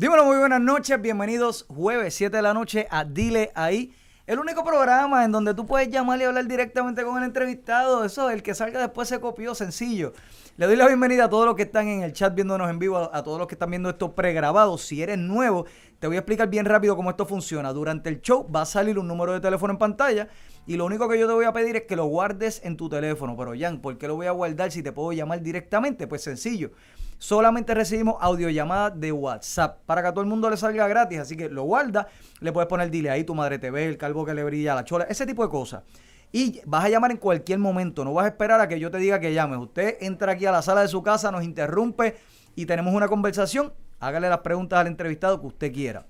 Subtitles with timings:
[0.00, 3.92] Dímelo, muy buenas noches, bienvenidos jueves 7 de la noche a Dile Ahí.
[4.26, 8.02] El único programa en donde tú puedes llamar y hablar directamente con el entrevistado.
[8.02, 10.14] Eso, el que salga después se copió, sencillo.
[10.56, 13.10] Le doy la bienvenida a todos los que están en el chat viéndonos en vivo,
[13.12, 14.78] a, todos los que están viendo esto pregrabado.
[14.78, 15.66] Si eres nuevo,
[15.98, 17.70] te voy a explicar bien rápido cómo esto funciona.
[17.74, 20.28] Durante el show va a salir un número de teléfono en pantalla
[20.66, 22.88] y lo único que yo te voy a pedir es que lo guardes en tu
[22.88, 23.36] teléfono.
[23.36, 26.06] Pero Jan, ¿por qué lo voy a guardar si te puedo llamar directamente?
[26.06, 26.70] Pues sencillo.
[27.20, 31.18] Solamente recibimos audiollamadas de WhatsApp para que a todo el mundo le salga gratis.
[31.18, 32.08] Así que lo guarda,
[32.40, 34.86] le puedes poner dile ahí tu madre te ve, el calvo que le brilla, la
[34.86, 35.82] chola, ese tipo de cosas.
[36.32, 38.96] Y vas a llamar en cualquier momento, no vas a esperar a que yo te
[38.96, 39.58] diga que llames.
[39.58, 42.16] Usted entra aquí a la sala de su casa, nos interrumpe
[42.56, 43.74] y tenemos una conversación.
[43.98, 46.06] Hágale las preguntas al entrevistado que usted quiera.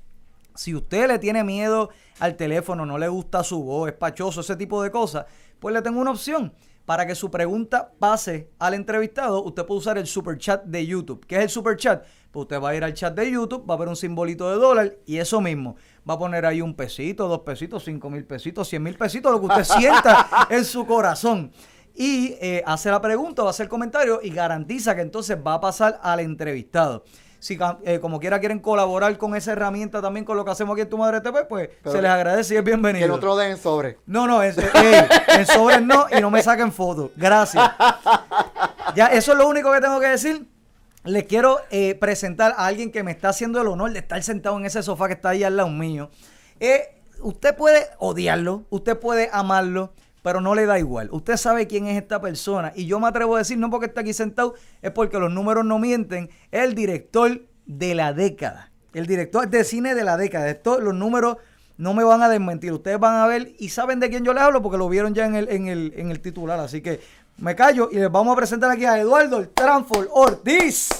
[0.55, 1.91] Si usted le tiene miedo
[2.21, 5.27] al teléfono, no le gusta su voz, es pachoso, ese tipo de cosas,
[5.59, 6.53] pues le tengo una opción.
[6.91, 11.25] Para que su pregunta pase al entrevistado, usted puede usar el super chat de YouTube.
[11.25, 12.05] ¿Qué es el super chat?
[12.33, 14.57] Pues usted va a ir al chat de YouTube, va a ver un simbolito de
[14.57, 15.77] dólar y eso mismo.
[16.09, 19.39] Va a poner ahí un pesito, dos pesitos, cinco mil pesitos, cien mil pesitos, lo
[19.39, 21.53] que usted sienta en su corazón.
[21.95, 25.55] Y eh, hace la pregunta, va a hacer el comentario y garantiza que entonces va
[25.55, 27.05] a pasar al entrevistado
[27.41, 30.83] si eh, como quiera quieren colaborar con esa herramienta también con lo que hacemos aquí
[30.83, 33.15] en Tu Madre TV, pues se les agradece y es bienvenido.
[33.15, 33.99] Que te lo den en sobre.
[34.07, 34.55] No, no, en
[35.47, 37.11] sobre no y no me saquen fotos.
[37.17, 37.69] Gracias.
[38.97, 40.49] Ya, eso es lo único que tengo que decir.
[41.05, 44.59] Les quiero eh, presentar a alguien que me está haciendo el honor de estar sentado
[44.59, 46.11] en ese sofá que está ahí al lado mío.
[46.59, 51.09] Eh, usted puede odiarlo, usted puede amarlo, pero no le da igual.
[51.13, 52.73] Usted sabe quién es esta persona.
[52.75, 55.65] Y yo me atrevo a decir, no porque está aquí sentado, es porque los números
[55.65, 56.31] no mienten.
[56.51, 58.71] El director de la década.
[58.93, 60.51] El director de cine de la década.
[60.51, 61.37] Esto, los números
[61.77, 62.73] no me van a desmentir.
[62.73, 65.25] Ustedes van a ver y saben de quién yo les hablo porque lo vieron ya
[65.25, 66.61] en el, en el, en el titular.
[66.61, 67.01] Así que
[67.39, 70.91] me callo y les vamos a presentar aquí a Eduardo el Tranford Ortiz.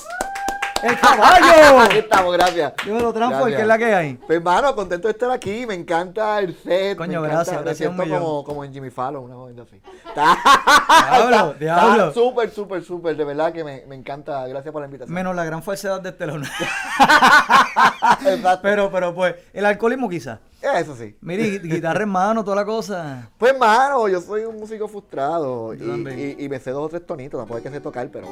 [0.83, 1.81] ¡El caballo!
[1.81, 2.73] Aquí estamos, gracias.
[2.85, 4.15] Dímelo, Transfor, ¿qué es la que hay?
[4.15, 5.67] Pues, hermano, contento de estar aquí.
[5.67, 6.97] Me encanta el set.
[6.97, 9.63] Coño, me gracias, encanta, gracias Me un siento como, como en Jimmy Fallon, una cosa
[9.63, 9.81] así.
[11.11, 12.13] Diablo, diablo.
[12.13, 13.17] Súper, súper, súper.
[13.17, 14.47] De verdad que me, me encanta.
[14.47, 15.15] Gracias por la invitación.
[15.15, 16.45] Menos la gran falsedad de telón.
[16.45, 18.61] Exacto.
[18.63, 20.39] pero, pero, pues, el alcoholismo quizás.
[20.63, 21.17] Eso sí.
[21.21, 23.31] Mire, guitarra en mano, toda la cosa.
[23.39, 25.75] Pues, mano, yo soy un músico frustrado.
[25.75, 26.37] Y, también.
[26.39, 27.39] y, y me sé dos o tres tonitos.
[27.39, 28.27] Tampoco hay que sé tocar, pero.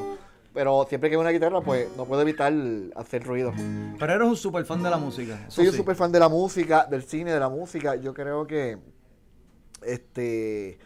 [0.55, 2.53] Pero siempre que hay una guitarra, pues no puedo evitar
[2.97, 3.53] hacer ruido.
[3.99, 5.39] Pero eres un super fan de la música.
[5.49, 5.77] Soy un sí.
[5.79, 7.95] súper fan de la música, del cine, de la música.
[7.97, 8.79] Yo creo que
[9.83, 10.79] este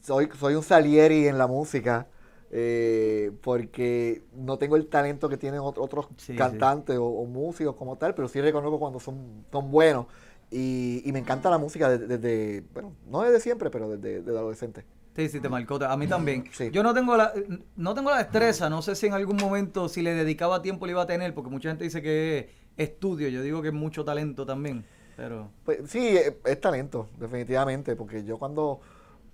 [0.00, 2.08] soy, soy un Salieri en la música.
[2.50, 6.36] eh, porque no tengo el talento que tienen ot- otros Sí, sí.
[6.36, 10.06] cantantes o, o músicos como tal, pero sí reconozco cuando son, son buenos.
[10.50, 14.38] Y, y me encanta la música desde, desde- bueno, no desde siempre, pero desde, desde
[14.38, 14.84] adolescente.
[15.16, 15.82] Sí, sí, te marcó.
[15.82, 16.44] A mí también.
[16.52, 16.70] Sí.
[16.70, 17.32] Yo no tengo la
[17.76, 18.68] no tengo la destreza.
[18.68, 21.32] No sé si en algún momento, si le dedicaba tiempo, le iba a tener.
[21.32, 23.28] Porque mucha gente dice que es estudio.
[23.28, 24.84] Yo digo que es mucho talento también.
[25.16, 25.48] Pero.
[25.64, 28.80] Pues sí, es, es talento, definitivamente, porque yo cuando,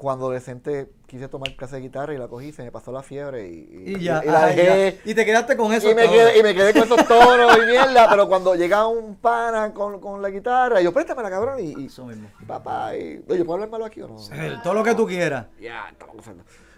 [0.02, 3.48] cuando adolescente quise tomar clase de guitarra y la cogí, se me pasó la fiebre
[3.48, 4.20] y, Y ya.
[4.24, 4.74] y la ay, ya.
[4.74, 5.00] dejé.
[5.04, 5.88] Y te quedaste con eso.
[5.90, 9.14] Y me, quedé, y me quedé con esos tonos y mierda, pero cuando llega un
[9.14, 12.28] pana con, con la guitarra, yo préstamela, cabrón, y, y, Eso mismo.
[12.46, 14.16] papá, y, oye, ¿puedo hablar malo aquí o no?
[14.62, 15.46] Todo lo que tú quieras.
[15.60, 15.94] Ya.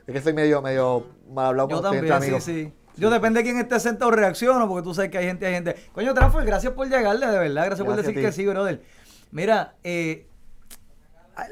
[0.06, 2.44] Es que soy medio, medio mal hablado Yo con también, sí, amigos.
[2.44, 2.72] sí.
[2.96, 5.74] Yo depende de quién esté sentado reacciono, porque tú sabes que hay gente, hay gente.
[5.92, 7.64] Coño, Transfer, gracias por llegarle, de verdad.
[7.64, 8.82] Gracias, por Gracias decir a que sí, brother.
[9.32, 10.26] Mira, eh,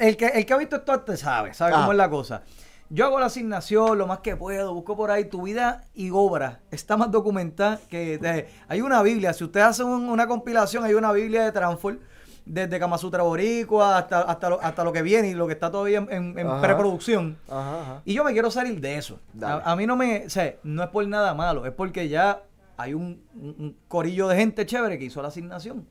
[0.00, 2.42] el, que, el que ha visto esto antes sabe, sabe cómo es la cosa.
[2.90, 6.60] Yo hago la asignación lo más que puedo, busco por ahí tu vida y obra.
[6.70, 9.32] Está más documentada que de- hay una Biblia.
[9.32, 11.98] Si usted hace un- una compilación, hay una Biblia de Transfor,
[12.44, 15.98] desde Kamasutra Boricua hasta, hasta, lo, hasta lo que viene y lo que está todavía
[15.98, 16.60] en, en- en Ajá.
[16.60, 17.38] preproducción.
[17.48, 18.02] Ajá, ajá.
[18.04, 19.18] Y yo me quiero salir de eso.
[19.40, 22.42] A, a mí no me, o sea, no es por nada malo, es porque ya
[22.76, 25.86] hay un, un- un corillo de gente chévere que hizo la asignación.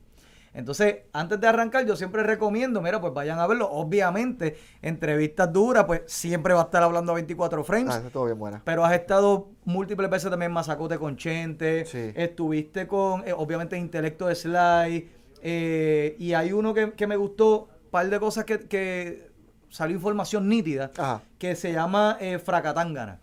[0.53, 3.69] Entonces, antes de arrancar, yo siempre recomiendo, mira, pues vayan a verlo.
[3.71, 7.93] Obviamente, entrevistas duras, pues siempre va a estar hablando a 24 frames.
[7.95, 8.61] Ah, eso estuvo bien buena.
[8.65, 11.85] Pero has estado múltiples veces también en Mazacote con Chente.
[11.85, 12.11] Sí.
[12.15, 15.09] Estuviste con, eh, obviamente, Intelecto de Sly.
[15.43, 19.31] eh, y hay uno que, que me gustó, un par de cosas que, que
[19.69, 21.21] salió información nítida, Ajá.
[21.39, 23.19] que se llama eh.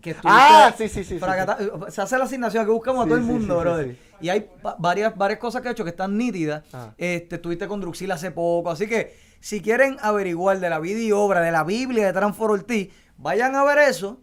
[0.00, 1.18] Que estuviste- Ah, sí, sí, sí, sí,
[1.60, 3.96] eh, Se hace la asignación que buscamos a todo el mundo, sí, sí, brother.
[4.20, 6.62] Y hay va- varias, varias cosas que he hecho que están nítidas.
[6.72, 6.94] Ajá.
[6.98, 8.70] Este, estuviste con Druxil hace poco.
[8.70, 12.50] Así que si quieren averiguar de la vida y obra, de la Biblia de Transfor
[12.50, 14.20] Ortiz, vayan a ver eso.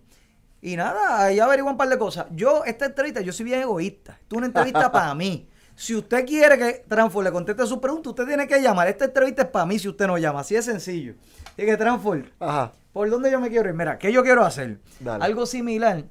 [0.61, 2.27] Y nada, ahí averiguan un par de cosas.
[2.31, 4.13] Yo, esta entrevista, yo soy bien egoísta.
[4.21, 5.47] Esto es una entrevista para mí.
[5.75, 8.87] Si usted quiere que Transfor le conteste su pregunta, usted tiene que llamar.
[8.87, 10.41] Esta entrevista es para mí si usted no llama.
[10.41, 11.15] Así de sencillo.
[11.45, 12.73] Así que Transfor, Ajá.
[12.93, 13.75] ¿por dónde yo me quiero ir?
[13.75, 14.79] Mira, ¿qué yo quiero hacer?
[14.99, 15.23] Dale.
[15.25, 16.03] Algo similar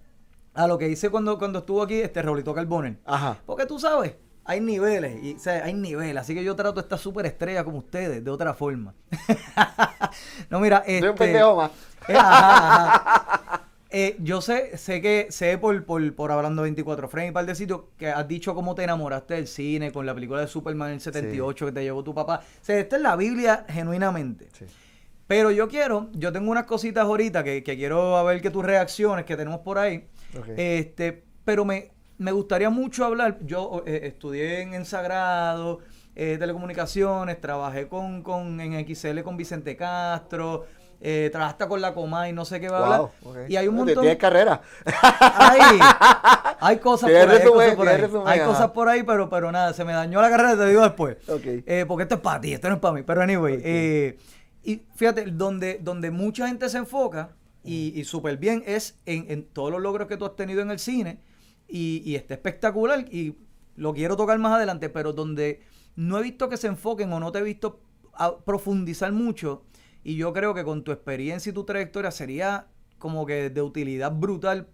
[0.60, 2.98] a lo que hice cuando, cuando estuvo aquí este Raulito Carboner.
[3.04, 3.38] Ajá.
[3.46, 4.14] Porque tú sabes,
[4.44, 7.78] hay niveles, y, o sea, hay niveles, así que yo trato esta súper estrella como
[7.78, 8.94] ustedes, de otra forma.
[10.50, 11.00] no, mira, este...
[11.00, 11.70] Soy un pendejo más.
[12.08, 13.66] Eh, ajá, ajá.
[13.92, 17.54] Eh, yo sé, sé que, sé por, por, por hablando 24 frames y par de
[17.56, 20.94] sitios, que has dicho cómo te enamoraste del cine con la película de Superman en
[20.94, 22.40] el 78 que te llevó tu papá.
[22.44, 24.48] O sea, esta es la Biblia genuinamente.
[24.52, 24.66] Sí.
[25.26, 28.64] Pero yo quiero, yo tengo unas cositas ahorita que, que quiero a ver que tus
[28.64, 30.08] reacciones que tenemos por ahí.
[30.56, 33.38] Este, pero me, me gustaría mucho hablar.
[33.42, 35.80] Yo eh, estudié en, en Sagrado,
[36.14, 40.66] eh, telecomunicaciones, trabajé con, con en XL con Vicente Castro,
[41.00, 43.10] eh, trabajaste con la Coma y no sé qué va a hablar.
[43.48, 44.02] Y hay un montón.
[44.02, 44.60] Tienes carrera.
[44.84, 45.80] Hay,
[46.60, 47.38] hay cosas por ahí.
[47.38, 50.20] Hay cosas por ahí, resumen, Hay cosas por ahí, pero, pero nada, se me dañó
[50.20, 51.16] la carrera, te digo después.
[51.66, 53.02] Eh, porque esto es para ti, esto no es para mí.
[53.02, 54.18] Pero anyway, eh,
[54.62, 57.30] y fíjate, donde, donde mucha gente se enfoca,
[57.64, 60.70] y, y súper bien, es en, en todos los logros que tú has tenido en
[60.70, 61.20] el cine,
[61.68, 63.36] y, y está espectacular, y
[63.76, 65.62] lo quiero tocar más adelante, pero donde
[65.96, 67.80] no he visto que se enfoquen o no te he visto
[68.14, 69.62] a profundizar mucho,
[70.02, 72.66] y yo creo que con tu experiencia y tu trayectoria sería
[72.98, 74.68] como que de utilidad brutal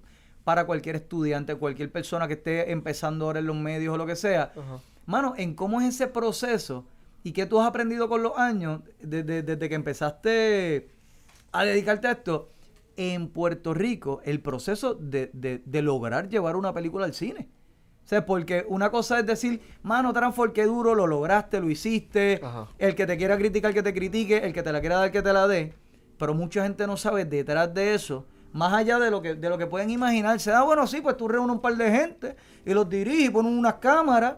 [0.45, 4.15] para cualquier estudiante, cualquier persona que esté empezando ahora en los medios o lo que
[4.15, 4.53] sea.
[4.57, 4.81] Ajá.
[5.07, 6.87] Mano, en cómo es ese proceso
[7.23, 10.91] y qué tú has aprendido con los años desde, desde que empezaste
[11.53, 12.51] a dedicarte a esto
[12.97, 17.49] en Puerto Rico, el proceso de, de- de lograr llevar una película al cine.
[18.05, 22.41] O sea, porque una cosa es decir, mano, Transfor, qué duro, lo lograste, lo hiciste,
[22.43, 22.69] Ajá.
[22.79, 25.23] el que te quiera criticar, que te critique, el que te la quiera dar, que
[25.23, 25.75] te la dé.
[26.17, 29.59] Pero mucha gente no sabe detrás de eso, más allá de lo que, de lo
[29.59, 30.53] que pueden imaginarse.
[30.53, 33.53] Ah, bueno, sí, pues tú reúnes un par de gente y los diriges y pones
[33.53, 34.37] unas cámaras.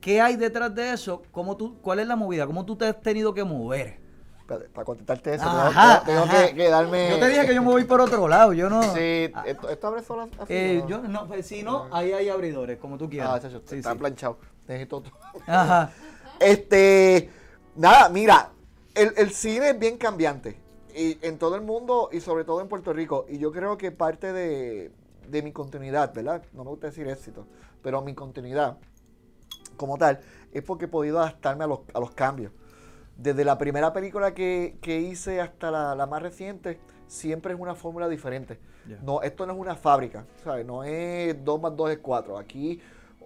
[0.00, 1.22] ¿Qué hay detrás de eso?
[1.32, 2.46] ¿Cómo tú, ¿Cuál es la movida?
[2.46, 3.98] ¿Cómo tú te has tenido que mover?
[4.48, 6.46] Espérate, para contestarte eso, Ajá, tengo, tengo ajá.
[6.48, 7.10] que, que darme.
[7.10, 8.82] Yo te dije que yo me voy por otro lado, yo no...
[8.94, 10.54] Sí, Ah, esto, esto abre solo así.
[10.54, 10.88] eh, ¿no?
[10.88, 13.30] yo no, pues, si no, ahí hay abridores, como tú quieras.
[13.34, 13.98] Ah, chacho, Sí, está sí.
[13.98, 14.38] planchado.
[14.66, 15.12] Necesito otro.
[15.46, 15.90] Ajá.
[16.40, 17.30] Este,
[17.74, 18.50] nada, mira,
[18.94, 20.56] el, el cine es bien cambiante.
[20.94, 23.26] Y en todo el mundo y sobre todo en Puerto Rico.
[23.28, 24.92] Y yo creo que parte de,
[25.28, 26.42] de mi continuidad, ¿verdad?
[26.54, 27.44] No me gusta decir éxito,
[27.82, 28.78] pero mi continuidad
[29.76, 30.20] como tal
[30.52, 32.52] es porque he podido adaptarme a los, a los cambios.
[33.18, 36.78] Desde la primera película que, que hice hasta la, la más reciente,
[37.08, 38.58] siempre es una fórmula diferente.
[38.88, 38.98] Ya.
[39.02, 40.64] No, esto no es una fábrica, ¿sabes?
[40.64, 42.38] No es 2 más 2 es 4.
[42.38, 42.80] Aquí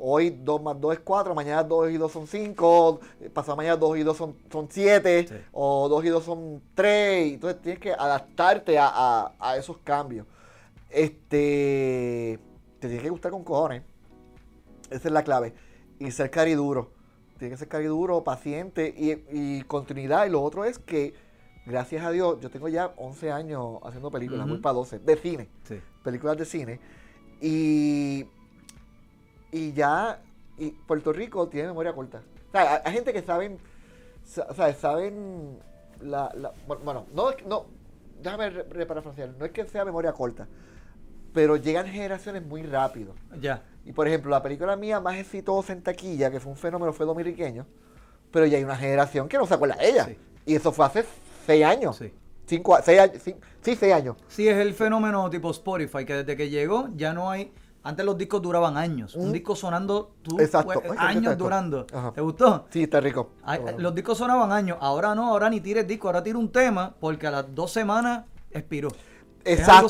[0.05, 3.01] hoy 2 más 2 es 4, mañana 2 y 2 son 5,
[3.33, 5.35] pasado mañana 2 y 2 son, son 7, Sí.
[5.53, 7.35] o 2 y 2 son 3.
[7.35, 10.27] Entonces tienes que adaptarte a, a- a esos cambios.
[10.91, 12.39] Este,
[12.81, 13.83] te tiene que gustar con cojones.
[14.91, 15.55] Esa es la clave.
[15.99, 16.91] Y ser cariduro.
[17.43, 20.27] Tiene que ser cariduro, paciente y, y continuidad.
[20.27, 21.13] Y lo otro es que,
[21.67, 25.49] gracias a Dios, yo tengo ya 11 años haciendo películas, muy para 12, de cine
[25.65, 25.81] Sí.
[26.05, 26.79] películas de cine.
[27.41, 28.27] Y,
[29.51, 30.23] y ya
[30.57, 32.23] y Puerto Rico tiene memoria corta.
[32.49, 33.59] O sea, hay, hay gente que saben,
[34.25, 35.59] sa- o sea, saben
[36.01, 37.67] la, la- bueno, no, no,
[38.23, 40.47] déjame re- reparafrasear, no es que sea memoria corta,
[41.33, 43.15] pero llegan generaciones muy rápido.
[43.41, 43.63] Ya.
[43.85, 47.05] Y por ejemplo, la película mía más exitosa en taquilla, que fue un fenómeno, fue
[47.07, 47.67] dominiqueño,
[48.31, 50.05] pero ya hay una generación que no se acuerda de ella.
[50.07, 50.19] Sí.
[50.47, 51.05] Y eso fue hace
[51.47, 51.97] seis años.
[51.97, 52.13] Sí.
[52.47, 54.17] Cinco, seis años, cin- sí, seis años.
[54.29, 57.53] Sí, es el fenómeno tipo Spotify, que desde que llegó ya no hay...
[57.85, 59.17] Antes los discos duraban años.
[59.17, 59.33] Un Mm.
[59.33, 60.81] disco sonando tú, Exacto.
[60.85, 61.85] pues, Ay, ¿qué años durando.
[61.93, 62.13] Ajá.
[62.13, 62.67] ¿Te gustó?
[62.71, 63.31] Sí, está rico.
[63.43, 63.79] Ay, Está bueno.
[63.81, 64.79] Los discos sonaban años.
[64.81, 68.25] Ahora no, ahora ni tires disco, ahora tira un tema porque a las dos semanas
[68.53, 68.89] expiró.
[69.45, 69.87] Exacto,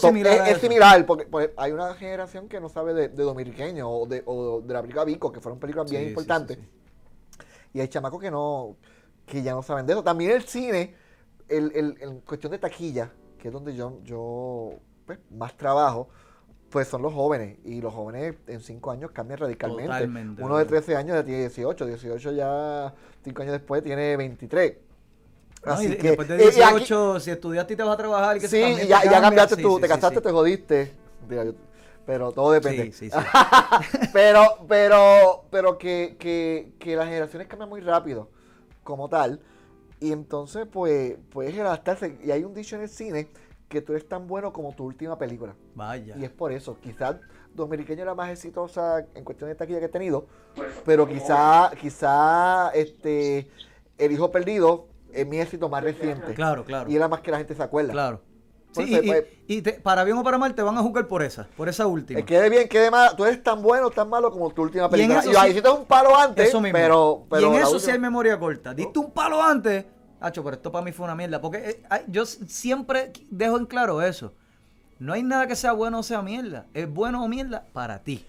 [0.47, 4.07] es, similar es porque, porque hay una generación que no sabe de, de dominiqueño o
[4.07, 6.59] de, o de la película Vico, que fueron películas bien Sí, importantes.
[6.59, 6.69] sí,
[7.73, 8.77] Y hay chamacos que no,
[9.27, 10.03] que ya no saben de eso.
[10.03, 10.95] También el cine,
[11.49, 14.75] el, el- en cuestión de taquilla, que es donde yo, yo
[15.07, 16.09] pues, más trabajo,
[16.71, 17.59] pues son los jóvenes.
[17.65, 20.07] Y los jóvenes en cinco años cambian radicalmente.
[20.07, 20.71] Totalmente, Uno de ¿verdad?
[20.85, 22.95] 13 años ya tiene 18, 18 ya
[23.25, 24.77] cinco años después tiene 23.
[25.65, 27.95] No, Así y que, después de eh, y aquí- 18, si estudiaste y te vas
[27.95, 29.21] a trabajar, que Sí, y ya, te ya cambia.
[29.21, 30.93] cambiaste Sí, tú, sí, te casaste, te jodiste.
[32.05, 32.93] Pero todo depende.
[34.13, 38.29] Pero, pero, pero que, que, que las generaciones cambian muy rápido,
[38.83, 39.41] como tal.
[40.01, 42.19] Y entonces, pues, puedes adaptarse.
[42.25, 43.29] Y hay un dicho en el cine
[43.69, 45.55] que tú eres tan bueno como tu última película.
[45.77, 46.17] Vaya.
[46.19, 46.77] Y es por eso.
[46.81, 47.17] Quizás
[47.55, 50.27] Dominiqueño era más exitosa en cuestión de taquilla que he tenido.
[50.85, 53.49] Pero quizá, quizá, este,
[53.97, 56.35] El Hijo Perdido es mi éxito más reciente.
[56.35, 56.91] Claro, claro.
[56.91, 57.93] Y era más que la gente se acuerda.
[57.93, 58.23] Claro.
[58.73, 61.07] Sí, y, pues- y- y te- para bien o para mal te van a jugar
[61.07, 62.19] por esa, por esa última.
[62.21, 63.15] Que quede bien, quede mal.
[63.17, 65.21] Tú eres tan bueno, tan malo como tu última Y película.
[65.21, 66.79] eso Y, ahí sí- hiciste un palo antes, Eso mismo.
[66.79, 68.73] pero, pero y en eso sí última- hay memoria corta.
[68.73, 69.85] Diste un palo antes.
[70.21, 71.41] Hacho, pero esto para mí fue una mierda.
[71.41, 71.59] Porque
[71.91, 74.33] eh, yo siempre dejo en claro eso.
[74.99, 76.67] No hay nada que sea bueno o sea mierda.
[76.73, 78.25] Es bueno o mierda para ti.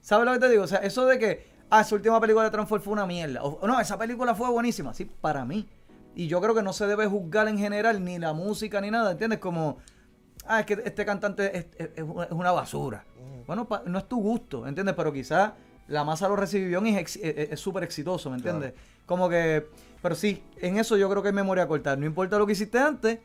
[0.00, 0.62] ¿Sabes lo que te digo?
[0.62, 3.42] O sea, eso de que ah, esa última película de Transform fue una mierda.
[3.42, 4.92] O no, esa película fue buenísima.
[4.94, 5.66] Sí, para mí.
[6.14, 9.12] Y yo creo que no se debe juzgar en general ni la música ni nada,
[9.12, 9.38] ¿entiendes?
[9.38, 9.78] Como,
[10.46, 13.04] ah, es que este cantante es, es- es una- basura.
[13.46, 14.94] Bueno, pa- no es tu gusto, ¿entiendes?
[14.96, 15.52] Pero quizás
[15.86, 18.74] la masa lo recibió y es es es súper exitoso, ¿me entiendes?
[19.06, 19.66] Como que,
[20.02, 21.96] pero sí, en eso yo creo que hay memoria corta.
[21.96, 23.20] No importa lo que hiciste antes,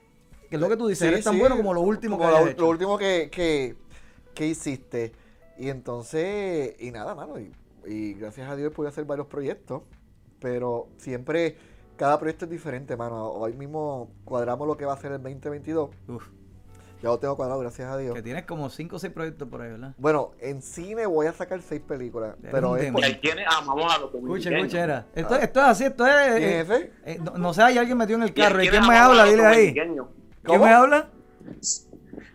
[0.49, 2.29] que es lo que tú dices, Sí, eres tan sí, bueno como lo último como
[2.29, 2.61] que lo, hayas hecho.
[2.61, 3.75] lo último que, que,
[4.33, 5.11] que hiciste.
[5.57, 7.37] Y entonces, y nada, mano.
[7.39, 7.51] Y,
[7.85, 9.81] y gracias a Dios pude hacer varios proyectos.
[10.39, 11.57] Pero siempre,
[11.97, 13.27] cada proyecto es diferente, mano.
[13.31, 15.89] Hoy mismo cuadramos lo que va a ser el 2022.
[16.07, 16.27] Uf,
[17.01, 18.13] Ya lo tengo cuadrado, gracias a Dios.
[18.15, 19.93] que tienes como 5 o 6 proyectos por ahí, ¿verdad?
[19.97, 22.35] Bueno, en cine voy a sacar seis películas.
[22.39, 23.07] Eres Pero es por- demonio.
[23.07, 25.05] Hay quienes amamos a los Escucha, escucha, era.
[25.13, 26.35] Esto, esto es así, esto es...
[26.37, 26.91] ¿Quién eh, es ese?
[27.05, 28.63] eh, no, no sé, hay alguien metió en el carro.
[28.63, 29.25] ¿Y quién me habla?
[29.25, 29.73] Dile ahí.
[29.73, 31.09] ¿Quién me habla?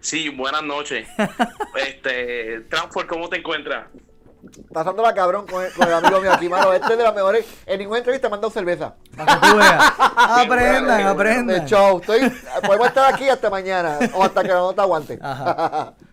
[0.01, 1.09] Sí, buenas noches.
[1.87, 3.87] este, Transfor, ¿cómo te encuentras?
[4.73, 6.73] Pasándola cabrón con el, con el amigo mío aquí, mano.
[6.73, 7.47] Este es de las mejores.
[7.67, 8.95] En ninguna entrevista me han dado cerveza.
[9.17, 9.93] Para que tú veas.
[10.17, 11.65] aprendan, aprendan.
[11.65, 12.01] De show.
[12.01, 12.33] Estoy,
[12.65, 13.99] podemos estar aquí hasta mañana.
[14.15, 15.19] O hasta que la nota aguante.
[15.21, 15.95] Ajá.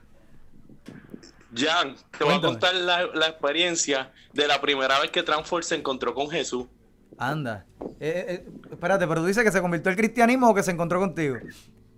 [1.56, 5.76] Jan, te voy a contar la, la experiencia de la primera vez que Transfor se
[5.76, 6.66] encontró con Jesús.
[7.18, 7.66] Anda.
[8.00, 11.00] Eh, eh, espérate, pero tú dices que se convirtió al cristianismo o que se encontró
[11.00, 11.38] contigo.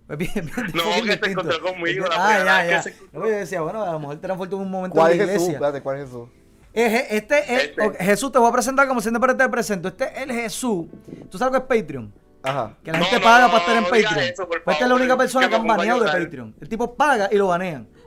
[0.08, 1.26] Es bien, bien No, que se distinto.
[1.28, 2.76] encontró conmigo la Ah, ya, ya.
[2.76, 2.96] que se.
[3.12, 5.32] No, Yo decía, bueno, a lo mejor Transform tuvo un momento ¿Cuál en es la
[5.32, 5.42] Jesús?
[5.48, 5.52] iglesia.
[5.58, 6.28] Espérate, ¿cuál es Jesús?
[6.72, 8.04] Es- este es, Este.
[8.04, 9.88] Jesús, te voy a presentar como siempre te presento.
[9.88, 10.86] Este es el Jesús.
[11.30, 12.12] ¿Tú sabes lo que es Patreon?
[12.42, 12.74] Ajá.
[12.84, 14.18] Que la No, gente no, paga no, para estar en Patreon.
[14.18, 16.06] eso, por Pues esta es la favor, única persona que que han baneado de.
[16.24, 16.54] Patreon.
[16.60, 17.88] El tipo paga y lo banean.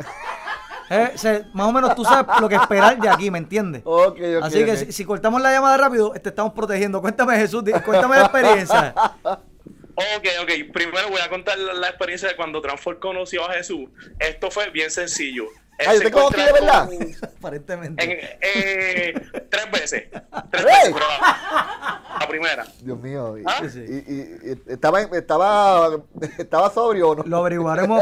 [0.93, 3.81] Eh, se- más o menos tú sabes lo que esperar de aquí, ¿me entiendes?
[3.86, 4.43] Ok, ok.
[4.43, 7.00] Así que si, si cortamos la llamada rápido, te estamos protegiendo.
[7.00, 8.93] Cuéntame, Jesús, cuéntame la experiencia.
[9.96, 10.72] Ok, ok.
[10.74, 13.90] Primero voy a contar la, la experiencia de cuando Transfor conoció a Jesús.
[14.20, 15.46] Esto fue bien sencillo.
[15.78, 16.88] Él se te conocí de verdad.
[16.88, 18.04] con- Aparentemente.
[18.04, 19.14] en- eh,
[19.50, 20.04] tres veces.
[20.52, 22.66] Tres veces, pero la, la primera.
[22.82, 23.38] Dios mío.
[23.40, 23.62] Y, ¿Ah?
[23.64, 25.90] Y- y- y- estaba, estaba,
[26.38, 27.24] estaba sobrio o no?
[27.24, 28.00] Lo averiguaremos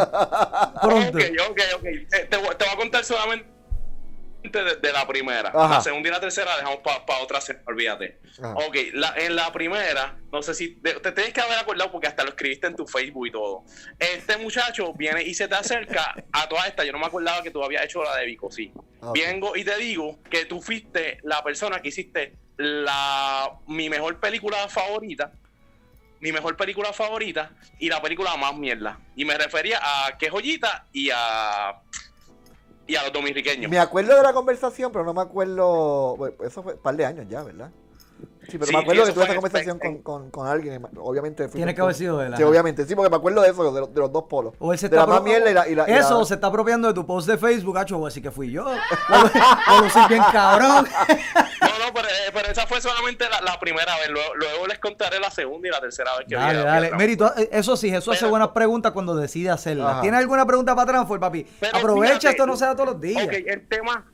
[0.82, 1.18] pronto.
[1.20, 1.86] Ok, ok, ok.
[1.86, 3.46] Eh, Te, voy- te voy a contar solamente
[4.44, 5.50] de, de la primera.
[5.54, 5.76] Ajá.
[5.76, 8.20] La segunda y la tercera dejamos para otra semana, olvídate.
[8.42, 8.54] Ajá.
[8.56, 12.08] Ok, la- en la primera, no sé si te, te tienes que haber acordado porque
[12.08, 13.64] hasta lo escribiste en tu Facebook y todo.
[14.00, 16.84] Este muchacho viene y se te acerca a toda esta.
[16.86, 18.72] Yo no me acordaba que tú habías hecho la de Vico, sí.
[19.02, 19.12] Ah.
[19.14, 24.68] Vengo y te digo que tú fuiste la persona que hiciste la mi mejor película
[24.70, 25.32] favorita.
[26.22, 29.00] Mi mejor película favorita y la película más mierda.
[29.16, 31.80] Y me refería a Que Joyita y a
[32.90, 33.70] y a los dominicanos.
[33.70, 36.18] Me acuerdo de la conversación, pero no me acuerdo.
[36.18, 37.72] bueno, eso fue un par de años ya, ¿verdad?
[38.50, 40.88] Sí, pero Sí, me acuerdo sí, que tuve en- conversación en- con, con, con alguien.
[40.98, 41.48] Obviamente.
[41.48, 42.50] fui Tiene que haber sido él, Sí, ajá.
[42.50, 42.86] obviamente.
[42.86, 44.54] Sí, porque me acuerdo de eso, de, los- de los dos polos.
[44.60, 45.68] O él se de está la más mierda y la.
[45.68, 48.22] Y la y Eso la- se está apropiando de tu post de Facebook, gacho, así
[48.22, 48.64] que fui yo.
[48.64, 50.88] Lo lucí bien cabrón.
[51.62, 54.10] No, no, pero, eh, pero esa fue solamente la, la primera vez.
[54.10, 56.58] Luego, luego les contaré la segunda y la tercera vez que Dale,
[56.98, 57.42] vi dale.
[57.44, 59.92] eh, eso sí, Jesús hace buenas preguntas cuando decide hacerlas.
[59.94, 60.02] Ajá.
[60.02, 61.46] ¿Tienes alguna pregunta para Transfer, papi?
[61.60, 63.24] Pero Aprovecha, fíjate, esto no se da todos los días.
[63.26, 64.06] Ok, el tema,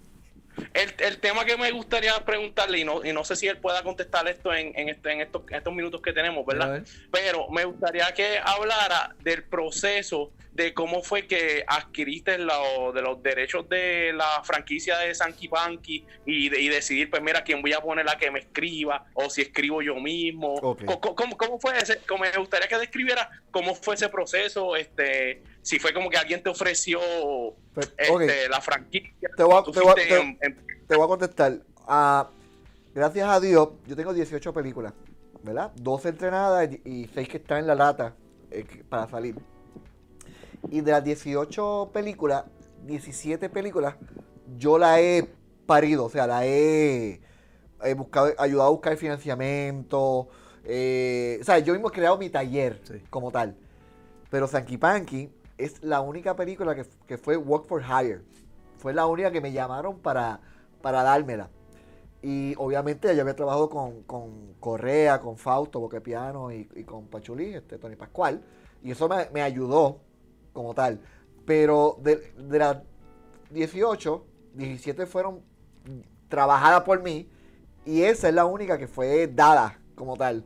[0.73, 3.83] el, el tema que me gustaría preguntarle, y no, y no sé si él pueda
[3.83, 6.71] contestar esto en, en, este, en estos, estos minutos que tenemos, ¿verdad?
[6.71, 6.83] ver.
[7.11, 13.21] Pero me gustaría que hablara del proceso de cómo fue que adquiriste lo- de los
[13.21, 17.73] derechos de la franquicia de Sanky Panky y, de- y decidir, pues mira, quién voy
[17.73, 20.55] a poner la que me escriba o si escribo yo mismo.
[21.15, 21.97] ¿Cómo, cómo fue ese?
[22.07, 26.41] Como me gustaría que describiera cómo fue ese proceso, este, si fue como que alguien
[26.41, 27.01] te ofreció
[27.73, 29.29] Pues, este, la franquicia.
[29.35, 31.53] Te voy a- te voy a- te- en- en- Te voy a contestar.
[31.85, 32.29] Ah,
[32.93, 34.93] gracias a Dios, yo tengo 18 películas,
[35.43, 35.71] ¿verdad?
[35.75, 38.15] 12 entrenadas y, y 6 que están en la lata
[38.51, 39.35] eh, para salir.
[40.69, 42.45] Y de las 18 películas,
[42.85, 43.95] 17 películas,
[44.57, 45.29] yo la he
[45.65, 47.21] parido, o sea, la he,
[47.83, 50.27] he buscado, ayudado a buscar financiamiento.
[50.63, 53.01] eh, o sea, yo mismo he creado mi taller Sí.
[53.09, 53.55] como tal.
[54.29, 58.21] Pero Sanky Panky es la única película que, que fue Work for Hire.
[58.77, 60.41] Fue la única que me llamaron para,
[60.81, 61.49] para dármela.
[62.21, 67.53] Y obviamente yo había trabajado con, con Correa, con Fausto, Boquepiano y, y con Pachulí,
[67.53, 68.41] este, Tony Pascual.
[68.83, 70.01] Y eso me, me ayudó
[70.55, 70.99] como tal.
[71.45, 72.77] Pero de, de las
[73.51, 75.41] 18, 17 fueron
[76.27, 77.29] trabajadas por mí.
[77.85, 80.43] Y esa es la única que fue dada como tal.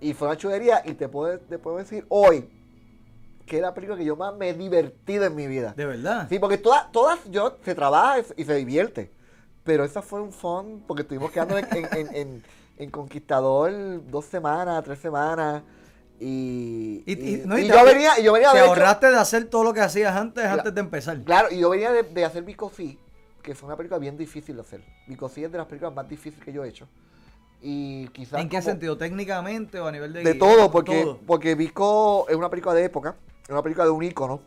[0.00, 0.82] Y fue una chulería.
[0.86, 2.48] Y te puedo, te puedo decir hoy
[3.44, 5.72] que es la película que yo más me he divertido en mi vida.
[5.76, 6.26] De verdad.
[6.28, 9.10] Sí, porque todas, todas yo, se trabaja y se divierte.
[9.64, 12.42] Pero esa fue un fun porque estuvimos quedando en, en- en-
[12.78, 13.72] en Conquistador
[14.08, 15.62] dos semanas, tres semanas.
[16.20, 19.44] Y, Y- y- no, yo venía, y yo venía Te de hecho- ahorraste de hacer
[19.44, 21.20] todo lo que hacías antes, antes de empezar.
[21.22, 22.98] Claro, y yo venía de, de hacer Vico Sí,
[23.42, 24.82] que fue una película bien difícil de hacer.
[25.06, 26.88] Vico sí es de las películas más difíciles que yo he hecho.
[27.62, 28.98] Y quizás ¿En qué como- sentido?
[28.98, 30.38] ¿Técnicamente o a nivel de De guion?
[30.38, 31.20] todo, porque, Todo.
[31.26, 34.40] porque Vico es una película de época, es una película de un ícono.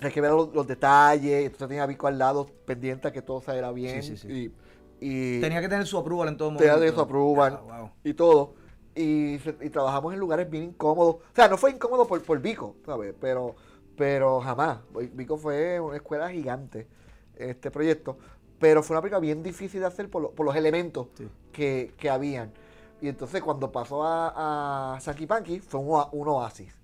[0.00, 3.20] Hay que ver los, los detalles, entonces tenía a Vico al lado pendiente a que
[3.20, 4.00] todo saliera bien.
[4.02, 4.54] Sí, sí, sí.
[5.00, 6.64] Y, Tenía que tener su approval en todo momento.
[6.72, 7.90] tenía de su approval Ah, wow.
[8.04, 8.54] y todo.
[9.00, 11.16] Y, y trabajamos en lugares bien incómodos.
[11.16, 13.14] O sea, no fue incómodo por, por Vico, ¿sabes?
[13.20, 13.54] Pero,
[13.96, 14.78] pero jamás.
[15.12, 16.88] Vico fue una escuela gigante
[17.36, 18.18] este proyecto.
[18.58, 21.28] Pero fue una película bien difícil de hacer por, lo- por los elementos Sí.
[21.52, 22.52] que, que habían.
[23.00, 26.74] Y entonces cuando pasó a, a Panky fue un, oa- un oasis.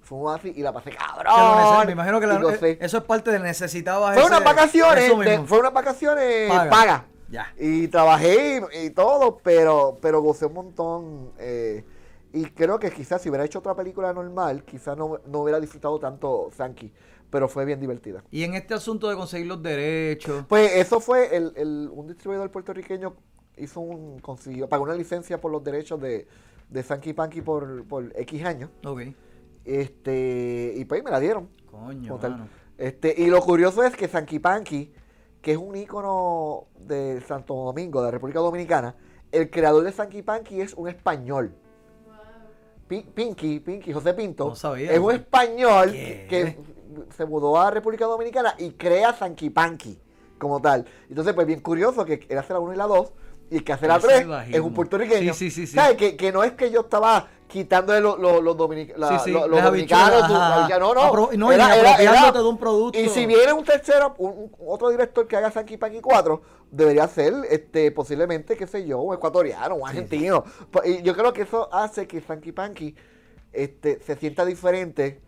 [0.00, 1.86] Fue un oasis y la pasé cabrón.
[1.86, 2.38] me imagino que la-
[2.78, 6.70] eso es parte de necesitabas Fue ese- unas vacaciones, de- fue unas vacaciones Paga.
[6.70, 7.02] pagas.
[7.34, 7.52] Ya.
[7.58, 11.32] Y trabajé y, y todo, pero, pero gocé un montón.
[11.38, 11.84] eh,
[12.32, 15.98] y creo que quizás si hubiera hecho otra película normal, quizás no, no hubiera disfrutado
[16.00, 16.92] tanto Sankey.
[17.30, 18.22] Pero fue bien divertida.
[18.30, 20.44] Y en este asunto de conseguir los derechos.
[20.48, 23.14] Pues eso fue, el, el- un distribuidor puertorriqueño
[23.56, 26.26] hizo un, consiguió, pagó una licencia por los derechos de,
[26.68, 28.70] de Sankey Panky por, por X años.
[28.84, 29.00] Ok.
[29.64, 31.48] Este, y pues me la dieron.
[31.70, 32.48] Coño, mano.
[32.78, 34.92] Este, y lo curioso es que Sanky Panky,
[35.44, 38.94] que es un ícono de Santo Domingo, de la República Dominicana,
[39.30, 41.54] el creador de Sanky Panky es un español.
[42.88, 44.90] Pi- Pinky, Pinky, José Pinto, No sabía.
[44.90, 46.26] es un español ¿Qué?
[46.30, 46.58] que
[47.14, 49.98] se mudó a República Dominicana y crea Sanky Panky
[50.38, 50.86] como tal.
[51.10, 53.12] Entonces, pues bien curioso que él hace la 1 y la 2
[53.50, 55.34] y el que hace la El 3 es un puertorriqueño.
[55.34, 55.74] Sí, sí, sí, sí.
[55.76, 55.98] ¿Sabes?
[55.98, 59.32] Que, que no es que yo estaba quitándole los, los, los dominic- Sí,
[59.64, 60.28] dominicanos.
[60.28, 60.68] no, no.
[61.02, 62.98] Apro- no, y Era- era- era- de un producto.
[62.98, 67.06] Y si viene un tercero, un, un- otro director que haga Sanky Panky 4, debería
[67.06, 70.42] ser este, posiblemente, qué sé yo, un ecuatoriano, un argentino.
[70.70, 72.94] Po- Y yo creo que eso hace que Sanky Panky
[73.52, 75.20] este, se sienta diferente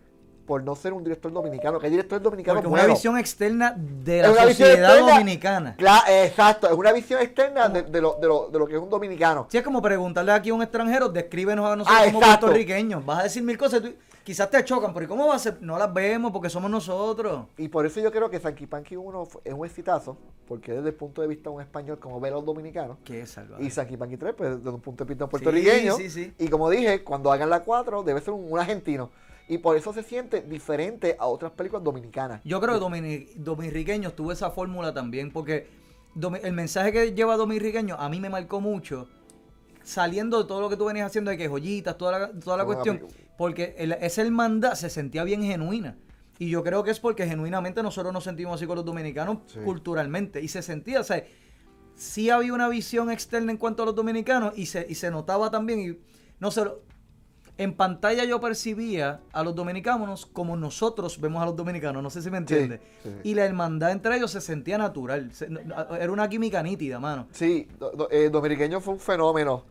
[0.46, 3.74] por no ser un director dominicano, que hay directores dominicanos Porque es una visión externa
[3.76, 5.10] de la sociedad externa.
[5.10, 5.76] dominicana.
[5.76, 8.80] Cla- exacto, es una visión externa de, de lo, de, lo, de lo que es
[8.80, 9.46] un dominicano.
[9.50, 12.46] Si es como preguntarle aquí a un extranjero, descríbenos a nosotros Ah, como exacto.
[12.46, 13.04] puertorriqueños.
[13.04, 15.58] Vas a decir mil cosas, tú- quizás te chocan, pero ¿y cómo va a ser?
[15.60, 17.46] No las vemos porque somos nosotros.
[17.56, 20.16] Y por eso yo creo que Sanky Panky 1 fue- es un exitazo,
[20.48, 22.98] porque desde el punto de vista de un español como ve a los dominicanos.
[23.04, 23.64] Qué salvaje.
[23.64, 25.96] Y Sanky Panky 3, pues desde un punto de vista puertorriqueño.
[25.96, 26.32] sí, sí.
[26.38, 29.10] Y como dije, cuando hagan la 4, debe ser un, un argentino.
[29.48, 32.40] Y por eso se siente diferente a otras películas dominicanas.
[32.44, 35.68] Yo creo que domini- dominicanos tuvo esa fórmula también, porque
[36.42, 39.08] el mensaje que lleva dominicaño a mí me marcó mucho,
[39.84, 42.64] saliendo de todo lo que tú venías haciendo, de que joyitas, toda la, toda la
[42.64, 43.20] cuestión, película.
[43.38, 45.96] porque el- esa hermandad se sentía bien genuina.
[46.38, 49.60] Y yo creo que es porque genuinamente nosotros nos sentimos así con los dominicanos Sí.
[49.64, 50.42] culturalmente.
[50.42, 51.24] Y se sentía, o sea,
[51.94, 55.50] sí había una visión externa en cuanto a los dominicanos y se, y se notaba
[55.50, 55.98] también, y
[56.40, 56.64] no sé,
[57.58, 62.20] en pantalla yo percibía a los dominicanos como nosotros vemos a los dominicanos, no sé
[62.22, 62.68] si me sí,
[63.02, 63.10] sí.
[63.24, 65.48] Y la hermandad entre ellos se sentía natural, se-
[66.00, 67.26] era una química nítida, mano.
[67.32, 69.64] Sí, do- do- eh, Dominiqueño fue un fenómeno.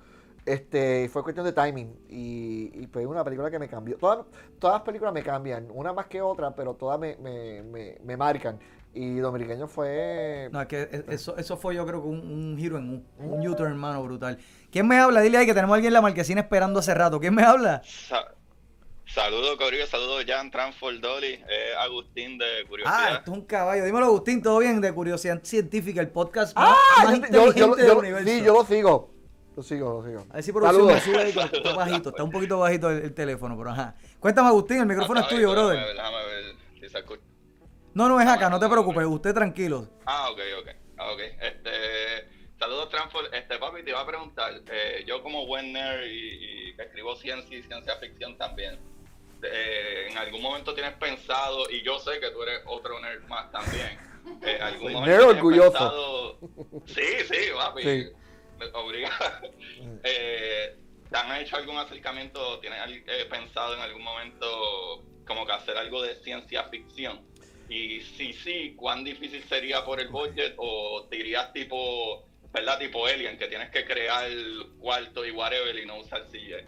[0.45, 1.91] Este, fue cuestión de timing.
[2.09, 3.97] Y, y fue una película que me cambió.
[3.97, 4.25] Todas,
[4.59, 8.15] todas las películas me cambian, una más que otra, pero todas me, me, me, me
[8.17, 8.59] marcan.
[8.97, 10.47] Y Dominiqueño fue.
[10.53, 13.03] No, es que e- eso, eso fue yo creo que un, un giro en U,
[13.19, 14.37] un U-turn, hermano, brutal.
[14.71, 15.19] ¿Quién me habla?
[15.21, 17.19] Dile ahí que tenemos a alguien en la marquesina esperando hace rato.
[17.19, 17.81] ¿Quién me habla?
[17.83, 18.33] Sa-
[19.05, 23.15] saludos, Corillo, saludos, Jan, Transfor, Dolly, eh, Agustín de Ah, Curiosidad.
[23.17, 23.83] esto es un caballo.
[23.85, 26.75] Dímelo, Agustín, todo bien de Curiosidad Científica, el podcast ¡Ah!
[27.03, 28.29] más, más yo- yo- yo- inteligente yo- del universo.
[28.29, 29.11] sí, yo lo sigo.
[29.57, 30.25] Lo sigo, lo sigo.
[30.29, 31.31] A ver si producción me Saludos.
[31.33, 33.95] sube está bajito, está un poquito bajito el, el teléfono, pero ajá.
[34.19, 35.85] Cuéntame, Agustín, el micrófono es Ah, tuyo, déjame brother.
[35.85, 37.21] ver, Déjame ver si se escucha.
[37.95, 39.87] No, no es acá, no te preocupes, usted tranquilo.
[40.05, 40.69] Ah, ok, ok.
[40.97, 41.19] Ah, ok.
[41.41, 43.29] Este, saludos, Transfor.
[43.33, 44.53] Este, papi, te iba a preguntar.
[44.69, 48.77] eh, yo, como buen nerd y, y que escribo ciencia y ciencia ficción también,
[49.43, 53.49] eh, en algún momento tienes pensado, y yo sé que tú eres otro nerd más
[53.51, 53.97] también.
[54.43, 55.71] eh, algún momento nerd tienes orgulloso.
[55.71, 57.81] pensado- Sí, sí, papi.
[57.81, 58.09] Sí.
[58.59, 59.09] Me obliga.
[60.03, 60.77] Eh,
[61.09, 62.59] ¿Te han hecho algún acercamiento?
[62.59, 67.21] ¿Tienes eh, pensado en algún momento como que hacer algo de ciencia ficción?
[67.69, 70.53] Y si sí, ¿cuán difícil sería por el budget?
[70.57, 72.23] ¿O te irías tipo,
[72.53, 74.29] verdad, tipo Alien, que tienes que crear
[74.79, 76.65] cuarto y whatever y no usar CGI?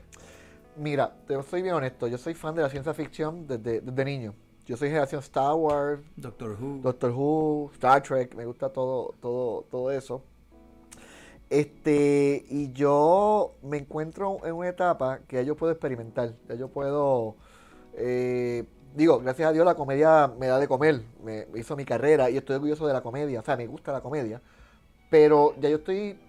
[0.76, 2.08] Mira, te soy bien honesto.
[2.08, 4.36] Yo soy fan de la ciencia ficción desde, desde niño.
[4.66, 6.82] Yo soy generación Star Wars, Doctor Who.
[6.82, 10.24] Doctor Who, Star Trek, me gusta todo, todo, todo eso.
[11.50, 16.68] Este, y yo me encuentro en una etapa que ya yo puedo experimentar, ya yo
[16.68, 17.38] puedo,
[17.94, 18.66] eh,
[18.98, 22.38] digo, gracias a Dios la comedia me da de comer, me, hizo mi carrera y
[22.38, 24.42] estoy orgulloso de la comedia, o sea, me gusta la comedia,
[25.10, 26.20] pero ya yo estoy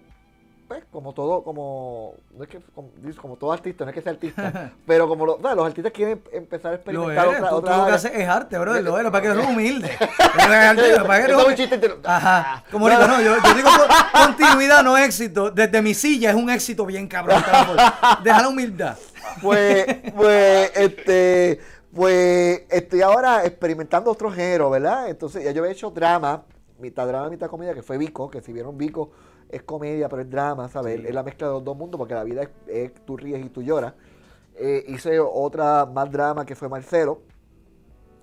[0.67, 4.11] pues, como todo, como, no es que, como, como todo artista, no es que sea
[4.11, 5.57] artista, pero como lo- ¿sabes?
[5.57, 8.59] los artistas quieren empezar a Lo experimentar eres, otra, tú, lo que haces es arte,
[8.59, 8.79] bro.
[8.79, 9.89] Lo eres, para que eres humilde.
[9.99, 12.63] Lo que lo eres es un chiste Ajá.
[12.71, 15.49] Como digo, no, yo, yo digo co- continuidad, no éxito.
[15.49, 17.41] Desde mi silla es un éxito bien cabrón.
[18.23, 18.95] Deja la humildad.
[19.41, 21.59] Pues, pues, este,
[21.93, 25.09] pues, estoy ahora experimentando otro género, ¿verdad?
[25.09, 26.45] Entonces, ya yo he hecho drama,
[26.79, 29.11] mitad drama, mitad comedia, que fue Vico, que si vieron Vico,
[29.49, 30.99] es comedia, pero es drama, ¿sabes?
[31.01, 31.07] Sí.
[31.07, 33.49] Es la mezcla de los dos mundos, porque la vida es, es tú ríes y
[33.49, 33.93] tú lloras.
[34.55, 37.21] Eh, hice otra más drama que fue Marcelo,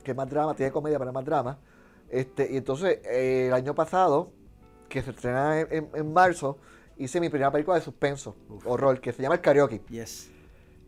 [0.04, 1.58] que es más drama, tiene comedia, pero es más drama.
[2.08, 4.30] Este, y entonces, eh, el año pasado,
[4.88, 6.58] que se estrena en, en- en marzo,
[6.96, 10.30] hice mi primera película de suspenso, horror, que se llama El Karaoke Yes.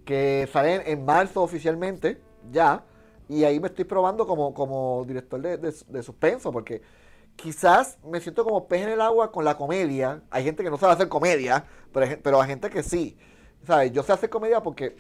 [0.05, 2.85] que salen en marzo oficialmente, ya,
[3.29, 6.83] y ahí me estoy probando como, como director de, de- de suspenso, porque
[7.37, 10.23] quizás me siento como pez en el agua con la comedia.
[10.31, 13.17] Hay gente que no sabe hacer comedia, pero hay, pero hay gente que sí.
[13.67, 13.93] ¿Sabes?
[13.93, 14.97] Yo sé hacer comedia porque,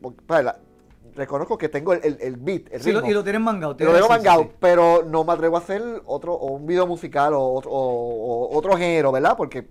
[0.00, 0.22] porque,
[1.14, 3.10] reconozco que tengo el, el- el beat, el Sí, lo- ritmo.
[3.10, 3.72] y lo tienes mangado.
[3.72, 4.50] Lo tengo sí, mangado, sí.
[4.60, 8.56] pero no me atrevo a hacer otro, o un video musical o otro, o- o
[8.58, 9.36] otro género, ¿verdad?
[9.36, 9.68] Porque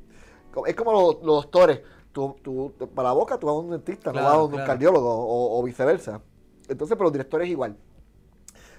[0.66, 1.82] es como los, los doctores.
[2.12, 4.52] Tú, tú, para la boca tú vas a un dentista, Claro, no vas a un
[4.52, 4.68] claro.
[4.68, 6.22] cardiólogo o, o viceversa.
[6.70, 7.78] Entonces, pero los directores igual.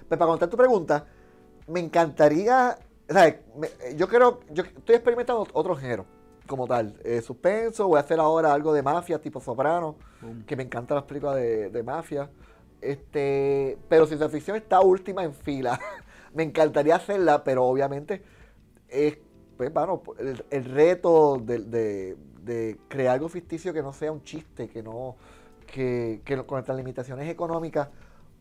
[0.07, 1.05] Pero para contestar tu pregunta,
[1.67, 2.77] me encantaría,
[3.09, 3.37] ¿sabes?
[3.57, 6.05] Me- yo creo, yo estoy experimentando otro género
[6.47, 6.95] como tal.
[7.03, 9.95] Eh, suspenso, voy a hacer ahora algo de mafia tipo soprano,
[10.45, 12.29] que me encantan las películas de, de mafia.
[12.81, 15.79] Este, pero ciencia ficción está última en fila.
[16.33, 18.23] me encantaría hacerla, pero obviamente
[18.89, 19.17] es,
[19.57, 24.21] pues, bueno, el, el reto de, de- de crear algo ficticio que no sea un
[24.23, 25.15] chiste, que no,
[25.65, 27.89] que, que con nuestras limitaciones económicas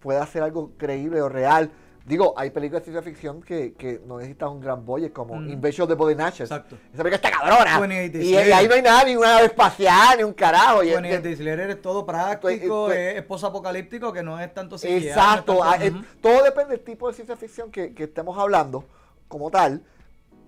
[0.00, 1.70] pueda ser algo creíble o real.
[2.06, 5.48] Digo, hay películas de ciencia ficción que, que no necesitan un gran budget, como Mm.
[5.52, 6.50] Invasion the Body Snatchers.
[6.50, 6.76] Exacto.
[6.92, 7.80] Esa película está cabrona.
[7.80, 10.82] 28 Y, y ahí no hay nada, ni una nave espacial, ni un carajo.
[10.82, 15.08] es- Bueno, y el es todo práctico, es, es post-apocalíptico, que no es tanto CGI,
[15.08, 18.04] Exacto, no ah, es tanto- es- todo depende del tipo de ciencia ficción que, que
[18.04, 18.84] estemos hablando
[19.26, 19.82] como tal,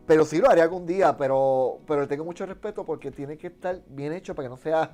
[0.06, 3.46] pero sí lo haré algún día, pero, pero le tengo mucho respeto porque tiene que
[3.46, 4.92] estar bien hecho para que no sea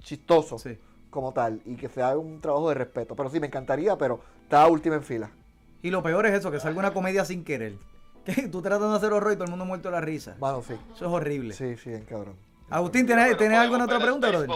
[0.00, 0.78] chistoso Sí.
[1.14, 3.14] Como tal y que sea un trabajo de respeto.
[3.16, 5.30] Pero sí, me encantaría, pero está última en fila.
[5.80, 7.74] Y lo peor es eso, que salga una comedia sin querer.
[8.24, 10.34] Que tú tratando de hacer horror y todo el mundo muerto de la risa.
[10.38, 11.52] Bueno, sí, Eso es horrible.
[11.54, 12.36] sí, sí, bien cabrón.
[12.70, 14.48] Agustín, Bueno, ¿tienes, ¿tienes podemos alguna otra pregunta, brother?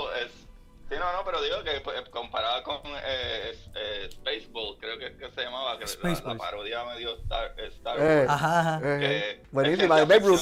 [0.88, 5.42] Sí, no, no, pero digo que pues, comparada con eh, eh, Spaceball, creo que se
[5.42, 6.38] llamaba, que la, Spaceball.
[6.38, 8.30] la parodia medio Star, Star Eh, Wars.
[8.30, 8.80] Ajá, ajá.
[8.84, 10.40] eh, que buenísima, de Babe Ruth.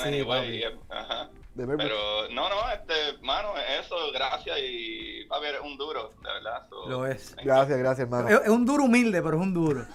[1.57, 3.49] Pero no, no, este, mano,
[3.81, 6.67] eso, gracias y va a haber un duro, de verdad.
[6.69, 7.35] so, Lo es.
[7.43, 8.29] Gracias, gracias, hermano.
[8.29, 9.85] Es, es un duro humilde, pero es un duro.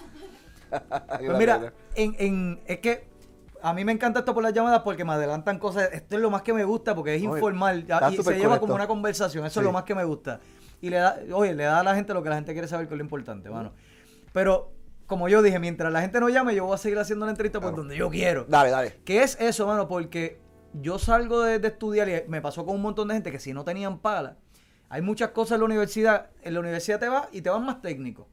[0.72, 3.06] Pues mira, en, en, es que
[3.62, 5.90] a mí me encanta esto por las llamadas porque me adelantan cosas.
[5.92, 8.60] Esto es lo más que me gusta porque es Oye, informal y se lleva correcto.
[8.60, 9.46] como una conversación.
[9.46, 10.40] Eso es lo más que me gusta.
[10.80, 12.88] Y le da, oye, le da a la gente lo que la gente quiere saber,
[12.88, 13.72] que es lo importante, mano.
[14.32, 14.72] Pero,
[15.06, 17.60] como yo dije, mientras la gente no llame, yo voy a seguir haciendo la entrevista
[17.60, 18.46] por donde yo quiero.
[18.48, 18.98] Dale, dale.
[19.04, 19.86] ¿Qué es eso, mano?
[19.86, 20.40] Porque
[20.80, 23.52] yo salgo de, de estudiar y me pasó con un montón de gente que si
[23.52, 24.36] no tenían pala,
[24.88, 27.80] hay muchas cosas en la universidad, en la universidad te vas y te van más
[27.80, 28.28] técnico.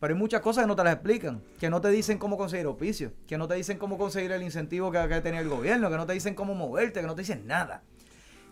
[0.00, 2.66] Pero hay muchas cosas que no te las explican, que no te dicen cómo conseguir
[2.66, 5.96] auspicio, que no te dicen cómo conseguir el incentivo que, que tenía el gobierno, que
[5.96, 7.82] no te dicen cómo moverte, que no te dicen nada.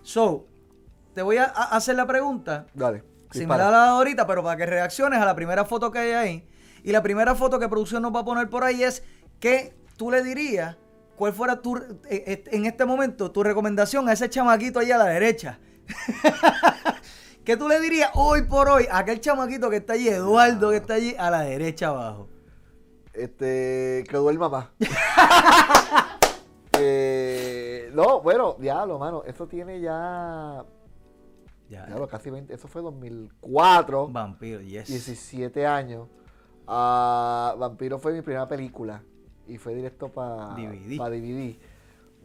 [0.03, 0.47] So,
[1.15, 3.05] te voy a, a hacer la pregunta, Dale.
[3.31, 6.11] si me la das ahorita, pero para que reacciones a la primera foto que hay
[6.12, 6.49] ahí.
[6.83, 9.05] Y la primera foto que producción nos va a poner por ahí es
[9.39, 10.77] que tú le dirías
[11.16, 14.98] cuál fuera tu, eh, eh, en este momento tu recomendación a ese chamaquito ahí a
[14.98, 15.59] la derecha.
[17.44, 20.76] ¿Qué tú le dirías hoy por hoy a aquel chamaquito que está allí, Eduardo, que
[20.76, 22.29] está allí a la derecha abajo?
[23.12, 24.68] Este, que duerma más.
[26.79, 29.22] Eh, no, bueno, diablo, mano.
[29.24, 30.62] Eso tiene ya.
[31.70, 32.52] Ya, Diablo, casi 20.
[32.52, 34.09] Eso fue 2004.
[34.09, 34.88] vampiro, yes.
[34.88, 36.07] 17 años.
[36.66, 39.02] Ah, Vampiro fue mi primera película.
[39.49, 40.97] Y fue directo para DVD.
[40.99, 41.57] Para DVD.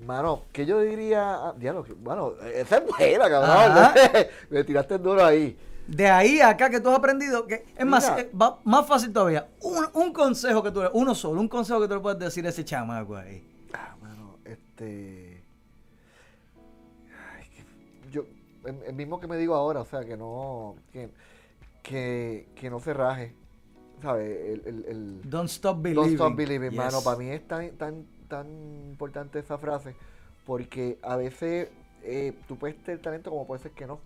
[0.06, 1.36] Mano, ¿qué yo diría?
[1.36, 3.94] Ah, diablo, bueno, esa es buena, cabrón.
[4.50, 5.56] Me tiraste duro ahí.
[5.88, 8.22] De ahí a acá que tú has aprendido, que es más, Mira.
[8.22, 9.48] eh, va- más fácil todavía.
[9.62, 12.46] Un, un consejo que tú le, uno solo, un consejo que tú le puedes decir
[12.46, 13.44] a ese chamaco ahí.
[13.74, 15.44] Ah, mano, este.
[17.38, 17.46] Ay,
[18.04, 18.26] que yo,
[18.66, 20.76] el, el mismo que me digo ahora, o sea, que no.
[20.94, 21.10] Que,
[21.84, 23.36] que, que no se raje.
[24.02, 24.50] ¿Sabes?
[24.50, 26.04] El, el, el- Don't stop believing.
[26.04, 26.78] Don't stop believing, Yes.
[26.78, 27.02] mano.
[27.04, 28.48] Para mí es tan, tan, tan
[28.90, 29.96] importante esa frase.
[30.46, 31.70] Porque a veces
[32.04, 34.00] eh, tú puedes tener talento como puede ser que no.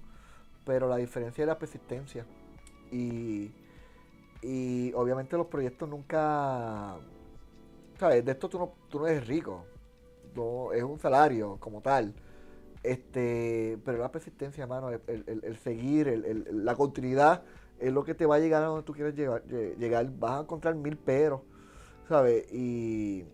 [0.66, 2.26] Pero la diferencia es la persistencia.
[2.92, 3.52] Y,
[4.42, 6.96] y obviamente los proyectos nunca.
[8.00, 8.26] ¿Sabes?
[8.26, 9.64] De esto tú no, tú no eres rico.
[10.36, 12.14] No, es un salario como tal.
[12.84, 17.44] Este, pero la persistencia, hermano, el, el- el seguir, el- la continuidad
[17.80, 19.44] es lo que te va a llegar a donde tú quieres llegar.
[19.46, 20.10] lle- llegar.
[20.18, 21.42] Vas a encontrar mil peros,
[22.08, 22.46] ¿sabes?
[22.52, 23.26] Y,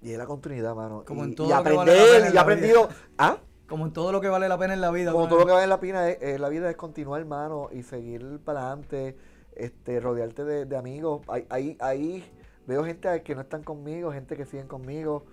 [0.00, 1.04] y es la continuidad, mano.
[1.06, 2.88] Como y, en todo y que vale aprender, en y aprendido.
[3.18, 3.38] ¿Ah?
[3.68, 5.12] Como en todo lo que vale la pena en la vida.
[5.12, 7.82] Como todo lo que vale la pena es, eh, la vida es continuar, hermano, y
[7.82, 9.16] seguir para adelante,
[9.56, 11.22] este, rodearte de, de amigos.
[11.28, 12.24] Ahí, ahí, ahí
[12.66, 15.24] veo gente que no están conmigo, gente que siguen conmigo,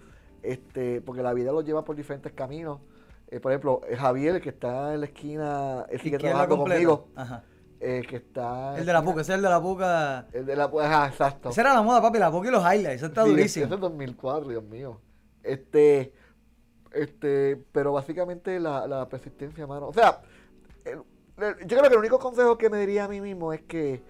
[0.41, 2.79] este, porque la vida los lleva por diferentes caminos.
[3.27, 6.75] Eh, por ejemplo, Javier, el que está en la esquina, Izquierda trabajando completa.
[6.83, 7.07] conmigo.
[7.15, 7.43] Ajá.
[7.79, 8.77] Eh, que está...
[8.77, 10.27] El de la puca, ese es el de la puca.
[10.33, 11.49] El de la pues, ajá, exacto.
[11.49, 12.97] Esa era la moda, papi, la puca y los highlights.
[12.97, 13.65] Eso está Sí, durísimo.
[13.65, 14.99] Ese es 2004, Dios mío.
[15.43, 16.13] Este,
[16.91, 19.87] este, pero básicamente la, la persistencia, mano.
[19.87, 20.21] O sea,
[20.85, 21.01] el-
[21.43, 24.01] el- yo creo que el único consejo que me diría a mí mismo es que,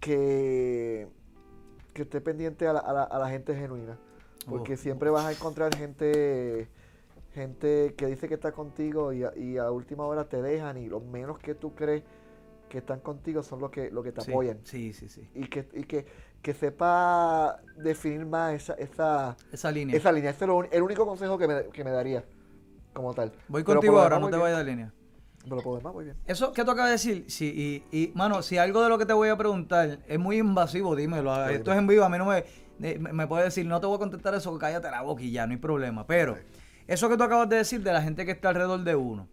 [0.00, 1.08] que,
[1.92, 3.98] que esté pendiente a la, a la- a la gente genuina.
[4.48, 4.76] Porque Oh.
[4.76, 6.68] siempre vas a encontrar gente,
[7.34, 10.86] gente que dice que está contigo y a, y a última hora te dejan y
[10.88, 12.02] los menos que tú crees
[12.68, 15.28] que están contigo son los que, los que te Sí, apoyan Sí, sí, sí.
[15.34, 16.06] y que, y que,
[16.42, 19.96] que sepa definir más esa, esa, Esa línea.
[19.96, 20.30] esa línea.
[20.30, 22.24] Ese es lo el único consejo que me, que me daría
[22.92, 23.32] como tal.
[23.48, 24.92] Voy Pero contigo ahora, demás, no te vayas de línea.
[25.44, 26.16] Pero por lo demás, muy bien.
[26.26, 29.06] Eso que tú acabas de decir, sí, y, y, mano, si algo de lo que
[29.06, 31.34] te voy a preguntar es muy invasivo, dímelo.
[31.46, 31.74] Sí, Esto dime.
[31.74, 32.38] es en vivo, a mí no me,
[32.82, 35.30] eh, me, me puedes decir, no te voy a contestar eso, cállate la boca y
[35.30, 36.06] ya, no hay problema.
[36.06, 36.36] Pero,
[36.86, 39.28] eso que tú acabas de decir de la gente que está alrededor de uno,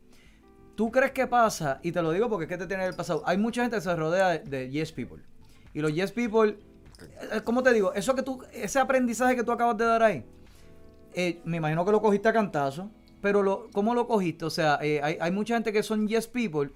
[0.76, 1.80] ¿tú crees que pasa?
[1.84, 3.24] Y te lo digo porque es que te tiene el pasado.
[3.26, 5.22] Hay mucha gente que se rodea de, de yes people.
[5.74, 6.58] Y los yes people,
[7.32, 7.94] eh, ¿cómo te digo?
[7.94, 10.24] Eso que tú, ese aprendizaje que tú acabas de dar ahí,
[11.14, 12.90] eh, me imagino que lo cogiste a cantazo,
[13.22, 14.46] pero lo, ¿cómo lo cogiste?
[14.46, 16.72] O sea, eh, hay, hay mucha gente que son yes people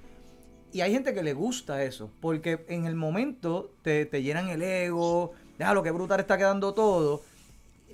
[0.72, 4.62] y hay gente que le gusta eso, porque en el momento te, te llenan el
[4.62, 7.22] ego, déjalo que brutal está quedando todo.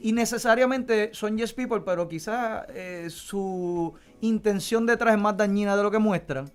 [0.01, 5.83] Y necesariamente son yes people, pero quizás eh, su intención detrás es más dañina de
[5.83, 6.51] lo que muestran.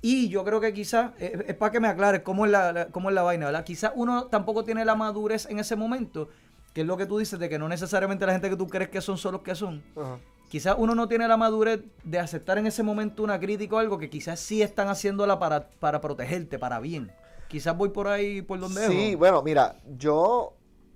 [0.00, 2.86] Y yo creo que quizás, eh, es para que me aclares cómo es la, la-
[2.86, 3.64] cómo es la vaina, ¿verdad?
[3.64, 6.28] Quizás uno tampoco tiene la madurez en ese momento,
[6.72, 8.90] que es lo que tú dices, de que no necesariamente la gente que tú crees
[8.90, 9.82] que son son los que son.
[9.96, 10.18] Ajá.
[10.48, 13.98] Quizás uno no tiene la madurez de aceptar en ese momento una crítica o algo
[13.98, 17.10] que quizás sí están haciéndola para, para protegerte, para bien.
[17.48, 20.54] Quizás voy por ahí, por donde Sí, bueno, mira, yo,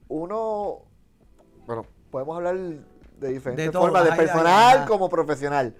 [0.08, 0.82] uno,
[1.66, 2.56] bueno, podemos hablar
[3.22, 4.86] de diferentes De formas, de personal ay.
[4.86, 5.74] como profesional.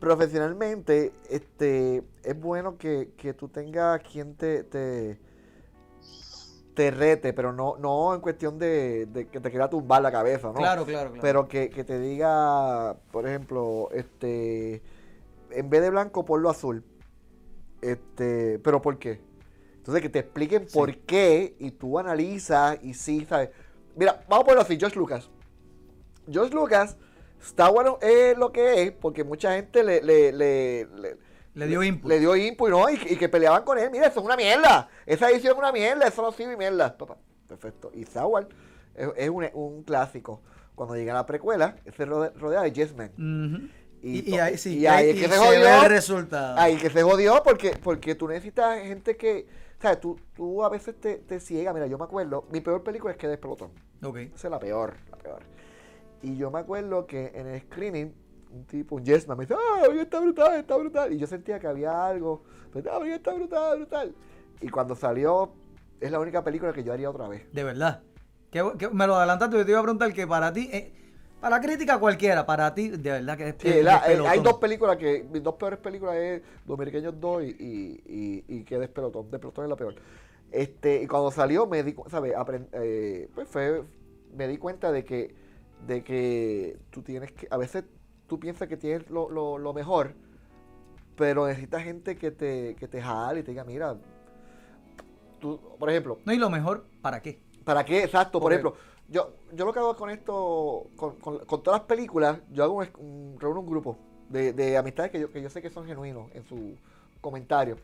[0.00, 5.20] Profesionalmente, este, es bueno que, que tú tengas quien te, te,
[6.74, 10.48] te rete, pero no, no en cuestión de, de que te quiera tumbar la cabeza,
[10.48, 10.54] ¿no?
[10.54, 11.20] Claro, claro, claro.
[11.22, 14.82] Pero que, que te diga, por ejemplo, este,
[15.50, 16.82] en vez de blanco, ponlo azul.
[17.82, 19.20] Este, pero ¿por qué?
[19.76, 20.78] Entonces que te expliquen Sí.
[20.78, 23.50] por qué y tú analizas y sí, ¿sabes?
[23.96, 25.30] Mira, vamos a ponerlo así, George Lucas.
[26.30, 26.96] George Lucas,
[27.42, 31.16] Star Wars es lo que es porque mucha gente le, le, le, le-
[31.54, 32.08] Le dio input.
[32.08, 32.88] Le dio input, ¿no?
[32.90, 33.90] Y, y que peleaban con él.
[33.90, 34.88] Mira, eso es una mierda.
[35.06, 36.06] Esa edición es una mierda.
[36.06, 36.96] Eso no sirve mierda.
[36.96, 37.16] Papá,
[37.48, 37.90] Perfecto.
[37.94, 38.46] Y Star Wars
[38.94, 40.42] es, es un, un clásico.
[40.74, 42.92] Cuando llega la precuela, se rode- rodea de Yes.
[42.92, 43.68] Ujú.
[44.02, 45.60] Y, Y, y ahí sí, y ahí es que se se jodió.
[45.60, 46.58] ve el resultado.
[46.58, 49.46] Ahí que se jodió porque, porque tú necesitas gente que.
[49.82, 50.00] ¿Sabes?
[50.00, 51.72] Tú, tú a veces te, te ciega.
[51.72, 52.46] Mira, yo me acuerdo.
[52.50, 53.70] Mi peor película es que Pelotón.
[54.02, 54.16] Ok.
[54.34, 55.42] Esa es la peor, la peor.
[56.22, 58.12] Y yo me acuerdo que en el screening,
[58.52, 61.12] un tipo, un yes man, me dice, ah, oye, está brutal, está brutal.
[61.12, 64.14] Y yo sentía que había algo, pero, ah, está brutal, brutal.
[64.60, 65.52] Y cuando salió,
[66.00, 67.50] es la única película que yo haría otra vez.
[67.52, 68.02] De verdad.
[68.50, 70.92] Que, que me lo adelantaste, yo te iba a preguntar que para ti, eh,
[71.40, 74.54] para crítica cualquiera, para ti, de verdad que es, Sí, es la- eh, hay dos
[74.54, 79.30] películas que, mis dos peores películas es Dominiqueños 2 y, y, y, y que Despelotón.
[79.30, 79.94] Despelotón es la peor.
[80.50, 82.34] Este, y cuando salió me di, ¿sabes?
[82.72, 83.84] Eh, pues fue,
[84.36, 85.32] me di cuenta de que,
[85.86, 87.84] de que tú tienes que, a veces
[88.26, 90.14] tú piensas que tienes lo, lo, lo mejor,
[91.16, 93.96] pero necesitas gente que te, que te jale y te diga, mira,
[95.40, 97.40] tú, por ejemplo, No, y lo mejor, ¿para qué?
[97.64, 98.04] ¿Para qué?
[98.04, 98.74] Exacto, por ejemplo,
[99.08, 102.74] yo, yo lo que hago con esto, con, con- con todas las películas, yo hago
[102.74, 103.96] un, un- reúno un grupo
[104.28, 106.76] de, de amistades que yo, que yo sé que son genuinos en su
[107.20, 107.76] comentario.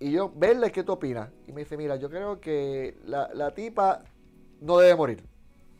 [0.00, 1.28] Y yo, verle qué tú opinas.
[1.46, 4.00] Y me dice, mira, yo creo que la, la tipa
[4.60, 5.24] no debe morir.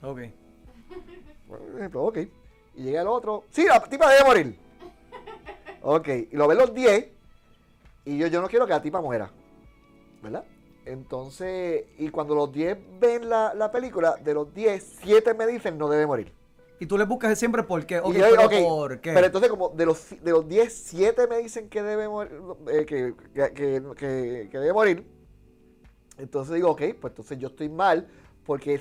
[0.02, 0.20] Ok.
[1.48, 2.18] Por ejemplo, ok.
[2.76, 4.58] Y llega el otro, sí, la tipa debe morir.
[5.82, 7.08] Ok, y lo ven los 10.
[8.04, 9.30] Y yo, yo no quiero que la tipa muera.
[10.22, 10.44] ¿Verdad?
[10.84, 15.76] Entonces, y cuando los 10 ven la, la película, de los 10, 7 me dicen
[15.78, 16.32] no debe morir.
[16.80, 17.98] Y tú le buscas siempre por qué.
[17.98, 19.12] Ok, Y yo, pero ¿por qué?
[19.12, 22.32] Pero entonces, como de los, de los 10, 7 me dicen que debe morir,
[22.68, 25.04] eh, que, que, que- que- que debe morir.
[26.16, 28.08] Entonces digo, ok, pues entonces yo estoy mal
[28.46, 28.80] porque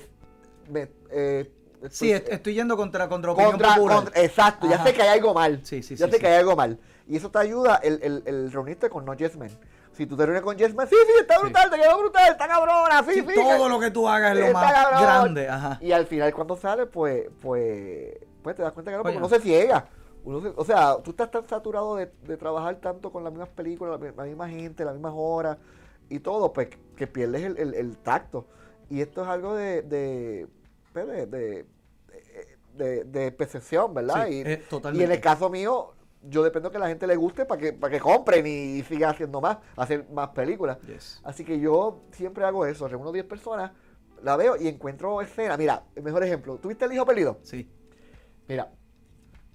[0.70, 1.50] me- eh,
[1.90, 3.96] Sí, est- estoy yendo contra, contra opinión contra, popular.
[4.04, 5.60] contra- exacto, ya sé que hay algo mal.
[5.64, 6.78] Sí, sí, ya sí, sé que hay algo mal.
[7.06, 9.50] Y eso te ayuda el, el, el reunirte con no yes men.
[9.92, 12.46] Si tú te reúnes con yes men, sí, sí, está brutal, te quedó brutal, está
[12.48, 13.34] cabrona, sí, Sí, sí.
[13.34, 15.02] todo que- lo que tú hagas es lo más cabrón.
[15.02, 15.48] grande.
[15.48, 15.78] Ajá.
[15.80, 19.28] Y al final cuando sale, pues, pues, pues te das cuenta que no, porque uno
[19.28, 19.86] se ciega.
[20.24, 23.48] Uno se- o sea, tú estás tan saturado de, de trabajar tanto con las mismas
[23.50, 25.56] películas, la, la misma gente, las mismas horas
[26.10, 28.46] y todo, pues que pierdes el, el- el tacto.
[28.90, 30.46] Y esto es algo de, de,
[31.06, 31.66] de, de,
[32.74, 34.26] de- de percepción, ¿verdad?
[34.26, 34.62] Sí, y, eh,
[34.94, 37.92] y en el caso mío, yo dependo que la gente le guste para que, para
[37.92, 40.78] que compren y, siga haciendo más, hacer más películas.
[40.82, 41.20] Yes.
[41.24, 43.72] Así que yo siempre hago eso, reúno 10 personas,
[44.22, 45.56] la veo y encuentro escena.
[45.56, 47.38] Mira, el mejor ejemplo, ¿tuviste el hijo perdido?
[47.42, 47.68] Sí.
[48.48, 48.70] Mira,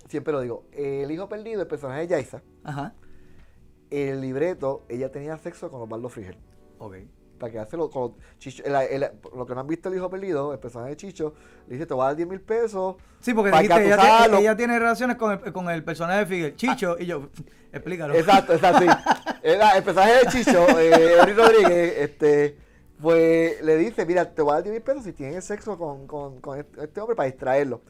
[0.07, 2.93] siempre lo digo, el hijo perdido, el personaje de Yaisa, Ajá.
[3.89, 6.37] el libreto, ella tenía sexo con Osvaldo Frigel.
[6.77, 6.95] Ok.
[7.49, 10.53] Que hace lo, con Chicho, el- el- lo que no han visto el hijo perdido,
[10.53, 11.33] el personaje de Chicho,
[11.67, 12.95] le dice, te voy a dar 10 mil pesos.
[13.19, 14.25] Sí, porque dijiste, ella, atusarlo".
[14.25, 17.29] tiene- ella tiene relaciones con el, con el personaje de Figuel, Chicho, y yo,
[17.71, 18.13] explícalo.
[18.15, 18.81] Exacto, exacto.
[18.81, 18.87] sí.
[19.43, 22.57] Era el personaje de Chicho, eh, Henry Rodríguez, este,
[23.01, 26.07] pues le dice, mira, te voy a dar 10 mil pesos si tienes sexo con,
[26.07, 27.81] con, con este este hombre para distraerlo.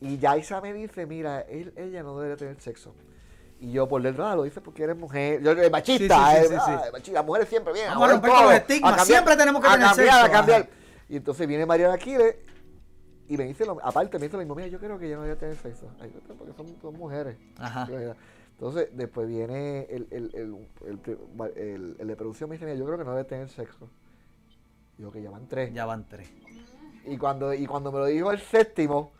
[0.00, 2.94] Y Yaisa me dice, mira, él, ella no debe tener sexo.
[3.64, 5.40] Y yo por dentro, ah, lo dice porque eres mujer.
[5.40, 7.92] Yo soy machista, Sí, sí, sí, ah, Las mujeres siempre vienen.
[7.94, 10.30] Vamos a romper todo, los estigmas, cambiar- siempre tenemos que a tener cambiar, sexo, A
[10.30, 10.60] cambiar.
[10.62, 10.70] ajá.
[11.08, 12.34] Y entonces viene Mariana Aquiles
[13.28, 15.22] y me dice, lo, aparte me dice lo mismo, mira, yo creo que ella no
[15.22, 15.88] debe tener sexo.
[16.00, 17.36] Ay, porque son, son mujeres.
[17.58, 17.88] Ajá.
[18.50, 22.84] Entonces, después viene el, el, el, el, el- el de producción, me dice, mira, yo
[22.84, 23.88] creo que no debe tener sexo.
[24.98, 25.72] Digo que ya van tres.
[25.72, 26.28] Ya van tres.
[27.06, 29.12] Y cuando, y cuando me lo dijo el séptimo,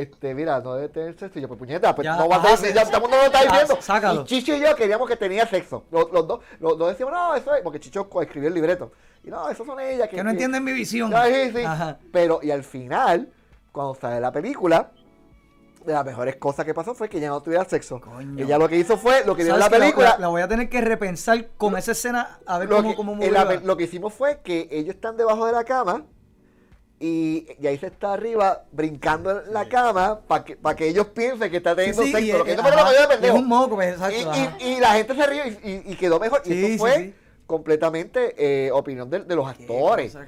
[0.00, 1.38] este, mira, no debe tener sexo.
[1.38, 2.74] Y yo, pues puñeta, pues Ya, no va a ajá, ser, sí.
[2.74, 3.78] ya todo el mundo lo está Ya, diciendo.
[3.80, 4.22] sácalo.
[4.22, 5.84] Y Chicho y yo queríamos que tenía sexo.
[5.90, 8.92] Los, los dos, los dos decíamos, no, eso es, porque Chicho co- escribió el libreto.
[9.24, 10.08] Y no, eso son ellas.
[10.08, 11.12] Que no entienden mi visión.
[11.26, 11.62] Sí, sí.
[11.64, 11.98] Ajá.
[12.12, 13.32] Pero, y al final,
[13.72, 14.90] cuando sale la película,
[15.84, 18.00] de las mejores cosas que pasó fue que ella no tuviera sexo.
[18.00, 18.42] Coño.
[18.44, 20.28] Ella lo que hizo fue, lo que dio en ¿Sabes la que película, La, la
[20.28, 23.32] voy a tener que repensar con esa escena a ver lo, cómo, que, cómo en
[23.32, 26.04] la lo que hicimos fue que ellos están debajo de la cama
[26.98, 31.06] y, y ahí se está arriba brincando en la cama para que, pa' que ellos
[31.08, 32.24] piensen que está teniendo Sí, sexo.
[32.26, 32.62] y, lo que lo
[33.26, 34.16] es un moco, pues, exacto.
[34.18, 34.56] Y, ajá.
[34.60, 36.40] y- y la gente se ríe y, quedó mejor.
[36.46, 37.14] y eso sí, fue
[37.46, 40.12] completamente eh, opinión de, de los actores.
[40.12, 40.26] cosa.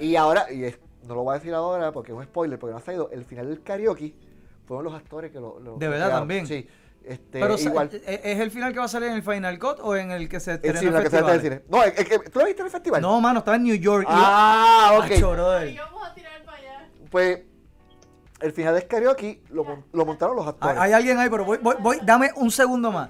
[0.00, 2.72] Y ahora, y es- no lo voy a decir ahora porque es un spoiler, porque
[2.72, 4.14] no ha salido, el final del karaoke
[4.66, 5.58] fueron los actores que lo...
[5.60, 6.20] lo- ¿De verdad crearon.
[6.22, 6.46] también?
[6.46, 6.68] Sí.
[7.10, 7.90] Este, Pero, igual.
[7.92, 10.28] ¿e- ¿es el final que va a salir en el Final Cut o en el
[10.28, 11.62] que se el estrena cine, en la que se en el cine.
[11.68, 13.02] No, es, es que- ¿tú lo viste en el festival?
[13.02, 14.04] No, mano, estaba en New York.
[14.08, 15.10] y- Ah, ok.
[15.10, 15.68] Acho, brother.
[15.70, 16.88] Y vamos a tirar para allá.
[17.10, 17.42] Pues
[18.40, 20.78] el final del karaoke lo, lo montaron los actores.
[20.78, 23.08] hay alguien ahí, pero voy, voy, voy, dame un segundo más.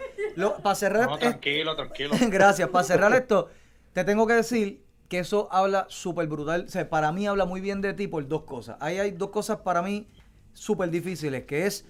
[0.63, 2.11] para cerrar No, tranquilo, tranquilo.
[2.31, 2.71] Gracias.
[2.71, 3.51] Para cerrar esto,
[3.93, 6.65] te tengo que decir que eso habla súper brutal.
[6.67, 8.79] O sea, para mí habla muy bien de ti por dos cosas.
[8.81, 10.09] Ahí hay dos cosas para mí
[10.55, 11.85] súper difíciles, que es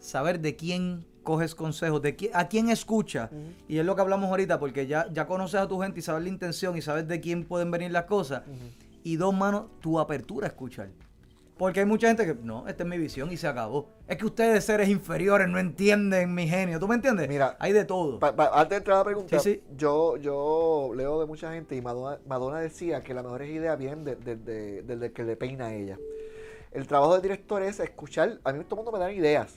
[0.00, 3.30] saber de quién coges consejos, de qui- a quién escucha.
[3.68, 6.22] Y es lo que hablamos ahorita, porque ya, ya conoces a tu gente y sabes
[6.22, 8.42] la intención y sabes de quién pueden venir las cosas.
[9.04, 10.88] Y dos manos, tu apertura a escuchar.
[11.58, 13.88] Porque hay mucha gente que, no, esta es mi visión y se acabó.
[14.08, 16.80] Es que ustedes, seres inferiores, no entienden mi genio.
[16.80, 17.28] ¿Tú me entiendes?
[17.28, 18.18] Mira, hay de todo.
[18.18, 19.62] Pa- pa- antes de entrar a la pregunta, Sí, sí.
[19.76, 24.02] Yo, yo leo de mucha gente y Madonna, Madonna decía que las mejores ideas vienen
[24.02, 25.98] de- de- de- del que le peina a ella.
[26.72, 29.54] El trabajo del director es escuchar, a mí todo el mundo me dan ideas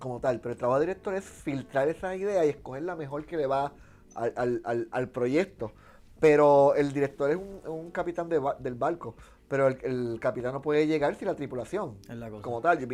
[0.00, 3.24] como tal, pero el trabajo del director es filtrar esas ideas y escoger la mejor
[3.26, 3.72] que le va
[4.16, 5.72] al, al- al- al proyecto.
[6.18, 9.14] Pero el director es un, un capitán de del barco,
[9.48, 12.42] pero el, el capitán no puede llegar sin la tripulación Es la cosa.
[12.42, 12.78] como tal.
[12.80, 12.86] Yo,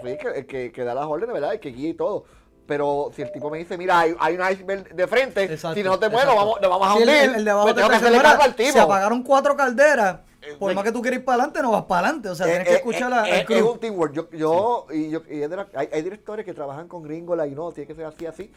[0.00, 1.52] soy el que, el que, que da las órdenes, ¿verdad?
[1.52, 2.24] El que guía y todo.
[2.66, 5.82] Pero si el tipo me dice, mira, hay, hay un iceberg de frente, Exacto, si
[5.82, 7.14] no te mueves, vamos, nos vamos a el, hundir.
[7.30, 8.72] el- el de abajo pues te tengo que hacerle caso al "Mira, tipo.
[8.72, 10.20] Se apagaron cuatro calderas.
[10.40, 12.28] Eh, Por pues- más que tú quieras ir para adelante, no vas para adelante.
[12.30, 13.56] O sea, Eh, tienes que eh, escuchar a- al crew.
[13.58, 14.12] Es un teamwork.
[14.14, 17.46] Yo, yo y yo, y es de la- hay, hay directores que trabajan con gringola
[17.46, 18.50] y no, tiene que ser así, así.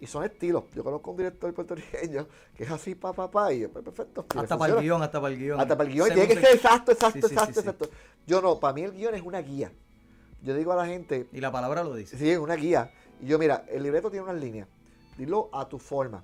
[0.00, 0.64] Y son estilos.
[0.74, 4.26] Yo conozco un director puertorriqueño que es así, pa, pa, pa, y pues, perfecto.
[4.34, 5.60] y Hasta para el guion, hasta para el guion.
[5.60, 6.08] Hasta para el guion.
[6.08, 7.68] y Tiene que se- ser exacto, exacto, Sí, sí, exacto, sí, sí.
[7.68, 7.88] exacto.
[8.26, 9.70] Yo no, para mí el guion es una guía.
[10.42, 12.18] Yo digo a la gente, Y la palabra lo dice.
[12.18, 12.90] Sí, es una guía.
[13.24, 14.68] Y yo, mira, el libreto tiene unas líneas.
[15.16, 16.22] Dilo a tu forma.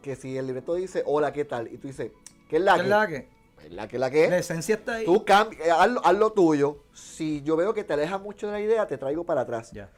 [0.00, 1.68] Que si el libreto dice, hola, ¿qué tal?
[1.72, 2.10] Y tú dices,
[2.48, 2.84] ¿qué es la ¿Qué que?
[2.84, 3.28] es la que?
[3.66, 4.28] Es la que, la que.
[4.30, 5.04] La esencia está ahí.
[5.04, 6.78] Tú cambi- eh, haz, lo- haz lo tuyo.
[6.94, 9.72] Si yo veo que te alejas mucho de la idea, te traigo para atrás.
[9.72, 9.90] Ya.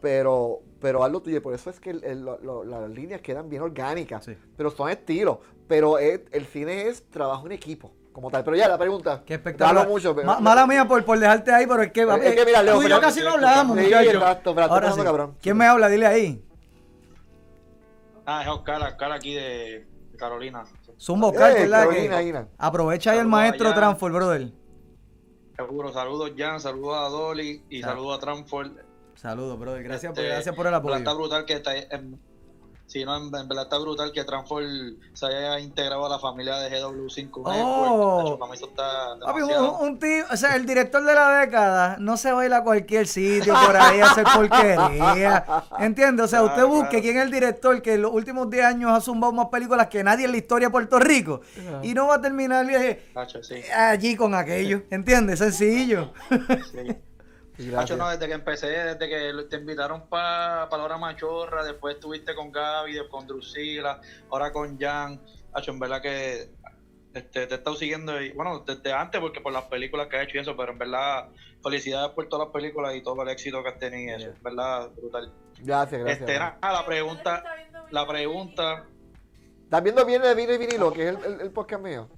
[0.00, 1.42] Pero, pero haz lo tuyo.
[1.42, 4.24] Por eso es que el- el- lo- las líneas quedan bien orgánicas.
[4.24, 4.36] Sí.
[4.56, 5.38] Pero son estilos.
[5.66, 7.90] Pero es- el cine es trabajo en equipo.
[8.16, 8.42] Como tal.
[8.44, 9.22] Pero ya, la pregunta.
[9.26, 9.82] Qué espectacular.
[9.82, 10.14] Hablo mucho.
[10.16, 12.76] pero- Ma- mala mía por, por dejarte ahí, pero es que, Es que mira, Leo,
[12.78, 13.36] tú y yo casi no
[13.66, 14.14] muchachos.
[14.14, 15.02] exacto, pero Ahora sí.
[15.02, 15.36] cabrón.
[15.42, 15.86] ¿Quién me habla?
[15.90, 16.42] Dile ahí.
[18.24, 19.86] Ah, es Oscar, Oscar aquí de,
[20.16, 20.64] Carolina.
[20.98, 22.48] Zumba Oscar, Eh, que- Carolina, Ina.
[22.56, 23.76] Aprovecha ahí el maestro allá.
[23.76, 24.50] Transfor, brother.
[25.54, 28.76] Seguro, saludos Jan, saludos a Dolly y saludos a Transform.
[29.14, 29.82] Saludos, brother.
[29.82, 31.18] Gracias, por, Este, gracias por el verdad está apoyo.
[31.28, 32.18] brutal que está, en,
[32.86, 36.56] sí, no, en, en verdad está brutal que Transform se haya integrado a la familia
[36.58, 38.36] de GW5 Oh.
[38.38, 39.78] Para mí eso está demasiado.
[39.78, 43.06] un, un tío, o sea, el director de la década no se baila a cualquier
[43.06, 45.44] sitio por ahí a hacer porquería.
[45.78, 46.26] ¿Entiendes?
[46.26, 47.02] O sea, usted busque claro.
[47.02, 50.02] quién es el director que en los últimos 10 años ha zumbado más películas que
[50.04, 51.40] nadie en la historia de Puerto Rico.
[51.82, 54.82] Y no va a terminar eh, Tacho, sí, allí con aquello.
[54.90, 55.38] ¿Entiendes?
[55.38, 56.12] Sencillo.
[56.72, 56.96] sí.
[57.58, 57.98] Gracias.
[57.98, 62.52] no, desde que empecé, desde que te invitaron para la hora machorra, después estuviste con
[62.52, 64.00] Gaby, después con Drusila,
[64.30, 65.20] ahora con Jan.
[65.52, 66.50] Tacho, en verdad que
[67.14, 70.24] este, te he estado siguiendo, y, bueno, desde antes, porque por las películas que has
[70.24, 71.28] hecho y eso, pero en verdad,
[71.62, 74.42] felicidades por todas las películas y todo el éxito que has tenido, y eso, en
[74.42, 75.32] verdad, brutal.
[75.60, 76.20] Gracias, gracias.
[76.20, 77.42] Este, nada, la pregunta,
[77.90, 78.86] la pregunta,
[79.66, 82.08] ¿Estás viendo bien y vinilo, que es el, el, el podcast mío?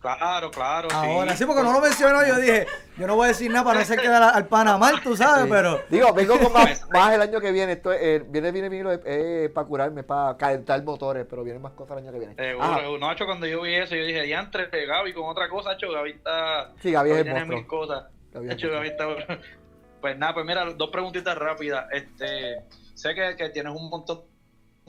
[0.00, 1.44] Claro, claro, Ahora sí, sí.
[1.44, 2.26] porque no lo mencionó.
[2.26, 5.00] Yo dije, yo no voy a decir nada para no hacer quedar al pana mal,
[5.02, 5.50] tú sabes, Sí.
[5.50, 5.80] pero.
[5.88, 7.72] Digo, vengo con más, más el año que viene.
[7.72, 11.72] Esto es, eh, viene, viene, es, es para curarme, para calentar motores, pero vienen más
[11.72, 12.34] cosas el año que viene.
[12.34, 12.80] Seguro, Ajá.
[12.80, 12.98] seguro.
[13.00, 16.10] No, hecho, cuando yo vi eso, yo dije, diantre, Gaby con otra cosa, hecho, Gaby
[16.10, 16.72] está...
[16.80, 18.04] Sí, Gaby es tiene mil cosas.
[18.32, 19.06] Gaby Hecho, Gaby está...
[20.00, 21.86] Pues nada, pues mira, dos preguntitas rápidas.
[21.90, 22.62] Este,
[22.94, 24.20] sé que, que tienes un montón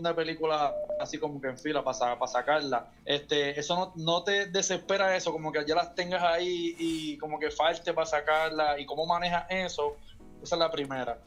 [0.08, 0.72] de películas
[1.02, 2.88] así como que en fila para, para sacarla.
[3.04, 7.38] Este, eso no, no te desespera eso, como que ya las tengas ahí y como
[7.38, 9.98] que falte para sacarla y cómo manejas eso.
[10.42, 11.18] Esa es la primera.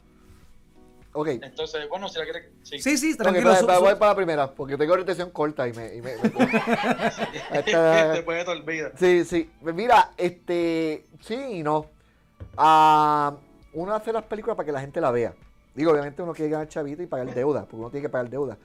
[1.15, 1.27] Ok.
[1.27, 2.49] Entonces, bueno, si la quieres...
[2.63, 2.79] Sí.
[2.79, 3.49] Sí, sí, tranquilo.
[3.49, 5.93] para, su- para- su- voy para la primera, porque tengo orientación corta y me...
[5.95, 6.61] y me- me-
[7.59, 8.93] Esta- Después te olvidas.
[8.97, 9.51] Sí, sí.
[9.61, 11.05] Mira, este.
[11.21, 11.85] Sí y no.
[12.57, 13.35] Ah,
[13.73, 15.33] uno hace las películas para que la gente la vea.
[15.75, 18.57] Digo, obviamente uno quiere ganar chavito y pagar deuda, porque uno tiene que pagar deuda.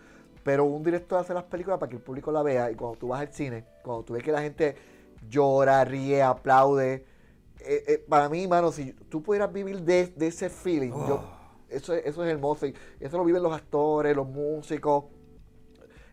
[0.45, 2.71] Pero un director hace las películas para que el público la vea.
[2.71, 4.77] Y cuando tú vas al cine, cuando tú ves que la gente
[5.29, 7.05] llora, ríe, aplaude.
[7.61, 11.21] eh, eh, para mí, mano, si tú pudieras vivir de, de ese feeling, yo-
[11.69, 12.67] eso, es- eso es hermoso.
[12.67, 15.07] Y eso lo viven los actores, los músicos.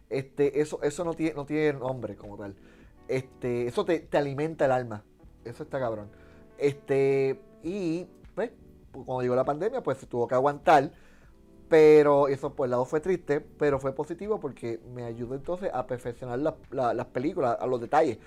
[0.09, 2.55] Este, eso, eso no tiene, no tiene nombre como tal.
[3.07, 5.03] Este, eso te, te alimenta el alma.
[5.43, 6.09] Eso está cabrón.
[6.57, 8.51] Este, y pues,
[9.03, 10.91] cuando llegó la pandemia, pues se tuvo que aguantar.
[11.67, 15.87] Pero eso por el lado fue triste, pero fue positivo porque me ayudó entonces a
[15.87, 18.19] perfeccionar las- la- las películas, a los detalles.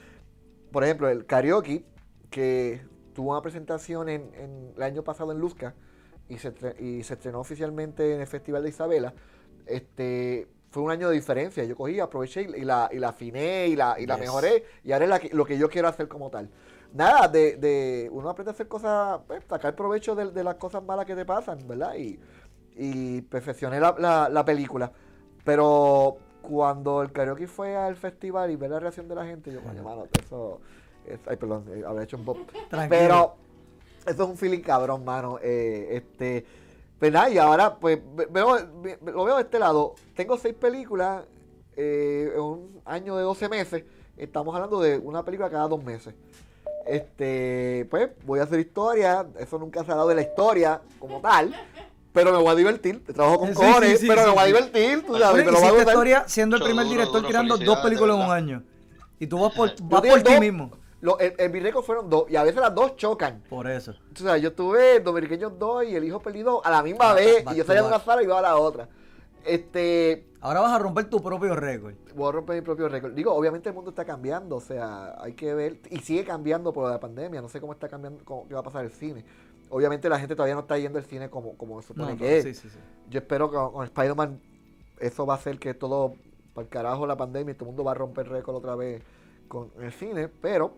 [0.72, 1.84] Por ejemplo, el karaoke,
[2.30, 2.80] que
[3.14, 5.74] tuvo una presentación en, en el año pasado en Luzca
[6.28, 9.14] y se, y se estrenó oficialmente en el Festival de Isabela.
[9.66, 11.62] Este, fue un año de diferencia.
[11.64, 14.20] Yo cogí, aproveché y la, y la afiné y la, y la Yes.
[14.26, 14.64] mejoré.
[14.82, 16.50] Y ahora es la que- lo que yo quiero hacer como tal.
[16.95, 20.82] Nada, de, de uno aprende a hacer cosas, pues, sacar provecho de, de las cosas
[20.82, 21.95] malas que te pasan, ¿verdad?
[21.97, 22.18] Y,
[22.76, 24.91] y perfeccioné la, la- la película.
[25.45, 29.61] Pero cuando el karaoke fue al festival y ver la reacción de la gente, yo,
[29.62, 30.61] coño, mano, eso.
[31.07, 32.39] es- ay, perdón, eh, habré hecho un pop.
[32.70, 32.89] Tranquilo.
[32.89, 33.34] Pero
[34.07, 35.39] eso es un feeling cabrón, mano.
[35.43, 36.45] Eh, este.
[36.99, 39.95] Pues nada, y ahora, pues, ve- veo, ve- lo veo de este lado.
[40.16, 41.24] Tengo seis películas
[41.76, 43.84] eh, en un año de 12 meses.
[44.16, 46.14] Estamos hablando de una película cada dos meses.
[46.89, 49.26] Este, pues, voy a hacer historia.
[49.39, 51.55] Eso nunca se ha dado de la historia como tal.
[52.12, 53.05] Pero me voy a divertir.
[53.05, 55.07] Trabajo con Sí, cojones, sí, sí, pero sí, me voy a divertir.
[55.07, 58.16] Tú sabes, me lo voy a historia siendo el primer director duro, tirando dos películas
[58.16, 58.62] en un año.
[59.20, 60.41] Y tú vas por, vas por ti dos.
[60.41, 60.70] mismo.
[61.01, 62.24] Lo- el, el, mi récord fueron dos.
[62.28, 63.43] Y a veces las dos chocan.
[63.49, 63.95] Por eso.
[64.14, 67.45] O sea, yo tuve Dominiqueños 2 y El Hijo Perdido a la misma vez.
[67.53, 68.89] Y yo salía de una sala y iba a la otra.
[69.45, 70.24] Este.
[70.41, 71.95] Ahora vas a romper tu propio récord.
[72.14, 73.12] Voy a romper mi propio récord.
[73.12, 74.57] Digo, obviamente el mundo está cambiando.
[74.57, 75.80] O sea, hay que ver.
[75.91, 77.41] Y sigue cambiando por la pandemia.
[77.41, 79.24] No sé cómo está cambiando, cómo, qué va a pasar el cine.
[79.70, 82.18] Obviamente la gente todavía no está yendo al cine como, como se supone No, no,
[82.18, 82.45] que es.
[82.45, 82.78] sí, sí, sí.
[83.11, 84.41] Yo espero que con, Spider-Man
[85.01, 86.14] eso va a hacer que todo,
[86.55, 89.03] para el carajo la pandemia, y todo el mundo va a romper récord otra vez
[89.49, 90.74] con el cine, pero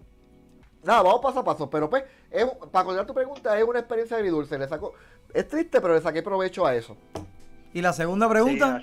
[0.82, 1.70] nada, vamos paso a paso.
[1.70, 4.58] Pero pues, es para contestar tu pregunta, es una experiencia agridulce.
[4.58, 4.94] Le saco,
[5.32, 6.96] es triste, pero le saqué provecho a eso.
[7.72, 8.80] Y la segunda pregunta.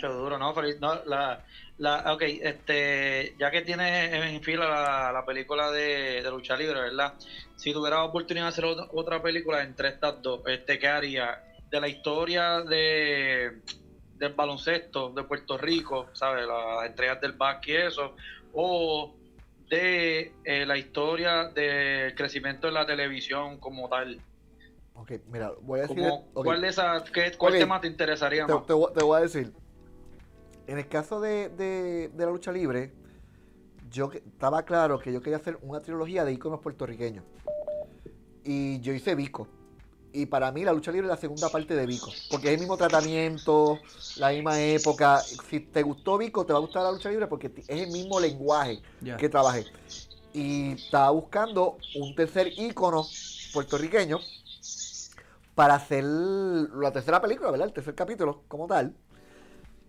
[3.38, 7.14] Ya que tienes en fila la, la película de, lucha libre, ¿verdad?
[7.56, 11.44] Si tuvieras oportunidad de hacer otra, película entre estas dos, este, ¿qué haría?
[11.70, 13.62] De la historia de
[14.18, 16.48] del baloncesto de Puerto Rico, ¿sabes?
[16.48, 18.16] Las estrellas del básquet y eso,
[18.54, 19.16] o
[19.70, 24.20] de eh, la historia del crecimiento de la televisión como tal.
[25.00, 26.04] Ok, mira, voy a decir.
[26.34, 28.66] ¿Cuál de esas, qué, cuál tema te interesaría te, más?
[28.66, 29.54] te voy- te voy a decir.
[30.66, 32.92] En el caso de, de- de la lucha libre,
[33.90, 37.24] yo que- estaba claro que yo quería hacer una trilogía de íconos puertorriqueños.
[38.44, 39.48] Y yo hice Vico.
[40.14, 42.12] Y para mí la lucha libre es la segunda parte de Vico.
[42.30, 43.78] Porque es el mismo tratamiento,
[44.16, 45.24] la misma época.
[45.50, 48.20] Si te gustó Vico, te va a gustar la lucha libre porque es el mismo
[48.20, 48.82] lenguaje
[49.18, 49.66] que trabajé.
[50.34, 53.08] y estaba buscando un tercer ícono
[53.54, 54.20] puertorriqueño
[55.58, 57.66] para hacer la tercera película, ¿verdad?
[57.66, 58.94] El tercer capítulo como tal.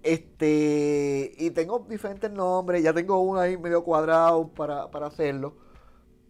[0.02, 5.56] Este, y tengo diferentes nombres, ya tengo uno ahí medio cuadrado para, para hacerlo,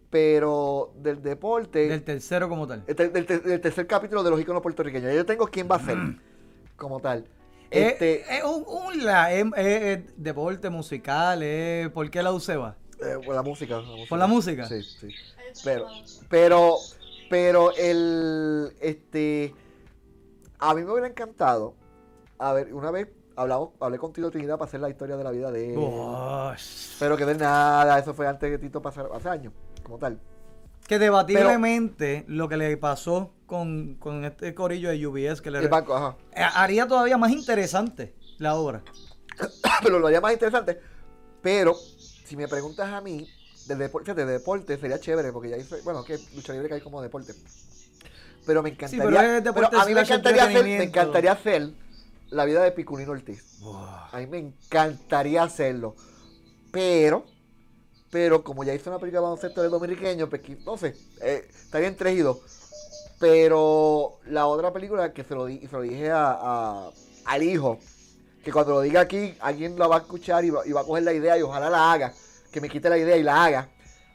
[0.09, 2.83] pero del deporte, Del tercero como tal.
[2.85, 5.85] el ter- del, del tercer capítulo de los íconos puertorriqueños, yo tengo quién va a
[5.85, 5.97] ser
[6.75, 7.19] como tal.
[7.71, 12.33] Eh, Este, Es un, un la- es- es- es deporte musical, es- ¿por qué la
[12.33, 12.75] UCEBA?
[13.01, 14.09] eh, por la música, la música.
[14.09, 14.65] ¿Por la música?
[14.65, 15.07] Sí, sí.
[15.63, 15.87] Pero,
[16.27, 16.75] pero,
[17.29, 19.53] pero el, este,
[20.59, 21.75] a mí me hubiera encantado,
[22.37, 25.31] a ver, una vez hablamos, hablé con Tito Trinidad para hacer la historia de la
[25.31, 26.97] vida de él, Bosh.
[26.99, 29.53] pero que de nada, eso fue antes de que Tito pasara, hace años,
[29.83, 30.19] como tal.
[30.87, 35.69] Que debatiblemente lo que le pasó con, con este corillo de UBS que le El
[35.69, 36.17] banco, ajá.
[36.33, 38.83] eh, haría todavía más interesante la obra.
[39.83, 40.79] pero lo haría más interesante,
[41.41, 43.27] pero, si me preguntas a mí,
[43.67, 47.01] del deporte, de deporte sería chévere, porque ya hice, bueno, que lucha libre cae como
[47.01, 47.33] deporte.
[48.45, 51.69] Pero me encantaría, pero es deporte pero a mí me encantaría hacer, me encantaría hacer
[52.31, 53.43] la vida de Piculino Ortiz.
[54.11, 55.95] A mí me encantaría hacerlo.
[56.71, 57.25] Pero,
[58.09, 61.87] pero como ya hice una película de baloncesto de dominiqueño, pues, no sé, eh, estaría
[61.89, 62.39] en tres y dos.
[63.19, 66.91] Pero la otra película que se lo, di- se lo dije a, a-
[67.25, 67.77] al hijo,
[68.43, 70.83] que cuando lo diga aquí, alguien la va a escuchar y va, y va a
[70.85, 72.13] coger la idea y ojalá la haga,
[72.51, 73.69] que me quite la idea y la haga.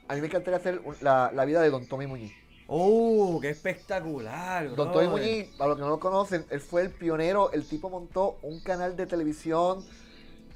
[0.09, 2.32] A mí me encantaría hacer la, la vida de Don Tommy Muñiz.
[2.66, 4.74] ¡Oh, qué espectacular!
[4.74, 5.09] Don Tommy.
[5.09, 8.61] Muñiz, para los que no lo conocen, él fue el pionero, el tipo montó un
[8.62, 9.85] canal de televisión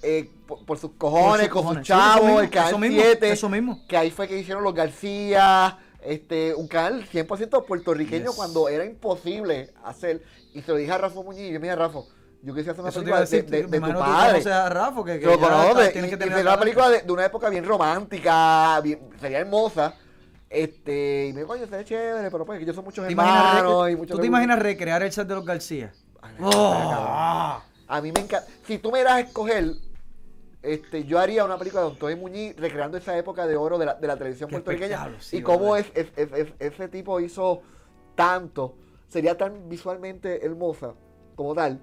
[0.03, 1.87] eh, por, por sus Por cojones, sus con cojones.
[1.87, 3.85] sus Sí, eso chavos, mismo, el canal eso mismo, 7, Eso mismo.
[3.89, 8.37] que ahí fue que hicieron los García, este, un canal 100% puertorriqueño Yes.
[8.37, 10.23] cuando era imposible hacer,
[10.55, 12.01] y se lo dije a Rafa Muñiz, yo mira Rafa,
[12.43, 14.29] yo quisiera hacer una Eso película decir, de, de- tu que padre.
[14.33, 16.61] conoces a Rafa, que, que Lo ya conoce, está- y, que y tener sería una
[16.61, 19.95] película de, de una época bien romántica, bien- sería hermosa.
[20.51, 23.53] Este, y me dijo, coño, sería chévere, pero pues que yo soy muchos ¿Te imaginas
[23.53, 25.93] re- hermanos y muchos ¿Tú te imaginas recrear el set de los García?
[26.23, 27.61] Ay, ¡Oh!
[27.91, 28.47] A mí me encanta.
[28.67, 29.73] Si tú me das a escoger,
[30.63, 33.87] este, yo haría una película de Don Tony Muñiz recreando esa época de oro de
[33.87, 35.17] la, de la televisión Qué puertorriqueña.
[35.21, 37.63] sí, y cómo es- ese tipo hizo
[38.15, 38.75] tanto,
[39.09, 40.95] sería tan visualmente hermosa
[41.37, 41.79] como tal,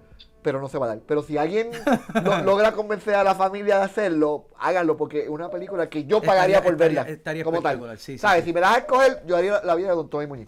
[0.45, 0.99] pero no se va a dar.
[0.99, 1.71] Pero si alguien
[2.23, 6.21] lo- logra convencer a la familia de hacerlo, háganlo, porque es una película que yo
[6.21, 7.01] pagaría Estaría- por verla.
[7.01, 7.97] estaría- estaría como tal.
[7.97, 8.43] sí, sí, ¿Sabes?
[8.43, 8.49] sí.
[8.51, 10.47] Si me das a escoger, yo haría la vida de Don Tony Muñiz.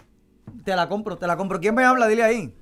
[0.63, 1.59] Te la compro, te la compro.
[1.59, 2.07] ¿Quién me habla?
[2.07, 2.55] Dile ahí.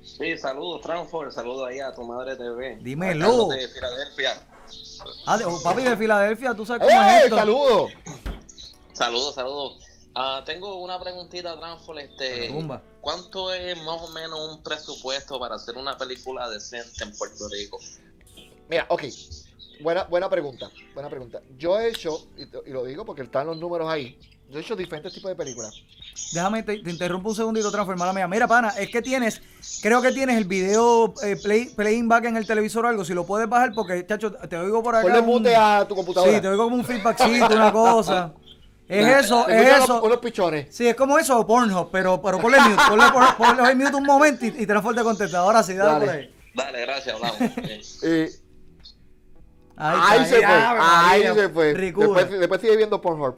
[0.00, 2.78] Sí, saludos, Transform, saludos ahí a tu madre TV.
[2.80, 3.48] Dímelo.
[3.48, 4.30] De Filadelfia.
[5.26, 7.20] Ah, de- oh, papi de Filadelfia, tú sabes cómo es ¡Eh!
[7.24, 7.36] esto.
[7.36, 7.90] ¡Saludos!
[8.94, 9.78] Saludos, saludos.
[10.20, 11.98] Ah, tengo una preguntita, Transform.
[12.00, 12.52] Este.
[13.00, 17.78] ¿Cuánto es más o menos un presupuesto para hacer una película decente en Puerto Rico?
[18.68, 19.04] Mira, ok.
[19.80, 20.68] Buena, buena pregunta.
[20.92, 21.40] Buena pregunta.
[21.56, 24.18] Yo he hecho, y, lo digo porque están los números ahí,
[24.50, 25.72] yo he hecho diferentes tipos de películas.
[26.32, 28.26] Déjame, te, te interrumpo un segundito, transformar la mía.
[28.26, 29.40] Mira, pana, es que tienes,
[29.80, 33.04] creo que tienes el video eh, play, playing back en el televisor o algo.
[33.04, 35.02] Si lo puedes bajar, porque, chacho, te oigo por acá.
[35.04, 36.34] Ponle un- mute a tu computadora.
[36.34, 38.34] Sí, te oigo como un feedbackcito, una cosa.
[38.88, 39.94] Es eso, es eso.
[39.94, 40.74] Unos, unos pichones.
[40.74, 44.04] Sí, es como eso o Pornhub, pero, pero ponle mute, ponle, ponle, ponle mute un
[44.04, 45.38] momento y, y te contesta.
[45.40, 46.06] Ahora sí, dale, Dale.
[46.06, 46.34] por ahí.
[46.54, 47.38] Dale, gracias, hablamos.
[47.56, 47.80] Bien.
[48.02, 48.30] Eh,
[49.80, 50.44] Ahí, ahí se fue.
[50.46, 51.74] Ahí se fue.
[51.74, 53.34] Después, después sigue viendo Pornhub.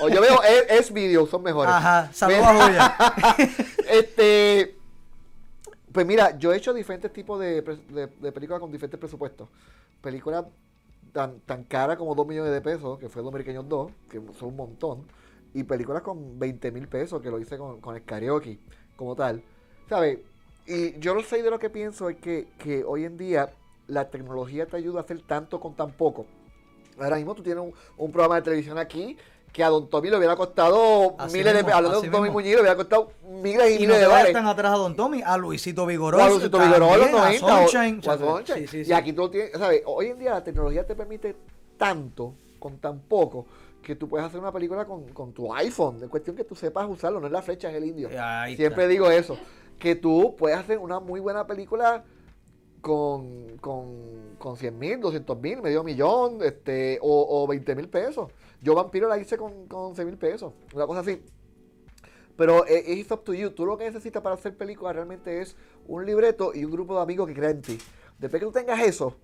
[0.00, 1.72] O yo veo es, es video, son mejores.
[1.72, 2.96] Ajá, saludos a Joya.
[3.88, 4.76] este.
[5.92, 9.48] Pues mira, yo he hecho diferentes tipos de, de- de películas con diferentes presupuestos.
[10.02, 10.44] Películas
[11.12, 14.56] tan, tan caras como 2 millones de pesos, que fue Dominicanos 2, que son un
[14.56, 15.04] montón.
[15.54, 18.58] Y películas con 20 mil pesos, que lo hice con, con el karaoke,
[18.96, 19.42] como tal.
[19.88, 20.18] ¿Sabes?
[20.66, 23.50] Y yo lo sé de lo que pienso es que, que hoy en día
[23.86, 26.26] la tecnología te ayuda a hacer tanto con tan poco.
[26.98, 29.16] Ahora mismo tú tienes un, un programa de televisión aquí
[29.52, 31.76] que a Don Tommy le hubiera costado Así miles de mismo, pesos.
[31.76, 32.30] Hablando de así Don Tommy.
[32.30, 33.12] Muñiz, le hubiera costado
[33.48, 34.32] miles y, Y no miles de dólares.
[34.32, 36.24] tan atrás a Don Tommy, a Luisito Vigoroso.
[36.24, 37.26] A Luisito a los también, 90.
[37.26, 38.00] A o- Sunshine.
[38.06, 38.58] o Sunshine.
[38.60, 38.92] Sí, sí, Y sí.
[38.92, 39.82] aquí tú lo tienes, ¿sabes?
[39.86, 41.36] Hoy en día la tecnología te permite
[41.76, 43.46] tanto, con tan poco,
[43.82, 46.00] que tú puedes hacer una película con, con tu iPhone.
[46.00, 48.08] De cuestión que tú sepas usarlo, no es la flecha, es el indio.
[48.20, 48.90] Ahí Siempre está.
[48.90, 49.38] digo eso.
[49.78, 52.02] Que tú puedes hacer una muy buena película
[52.80, 58.30] con, con, con 100 mil, 200 mil, medio millón, este, o, o 20 mil pesos.
[58.62, 61.22] Yo Vampiro la hice con, con 11 mil pesos, una cosa así.
[62.36, 63.50] Pero eh, it's up to you.
[63.50, 65.56] Tú lo que necesitas para hacer película realmente es
[65.86, 67.78] un libreto y un grupo de amigos que crean en ti.
[68.18, 69.16] Después que tú tengas eso,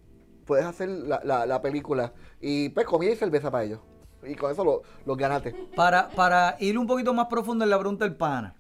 [0.47, 2.13] puedes hacer la, la- la película.
[2.41, 3.81] Y pues comida y cerveza para ellos.
[4.25, 5.53] Y con eso lo, lo ganaste.
[5.75, 8.55] Para, para ir un poquito más profundo en la pregunta del pana,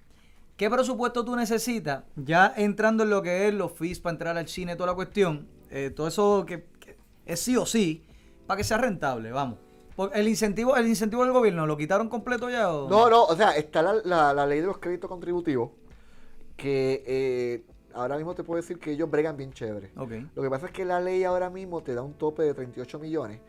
[0.57, 2.05] ¿qué presupuesto tú necesitas?
[2.16, 5.46] Ya entrando en lo que es los fees para entrar al cine, toda la cuestión,
[5.70, 6.66] eh, todo eso que
[7.26, 8.03] es sí o sí,
[8.46, 9.59] para que sea rentable, vamos.
[10.12, 12.72] El incentivo, el incentivo del gobierno, ¿lo quitaron completo ya?
[12.72, 12.88] O?
[12.88, 15.70] No, no, o sea, está la, la- la ley de los créditos contributivos
[16.57, 19.90] que eh, ahora mismo te puedo decir que ellos bregan bien chévere.
[20.34, 22.98] Lo que pasa es que la ley ahora mismo te da un tope de 38
[22.98, 23.40] millones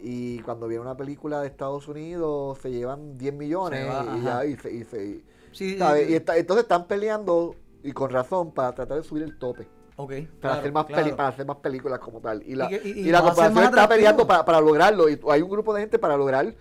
[0.00, 4.44] y cuando viene una película de Estados Unidos se llevan 10 millones va, y ya
[4.46, 6.06] y se, y se- Sí, ¿sabes?
[6.06, 9.68] sí, Y está- entonces están peleando y con razón para tratar de subir el tope.
[10.06, 11.04] Para, claro, hacer más claro.
[11.04, 12.42] peli- para hacer más películas como tal.
[12.46, 15.08] Y la, Y la corporación está peleando para, para lograrlo.
[15.08, 16.54] Y hay un grupo de gente para lograr,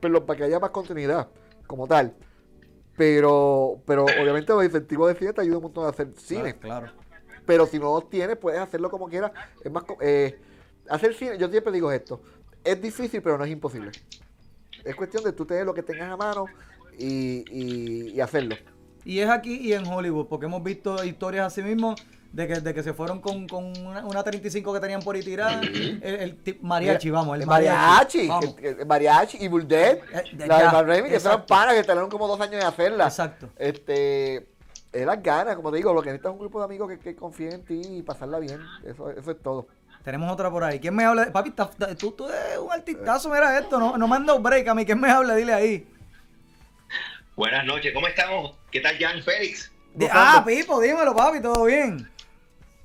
[0.00, 1.28] pero para que haya más continuidad
[1.66, 2.14] como tal.
[2.96, 6.54] Pero, pero obviamente los incentivos de cine te ayudan un montón a hacer cine.
[6.58, 6.92] Claro.
[7.46, 9.32] Pero si no los tienes, puedes hacerlo como quieras.
[9.64, 10.38] Es más, eh,
[10.88, 12.22] hacer cine, yo siempre digo esto,
[12.62, 13.90] es difícil, pero no es imposible.
[14.84, 16.44] Es cuestión de tú tener lo que tengas a mano
[16.98, 18.56] y, y, y hacerlo.
[19.04, 21.94] Y es aquí y en Hollywood, porque hemos visto historias así mismo
[22.32, 25.22] de que, de que se fueron con, con una, una 35 que tenían por ahí
[25.22, 25.60] tirada.
[25.60, 28.26] El, el mariachi, vamos, el mariachi.
[28.26, 28.56] mariachi, Vamos.
[28.62, 31.46] el, el mariachi y Buldet, Eh, de- la de ya, Raimi, que son exacto.
[31.46, 33.04] panas que tardaron como dos años en hacerla.
[33.04, 33.50] Exacto.
[33.58, 34.48] Este,
[34.92, 36.98] es las ganas, como te digo, lo que necesitas es un grupo de amigos que,
[36.98, 38.60] que confíen en ti y pasarla bien.
[38.84, 39.66] Eso, eso es todo.
[40.02, 40.80] Tenemos otra por ahí.
[40.80, 41.26] ¿Quién me habla?
[41.26, 41.50] de- Papi,
[41.98, 43.78] tú, tú eres un artistazo, mira esto.
[43.78, 44.84] No, no me han dado break a mí.
[44.86, 45.34] ¿Quién me habla?
[45.36, 45.86] Dile ahí.
[47.36, 48.54] Buenas noches, ¿cómo estamos?
[48.70, 49.70] ¿Qué tal, Jan Félix?
[49.94, 52.10] De- ah, Pipo, dímelo, papi, todo bien.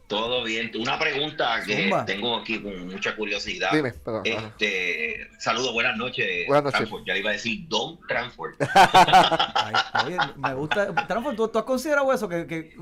[0.08, 0.72] Todo bien.
[0.80, 2.06] Una pregunta que Zumba.
[2.06, 3.72] tengo aquí con mucha curiosidad.
[3.74, 4.22] Dime, perdón.
[4.26, 6.48] Este, saludos, buenas noches.
[6.48, 6.90] Buenas noches.
[7.06, 8.56] Ya le iba a decir Don Tranford.
[8.74, 9.74] Ay,
[10.06, 11.08] oye, me gusta.
[11.08, 12.30] Tranford, ¿tú, tú has considerado eso?
[12.30, 12.74] Que, que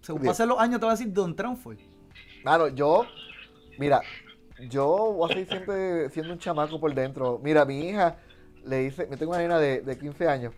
[0.00, 0.32] según Bien.
[0.32, 1.78] pasen los años te van a decir Don Tranford.
[2.42, 3.06] Mano, yo,
[3.78, 4.00] mira,
[4.68, 7.40] yo voy a seguir siempre siendo un chamaco por dentro.
[7.42, 8.16] Mira, mi hija
[8.64, 10.52] le dice, me tengo una nena de, de 15 años,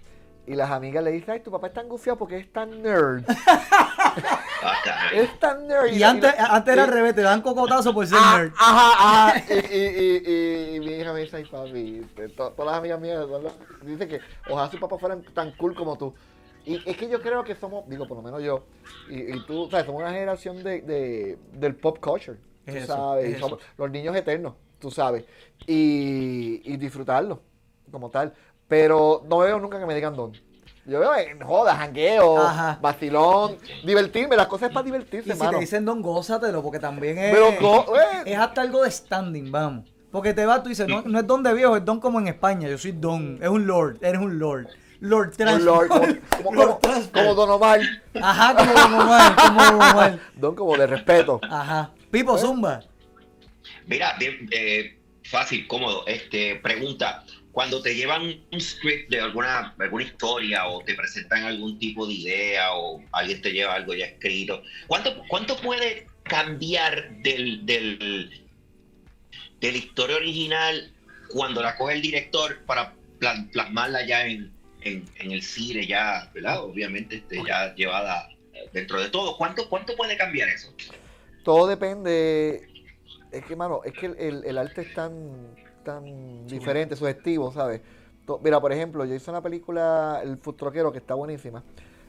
[0.47, 3.25] y las amigas le dicen, ay, tu papá es tan gufiado porque es tan nerd.
[5.13, 5.93] Es tan nerd.
[5.93, 8.53] Y antes, la- antes era y- al revés, te dan cocotazo por ser Ah, nerd.
[8.59, 9.45] Ajá, ajá.
[9.51, 13.27] Y, y, y, y mi hija me dice, ay, papi, to- todas las amigas mías
[13.83, 16.15] dicen que ojalá sus papás fueran tan cool como tú.
[16.65, 18.65] Y es que yo creo que somos, digo, por lo menos yo,
[19.11, 22.87] y, y tú, sabes, somos una generación de, de- del pop culture, tú Es eso,
[22.97, 23.69] sabes, es y somos eso.
[23.77, 25.25] los niños eternos, tú sabes,
[25.67, 27.43] y, y disfrutarlo
[27.91, 28.33] como tal.
[28.75, 30.33] Pero no veo nunca que me digan don.
[30.85, 32.77] Yo veo en joda, jangueo, Ajá.
[32.83, 35.53] vacilón, divertirme, las cosas es para divertirse, Y si mano.
[35.53, 37.33] te dicen Don, gózatelo, porque también es.
[37.33, 39.89] Pero, go- eh, Es hasta algo de standing, vamos.
[40.11, 42.27] Porque te vas, tú dices, no, no es don de viejo, es don como en
[42.29, 42.69] España.
[42.69, 44.67] Yo soy don, es un lord, eres un lord.
[45.01, 45.89] Lord un Transport.
[45.89, 47.81] lord, como, como, Lord como- Don Omar.
[48.21, 50.19] Ajá, como Don Omar, como Don Omar.
[50.35, 51.41] Don como de respeto.
[51.49, 51.91] Ajá.
[52.11, 52.81] Pipo Zumba.
[53.87, 56.05] Mira, bien, eh, fácil, cómodo.
[56.07, 61.79] Este, pregunta, cuando te llevan un script de alguna, alguna historia o te presentan algún
[61.79, 67.65] tipo de idea o alguien te lleva algo ya escrito, ¿cuánto, cuánto puede cambiar del,
[67.65, 68.45] del,
[69.61, 70.93] de la historia original
[71.29, 74.53] cuando la coge el director para pla- plasmarla ya en,
[74.83, 76.61] en, el cine, ya, ¿verdad?
[76.65, 78.29] Obviamente este, ya llevada
[78.73, 79.37] dentro de todo.
[79.37, 80.75] ¿Cuánto, ¿Cuánto puede cambiar eso?
[81.45, 82.69] Todo depende.
[83.31, 85.55] Es que, mano, es que el- el arte es tan,
[85.85, 87.81] tan diferente, sugestivo, ¿sabes?
[88.43, 91.63] Mira, por ejemplo, yo hice una película, El Futroquero, que está buenísima.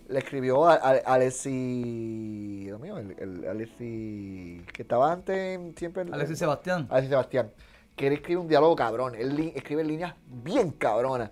[0.08, 2.64] Le escribió a, a, Alessi.
[2.66, 4.64] Dios mío, el, el Alessi.
[4.74, 6.04] Que estaba antes siempre.
[6.04, 6.88] en- Alexis Sebastián.
[6.90, 7.52] Alexis Sebastián,
[7.96, 11.32] que él escribe un diálogo cabrón, él li- escribe líneas bien cabronas,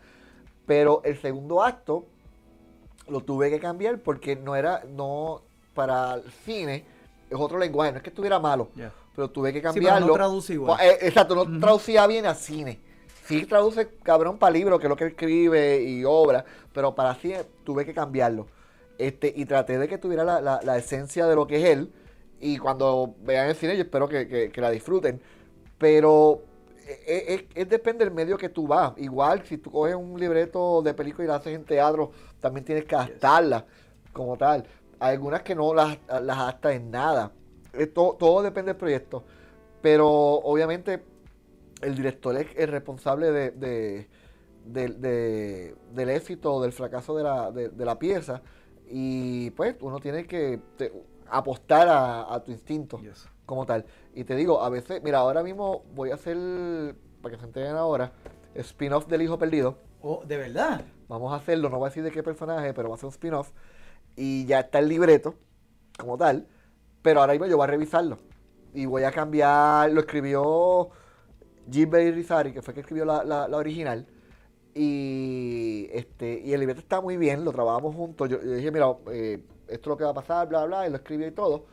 [0.66, 2.06] pero el segundo acto
[3.08, 5.42] lo tuve que cambiar porque no era, no,
[5.74, 6.86] para el cine
[7.30, 8.92] es otro lenguaje, no es que estuviera malo, Ya.
[9.16, 10.08] Pero tuve que Sí, cambiarlo.
[10.08, 10.80] no traduce igual.
[10.82, 12.80] Eh, exacto, no traducía bien a cine.
[13.26, 16.44] Sí traduce cabrón para libro, que es lo que escribe y obra,
[16.74, 18.48] pero para cine tuve que cambiarlo.
[18.98, 21.92] Este, y traté de que tuviera la, la- la esencia de lo que es él.
[22.42, 25.22] Y cuando vean el cine, yo espero que, que- que la disfruten.
[25.78, 26.42] Pero
[27.08, 28.94] es, es- es depende del medio que tú vas.
[28.98, 32.12] Igual, si tú coges un libreto de película y la haces en teatro,
[32.42, 33.66] también tienes que adaptarla
[34.12, 34.66] como tal.
[35.00, 37.32] Hay algunas que no las, las adaptas en nada.
[37.74, 39.24] Eh, to- todo depende del proyecto.
[39.82, 41.04] Pero obviamente
[41.82, 44.08] el director es el responsable de, de-
[44.66, 48.42] del- de- del éxito o del fracaso de la, de- de la pieza.
[48.88, 50.94] Y pues uno tiene que te-
[51.30, 53.28] apostar a, a tu instinto Yes.
[53.46, 53.86] como tal.
[54.14, 57.76] Y te digo, a veces, mira, ahora mismo voy a hacer, para que se enteren
[57.76, 58.12] ahora,
[58.56, 59.78] spin-off del Hijo Perdido.
[60.02, 60.86] Oh, ¿De verdad?
[61.08, 63.12] Vamos a hacerlo, no voy a decir de qué personaje, pero va a ser un
[63.14, 63.52] spin-off.
[64.16, 65.36] Y ya está el libreto,
[65.98, 66.46] como tal.
[67.04, 68.18] Pero ahora mismo yo voy a revisarlo.
[68.74, 70.90] Y voy a cambiar, lo escribió
[71.72, 74.08] Gilbert Rizari, que fue el que escribió la, la- la original.
[74.74, 78.28] Y este y el libreto está muy bien, lo trabajamos juntos.
[78.30, 80.90] Yo, yo dije, mira, eh, esto es lo que va a pasar, bla, bla, y
[80.90, 81.66] lo escribió y todo.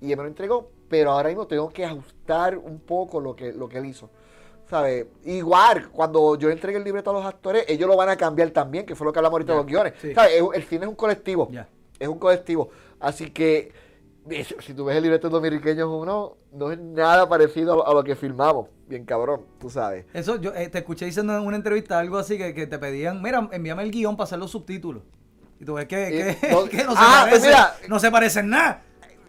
[0.00, 3.52] Y él me lo entregó, pero ahora mismo tengo que ajustar un poco lo que,
[3.52, 4.10] lo que él hizo.
[4.68, 5.06] ¿sabes?
[5.24, 8.86] Igual, cuando yo entregue el libreto a los actores, ellos lo van a cambiar también,
[8.86, 9.94] que fue lo que hablamos ahorita de los guiones.
[10.00, 10.14] sí.
[10.14, 10.32] ¿Sabes?
[10.34, 11.48] Es- El cine es un colectivo.
[11.98, 12.70] Es un colectivo.
[12.98, 13.70] Así que,
[14.60, 18.68] si tú ves el libreto Dominiqueños 1, no es nada parecido a lo, que filmamos.
[18.86, 20.06] Bien cabrón, tú sabes.
[20.14, 23.20] Eso, yo eh, te escuché diciendo en una entrevista algo así que, que te pedían,
[23.22, 25.02] mira, envíame el guion para hacer los subtítulos.
[25.58, 27.76] Y tú ves que, Eh, que- no- que no, se Ah, pues parece, mira.
[27.88, 28.82] no se parecen nada.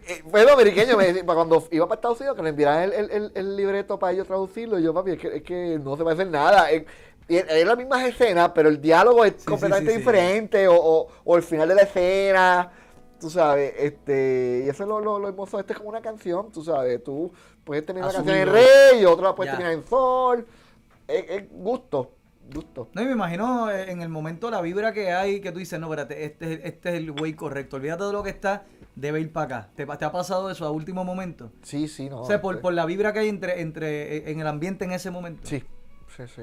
[0.06, 3.10] Eh, fue dominiqueño, me decía, cuando iba para Estados Unidos, que le enviaran el, el-
[3.10, 6.04] el- el libreto para ellos traducirlo, y yo, papi, es que, es que no se
[6.04, 6.70] parece en nada.
[6.70, 6.84] Es,
[7.26, 9.98] y es- es la misma escena, pero el diálogo es sí, completamente sí, sí.
[10.00, 12.70] diferente, o, o- o el final de la escena,
[13.20, 16.50] tú sabes, este, y eso es lo, lo, lo hermoso, este es como una canción,
[16.52, 17.32] tú sabes, tú
[17.64, 18.68] puedes terminar una canción en Asumirlo.
[18.92, 19.58] re, y otra la puedes Ya.
[19.58, 20.46] terminar en sol,
[21.08, 22.12] es, es gusto,
[22.52, 22.88] gusto.
[22.92, 25.86] No, y me imagino en el momento la vibra que hay, que tú dices, no,
[25.86, 29.32] espérate, este, es- este es el way correcto, olvídate de lo que está, debe ir
[29.32, 29.70] para acá.
[29.74, 31.50] ¿Te, ha pasado eso a último momento?
[31.62, 32.20] Sí, sí, no.
[32.20, 34.92] o sea, por, este- por la vibra que hay entre, entre en el ambiente en
[34.92, 35.42] ese momento.
[35.46, 35.62] Sí,
[36.16, 36.42] sí, sí,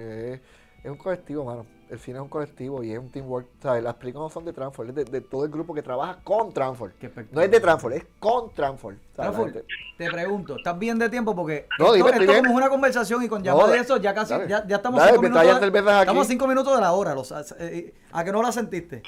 [0.84, 1.66] es, un colectivo, mano.
[1.90, 3.48] El cine es un colectivo y es un teamwork.
[3.62, 3.84] ¿sabes?
[3.84, 6.54] Las películas no son de Transform, es de, de todo el grupo que trabaja con
[6.54, 6.94] Transform.
[7.32, 8.98] No es de Transform, es con Transform.
[9.18, 9.66] gente-
[9.98, 11.36] te pregunto, ¿estás bien de tiempo?
[11.36, 13.98] Porque No, esto, dime, esto como es una conversación y con No, llamada de eso
[13.98, 14.48] ya casi, dale.
[14.48, 15.44] ya, ya estamos Dale, cinco minutos.
[15.44, 16.00] de- aquí.
[16.00, 19.04] estamos a cinco minutos de la hora, los- eh, ¿a que no la sentiste?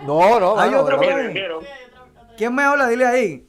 [0.00, 1.60] No, no, Hay mano, otro no.
[2.38, 2.88] ¿Quién me habla?
[2.88, 3.48] Dile ahí.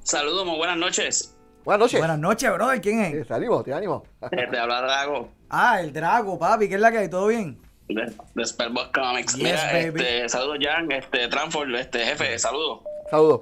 [0.00, 1.36] Saludos, muy buenas noches.
[1.64, 1.98] Buenas noches.
[1.98, 2.80] Buenas noches, brother.
[2.80, 3.26] ¿Quién Eh, es?
[3.26, 4.04] te ánimo, te ánimo.
[4.30, 6.68] Eh, Te habla Drago Ah, el Drago, papi.
[6.68, 7.08] ¿Qué es la que hay?
[7.10, 7.58] ¿Todo bien?
[7.88, 9.34] de, de Spellbox Comics.
[9.36, 10.00] Yes, Mira, baby.
[10.02, 12.80] este, saludos, Jan, este, Transform, este, jefe, saludos.
[13.10, 13.40] Saludos.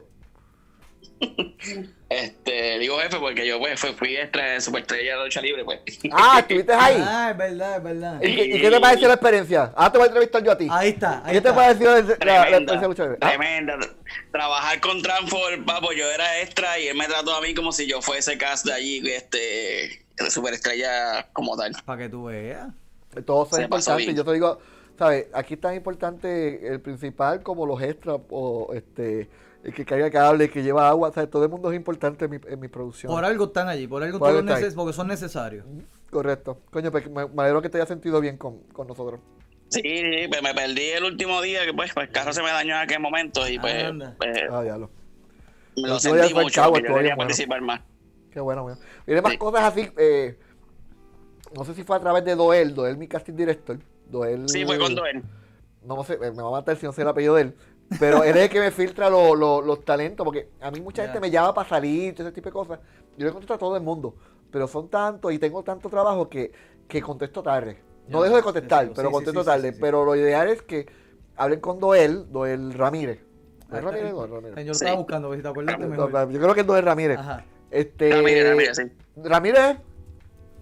[2.10, 5.80] Este, digo jefe porque yo pues, fui, fui extra, superestrella de lucha libre, pues.
[6.12, 6.96] Ah, estuviste ahí.
[7.04, 8.22] Ah, es verdad, es verdad.
[8.22, 9.72] ¿Y, qué, y qué te pareció la experiencia?
[9.74, 10.68] Ah, te voy a entrevistar yo a ti.
[10.70, 12.44] Ahí está, ahí ¿Qué te pareció la, la- la Tremenda,
[12.74, 13.18] experiencia de lucha libre?
[13.20, 13.78] Ah, tremenda.
[14.30, 17.86] Trabajar con Transform, papo, yo era extra y él me trató a mí como si
[17.88, 21.72] yo fuese cast de allí, este, superestrella como tal.
[21.84, 22.68] Para que tú veas.
[23.24, 24.14] Todo es importante.
[24.14, 24.58] Yo te digo,
[24.98, 25.26] ¿sabes?
[25.32, 29.28] Aquí es tan importante el principal como los extras o este
[29.62, 31.10] el que carga cable, el que lleva agua.
[31.12, 31.30] ¿sabes?
[31.30, 33.10] Todo el mundo es importante en mi, en mi producción.
[33.12, 35.64] Por algo están allí, por algo Por algo están neces- porque son necesarios.
[36.10, 36.60] Correcto.
[36.70, 39.20] Coño, pues me, me alegro que te hayas sentido bien con, con nosotros.
[39.70, 42.50] Sí, sí, pues me perdí el último día que pues, pues, el carro se me
[42.50, 44.14] dañó en aquel momento y pues, Anda.
[44.18, 44.80] pues, Ah, me el
[45.88, 47.16] lo último día sentí mucho yo bien quería bueno.
[47.16, 47.80] participar más.
[48.34, 48.78] Qué bueno, bueno.
[49.06, 49.38] Viene más Sí.
[49.38, 49.88] cosas así.
[49.96, 50.36] Eh,
[51.56, 53.78] no sé si fue a través de Doel, Doel, mi casting director.
[54.10, 54.48] Doel.
[54.48, 55.22] Sí, fue con Doel.
[55.84, 57.54] No sé, me va a matar si no sé el apellido de él.
[58.00, 61.02] Pero él es el que me filtra lo- lo- los talentos, porque a mí mucha
[61.02, 61.08] Ya.
[61.12, 62.80] gente me llama para salir, todo ese tipo de cosas.
[63.16, 64.14] Yo le contesto a todo el mundo,
[64.50, 66.50] pero son tantos y tengo tanto trabajo que,
[66.88, 67.78] que contesto tarde.
[68.08, 69.68] No dejo de te contestar, pero Sí, contesto sí, sí, tarde.
[69.68, 69.80] sí, sí.
[69.80, 70.86] Pero lo ideal es que
[71.36, 73.20] hablen con Doel, Doel Ramírez.
[73.20, 73.26] Ahí
[73.68, 74.12] ¿Doel está, Ramírez?
[74.12, 74.56] Doel Ramírez.
[74.56, 74.84] Yo lo Sí.
[74.84, 76.30] estaba buscando, si te acuerdas No.
[76.30, 77.18] Yo creo que es Doel Ramírez.
[77.18, 77.44] Ajá.
[77.74, 78.82] Este, Ramírez, Ramírez, sí.
[79.16, 79.76] Ramírez.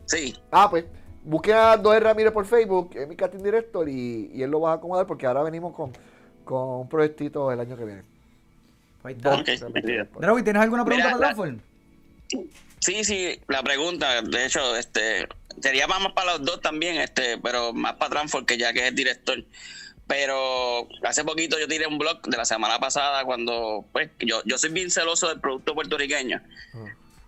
[0.07, 0.85] Sí, Ah, pues,
[1.25, 4.73] busquen a Doel Ramírez por Facebook, es mi casting director, y, y él lo va
[4.73, 5.93] a acomodar porque ahora venimos con,
[6.45, 8.03] con un proyectito el año que viene.
[9.05, 9.35] Ahí está.
[9.35, 10.07] Ok, entendido.
[10.19, 11.61] Drago, ¿y ¿tienes alguna pregunta Mira, para Transform?
[12.79, 15.29] Sí, sí, la pregunta, de hecho, este,
[15.61, 18.89] sería más, para los dos también, este, pero más para Transform, que ya que es
[18.89, 19.45] el director.
[20.07, 24.59] Pero hace poquito yo tiré un blog de la semana pasada cuando, pues, yo, yo
[24.59, 26.41] soy bien celoso del producto puertorriqueño.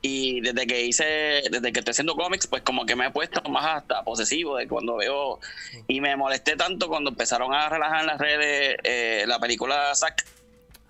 [0.07, 1.05] Y desde que hice,
[1.50, 4.68] desde que estoy haciendo cómics, pues como que me he puesto más hasta posesivo de
[4.68, 5.40] cuando veo.
[5.88, 10.26] Y me molesté tanto cuando empezaron a relajar en las redes eh, la película Zack.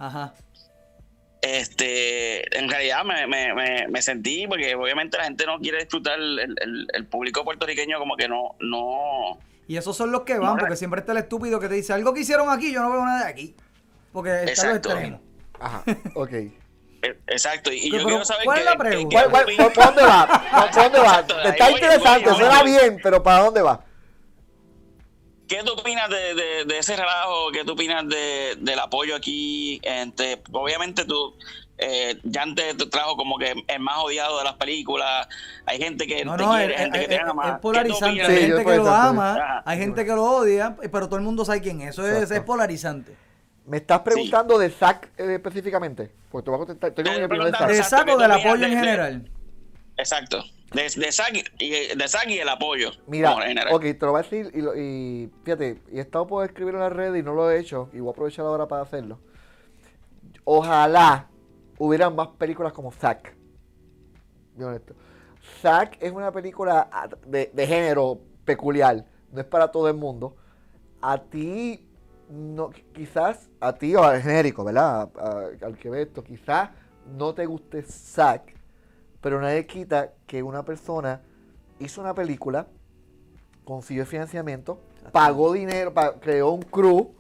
[0.00, 0.34] Ajá.
[1.42, 6.18] Este, en realidad me, me, me, me sentí, porque obviamente la gente no quiere disfrutar,
[6.18, 9.38] el, el, el público puertorriqueño como que no, no,
[9.68, 11.92] Y esos son los que van, No, porque siempre está el estúpido que te dice
[11.92, 13.54] algo que hicieron aquí, yo no veo nada de aquí.
[14.12, 14.88] Porque está Exacto.
[14.88, 15.20] los extremos.
[15.60, 15.84] Ajá,
[16.16, 16.63] ok.
[17.04, 17.70] Eh, exacto.
[17.72, 19.22] Y, yo quiero saber ¿cuál es la pregunta?
[19.24, 20.44] qué- ¿Cuál- qué cuál- por, dónde va?
[20.52, 21.24] No, ¿Por dónde va?
[21.50, 23.84] Está interesante, suena bien, pero ¿para dónde va?
[25.46, 27.50] ¿Qué tú opinas de, de, de ese relajo?
[27.52, 29.78] ¿Qué tú opinas de, del apoyo aquí?
[30.52, 31.36] Obviamente tú,
[31.76, 35.28] eh, ya antes te trajo como que el más odiado de las películas.
[35.66, 37.42] Hay gente que No, te no, quiere, es, gente que es- te ama.
[37.42, 38.22] es ¿Qué tú polarizante.
[38.22, 41.44] Hay Sí, gente que lo ama, hay gente que lo odia, pero todo el mundo
[41.44, 41.90] sabe quién es.
[41.98, 43.14] Eso es polarizante.
[43.66, 46.10] ¿Me estás preguntando de Zack eh, específicamente?
[46.30, 46.90] Pues te voy a contestar.
[46.90, 49.30] Estoy con de preguntan ¿De que del apoyo en general?
[49.96, 50.44] Exacto.
[50.72, 52.90] De, de Zack y, de Zack y el apoyo.
[53.06, 53.72] Mira, como en general.
[53.74, 56.80] ok, te lo voy a decir y, lo- y fíjate, y he estado por escribirlo
[56.80, 59.20] en la red y no lo he hecho y voy a aprovechar ahora para hacerlo.
[60.44, 61.28] Ojalá
[61.78, 63.34] hubieran más películas como Zack.
[64.56, 64.94] Bien honesto.
[65.62, 66.88] Zack es una película
[67.26, 70.36] de, de género peculiar, no es para todo el mundo.
[71.00, 71.86] A ti,
[72.30, 75.10] no, quizás, a ti o al genérico, ¿verdad?
[75.16, 76.70] A- a- al que ve esto, quizás
[77.16, 78.54] no te guste Zack,
[79.20, 81.20] pero nadie quita que una persona
[81.78, 82.66] hizo una película,
[83.64, 84.80] consiguió financiamiento,
[85.12, 87.12] pagó dinero, pa- creó un crew,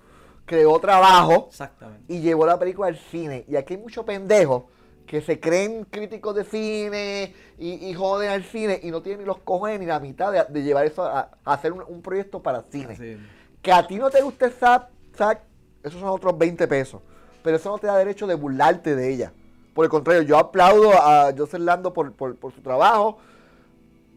[0.46, 2.12] creó trabajo Exactamente.
[2.12, 3.44] y llevó la película al cine.
[3.48, 4.64] Y aquí hay muchos pendejos
[5.06, 9.26] que se creen críticos de cine y, y joden al cine y no tienen ni
[9.26, 12.42] los cojones ni la mitad de, de llevar eso a, a hacer un, un proyecto
[12.42, 13.18] para cine.
[13.60, 15.40] Que a ti no te guste Zack, Zack,
[15.82, 17.00] esos son otros 20 pesos.
[17.42, 19.32] Pero eso no te da derecho de burlarte de ella.
[19.74, 23.18] Por el contrario, yo aplaudo a Joseph Lando por, por, por su trabajo.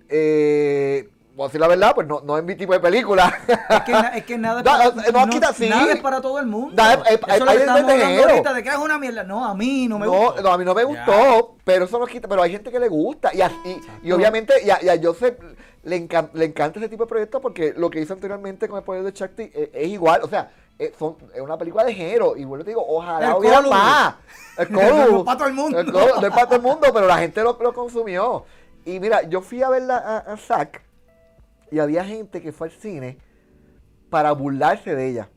[0.10, 3.34] Eh, voy a decir la verdad, pues no, no es mi tipo de película.
[3.70, 5.68] Es que, na- es que nada, es No, para, no, no, quita- sí.
[5.70, 6.74] nada es para todo el mundo.
[6.76, 9.24] Nada es- Eso hay- lo hay estamos hablando ahorita, de que es una mierda.
[9.24, 10.42] No, a mí no me no, gusta.
[10.42, 10.88] no, a mí no me Ya.
[10.88, 13.34] gustó, pero eso no quita, pero hay gente que le gusta.
[13.34, 15.38] Y, a- y, y obviamente y a, y a Joseph
[15.84, 18.84] le, encan- le encanta ese tipo de proyectos porque lo que hizo anteriormente con el
[18.84, 20.22] poder de Shakti es, es igual.
[20.24, 22.36] O sea, es, son- es una película de género.
[22.38, 23.70] Y bueno, te digo, ojalá El hubiera Colu.
[23.70, 24.16] más.
[24.58, 25.26] El No es Colu.
[25.26, 25.80] para todo el mundo.
[25.80, 28.46] El Colu, no es para todo el mundo, pero la gente lo, lo consumió.
[28.86, 30.82] Y mira, yo fui a ver a, a Zack
[31.72, 33.18] y había gente que fue al cine
[34.10, 35.30] para burlarse de ella.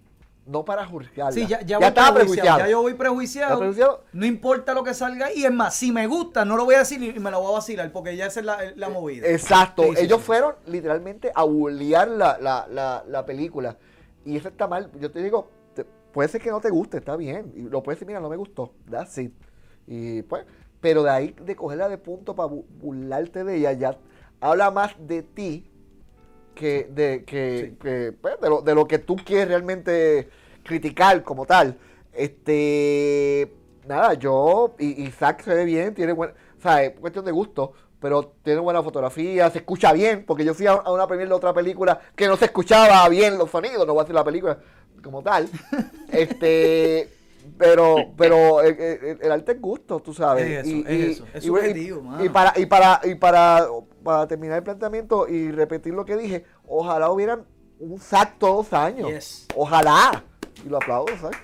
[0.46, 1.32] No para juzgarla.
[1.32, 2.58] Sí, ya, ya, estaba prejuiciado, prejuiciado.
[2.60, 3.58] Ya yo voy ¿Estaba prejuiciado.
[3.58, 4.04] prejuiciado?
[4.12, 5.44] No importa lo que salga ahí.
[5.44, 7.54] Es más, si me gusta, no lo voy a decir y me la voy a
[7.54, 9.28] vacilar porque ya esa es la, la movida.
[9.28, 10.24] Exacto, Sí, ellos sí.
[10.26, 13.76] fueron literalmente a bullear la, la, la película.
[14.24, 14.90] Y eso está mal.
[15.00, 17.52] Yo te digo, te- puede ser que no te guste, está bien.
[17.54, 18.72] Y lo puedes decir, mira, no me gustó.
[18.90, 19.32] That's it.
[19.86, 20.44] Y pues,
[20.80, 23.98] pero de ahí de cogerla de punto para bu- burlarte de ella, ya
[24.40, 25.66] habla más de ti
[26.54, 30.28] que de, que, que, pues, de, lo, de lo que tú quieres realmente
[30.62, 31.78] criticar como tal.
[32.12, 33.52] Este,
[33.86, 37.32] nada, yo, y, y Zack se ve bien, tiene buen, o sea, es cuestión de
[37.32, 41.34] gusto, pero tiene buena fotografía, se escucha bien, porque yo fui a, una premier de
[41.34, 44.58] otra película que no se escuchaba bien los sonidos, no voy a decir la película
[45.02, 45.48] como tal.
[46.12, 47.08] este,
[47.58, 50.46] pero, pero el, el- el arte es gusto, tú sabes.
[50.46, 52.24] Es eso, y, es y- eso, es y y- subjetivo, mano.
[52.24, 53.66] y para, y para, y para,
[54.02, 57.44] para terminar el planteamiento y repetir lo que dije, ojalá hubieran
[57.78, 59.08] un SAC todos los años.
[59.10, 59.46] Yes.
[59.56, 60.24] Ojalá.
[60.64, 61.38] Y lo aplaudo, ¿sabes?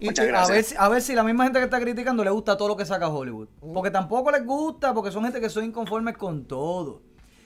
[0.00, 2.56] Y a, ver, si- a ver si la misma gente que está criticando le gusta
[2.56, 3.48] todo lo que saca Hollywood.
[3.72, 7.02] Porque tampoco les gusta, porque son gente que son inconformes con todo.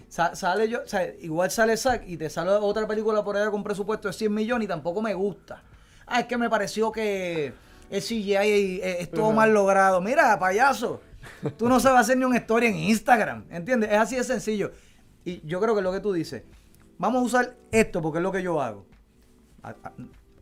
[0.09, 3.51] Sa- sale yo, o sea, igual sale Zack y te sale otra película por allá
[3.51, 5.63] con presupuesto de 100 millones y tampoco me gusta.
[6.07, 7.53] Ah, es que me pareció que
[7.91, 10.01] el CGI es, es todo mal logrado.
[10.01, 11.01] Mira, payaso,
[11.59, 13.91] tú no sabes hacer ni una historia en Instagram, ¿entiendes?
[13.91, 14.71] Es así de sencillo.
[15.25, 16.45] Y yo creo que lo que tú dices,
[16.99, 18.87] vamos a usar esto porque es lo que yo hago.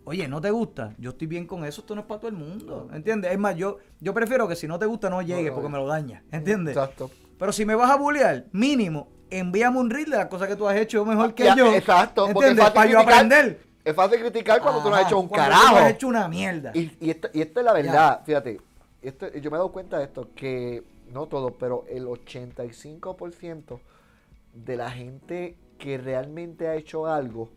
[0.07, 0.95] Oye, ¿no te gusta?
[0.99, 3.33] Yo estoy bien con eso, esto no es para todo el mundo, ¿entiendes?
[3.33, 5.87] Es más, yo, yo prefiero que si no te gusta no llegue porque me lo
[5.87, 6.77] daña, ¿entiendes?
[6.77, 7.11] Exacto.
[7.39, 10.69] Pero si me vas a bullear, mínimo, envíame un reel de las cosas que tú
[10.69, 11.73] has hecho mejor que Ya, yo.
[11.73, 12.27] Exacto.
[12.33, 12.65] porque es ¿Entiendes?
[12.65, 13.61] fácil Para yo aprender.
[13.85, 15.69] Es fácil criticar cuando tú no has hecho un carajo.
[15.69, 16.71] Tú no has hecho una mierda.
[16.75, 18.61] Y, y, esto, y esto es la verdad, fíjate,
[19.03, 20.83] esto, yo me he dado cuenta de esto, que
[21.13, 23.81] no todo, pero el 85%
[24.55, 27.51] de la gente que realmente ha hecho algo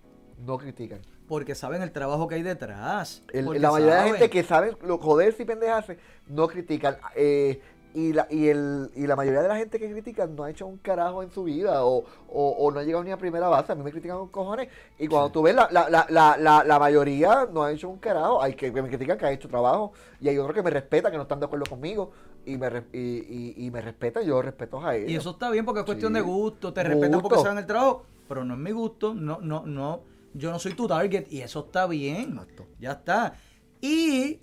[0.46, 1.00] no critican.
[1.28, 3.22] Porque saben el trabajo que hay detrás.
[3.34, 5.98] El- la mayoría de la gente que sabe lo joderse y pendejarse
[6.28, 6.98] no critican.
[7.16, 7.62] eh,
[7.94, 10.68] y, la, y, el, y la mayoría de la gente que critica no ha hecho
[10.68, 13.72] un carajo en su vida o, o, o no ha llegado ni a primera base.
[13.72, 14.68] A mí me critican con cojones.
[15.00, 17.98] Y cuando tú ves, la, la, la, la, la, la mayoría no ha hecho un
[17.98, 18.40] carajo.
[18.42, 19.94] Hay que, que me critican que ha hecho trabajo.
[20.22, 22.12] Y hay otros que me respetan, que no están de acuerdo conmigo.
[22.46, 25.10] Y me, y, y, y me respetan, yo respeto a ellos.
[25.10, 26.20] Y eso está bien porque es cuestión Sí.
[26.20, 26.72] de gusto.
[26.74, 28.04] Te respetan porque saben el trabajo.
[28.30, 29.16] Pero no es mi gusto.
[29.16, 30.02] No, no, no.
[30.34, 31.26] Yo no soy tu target.
[31.30, 32.32] Y eso está bien.
[32.34, 32.68] Exacto.
[32.80, 33.34] Ya está.
[33.82, 34.40] Y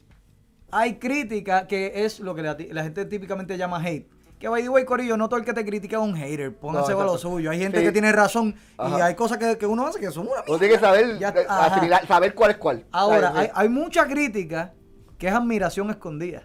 [0.71, 4.09] hay crítica que es lo que la, la gente típicamente llama hate.
[4.39, 6.55] Que by the way, Corillo, no todo el que te critica es un hater.
[6.55, 7.51] Pónganse No, para lo suyo.
[7.51, 7.85] Hay gente Sí.
[7.85, 8.55] que tiene razón.
[8.79, 11.31] Y hay cosas que, que uno hace que son una Uno tiene que saber, Ya-
[11.31, 12.85] eh, asimilar, saber cuál es cuál.
[12.91, 14.75] Ahora, hay, hay mucha crítica
[15.19, 16.43] que es admiración escondida.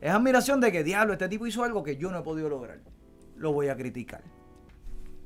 [0.00, 2.80] Es admiración de que, diablo, este tipo hizo algo que yo no he podido lograr.
[3.36, 4.22] Lo voy a criticar.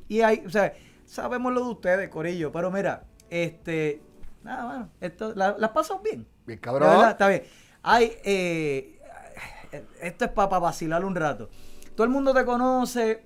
[0.08, 0.72] Y hay, o sea,
[1.04, 4.02] sabemos lo de ustedes, Corillo, pero mira, este,
[4.42, 6.26] nada, mano, esto, la- las pasas bien.
[6.46, 6.88] Bien cabrón.
[6.90, 7.42] verdad, está bien.
[7.82, 8.98] Hay, eh,
[10.00, 11.48] esto es para vacilar un rato.
[11.94, 13.22] Todo el mundo te conoce,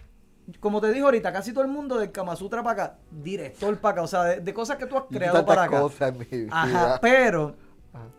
[0.61, 3.93] como te dijo ahorita, casi todo el mundo del Kama Sutra para acá, director para
[3.93, 5.81] acá, o sea, de, de cosas que tú has creado tantas para acá.
[5.81, 6.49] cosas en mi vida.
[6.53, 7.57] Ajá, pero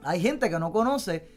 [0.03, 1.29] hay gente que no conoce.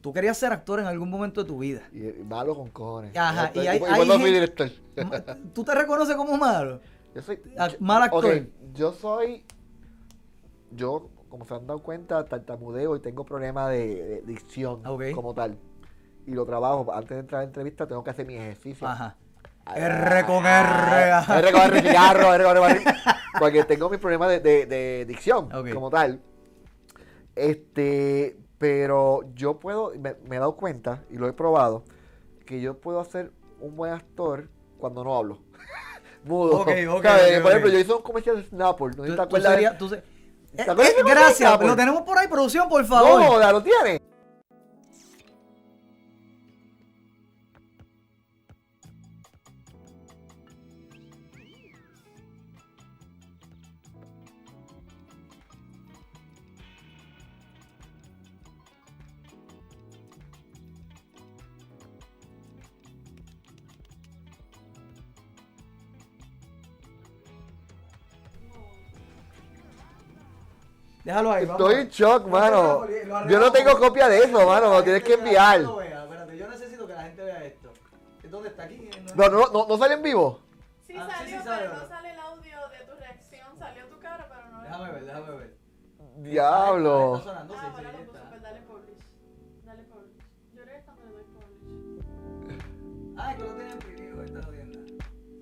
[0.00, 1.82] Tú querías ser actor en algún momento de tu vida.
[1.92, 3.16] Y, y malo con cojones.
[3.16, 4.72] Ajá, y hay- y hay cuando fui gente-
[5.52, 6.80] ¿Tú te reconoces como malo?
[7.16, 7.40] Yo soy.
[7.58, 8.24] Ah, mal actor.
[8.26, 8.42] ok,
[8.74, 9.44] yo soy.
[10.70, 15.12] Yo, como se han dado cuenta, tartamudeo y tengo problemas de, de dicción Ok.
[15.14, 15.56] como tal.
[16.26, 16.92] Y lo trabajo.
[16.92, 18.86] Antes de entrar a la entrevista, tengo que hacer mi ejercicio.
[18.86, 19.16] Ajá.
[19.74, 21.10] R con R.
[21.12, 21.38] ajá.
[21.38, 22.84] R con R, cigarro, R con R.
[23.38, 25.72] Porque tengo mis problemas de, de- de dicción Ok.
[25.72, 26.20] como tal.
[27.34, 31.84] Este, pero yo puedo, me, me he dado cuenta y lo he probado,
[32.46, 34.48] que yo puedo hacer un buen actor
[34.78, 35.38] cuando no hablo.
[36.26, 36.58] Mudo.
[36.60, 37.06] Ok, ok,
[37.42, 38.88] Por ejemplo, yo hice un comercial de Snapple.
[38.96, 39.78] ¿No te acuerdas?
[39.78, 43.20] tú se- Eh, acuerdas eh, gracias, lo tenemos por ahí, producción, por favor.
[43.20, 44.00] No, ¿lo tiene?
[71.06, 71.60] Déjalo ahí, vamos.
[71.70, 72.84] Estoy en shock, mano.
[73.06, 74.72] Lo Yo no tengo copia de eso, mano.
[74.72, 75.60] Lo tienes que enviar.
[75.60, 77.72] Espérate, yo necesito que la gente vea esto.
[78.24, 78.90] ¿Dónde está aquí?
[79.14, 80.40] No, no, no, no sale en vivo.
[80.84, 83.46] Sí Ah, sí, salió, sí pero no sale el audio de tu reacción.
[83.56, 85.54] Salió tu cara, pero no Déjame ver, déjame ver.
[86.16, 87.16] Diablo.
[87.18, 88.28] está sonando, sí, Ah, sí, puso, está.
[88.30, 88.98] pues dale publish.
[89.64, 90.22] Dale publish.
[90.54, 93.14] Yo creo que cuando le doy publish.
[93.16, 93.65] Ah, es que lo tenía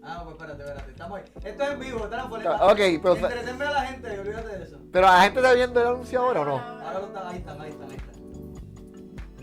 [0.06, 0.90] Ah, pues espérate, espérate.
[0.90, 1.24] Estamos ahí.
[1.44, 4.64] Esto es en vivo, está en Ah, ok, pero- Entretenme a la gente, olvídate de
[4.64, 4.78] eso.
[4.92, 6.58] Pero la gente está viendo el anuncio ahora o no.
[6.58, 8.14] Ahora lo está, ahí están, ahí están, ahí están.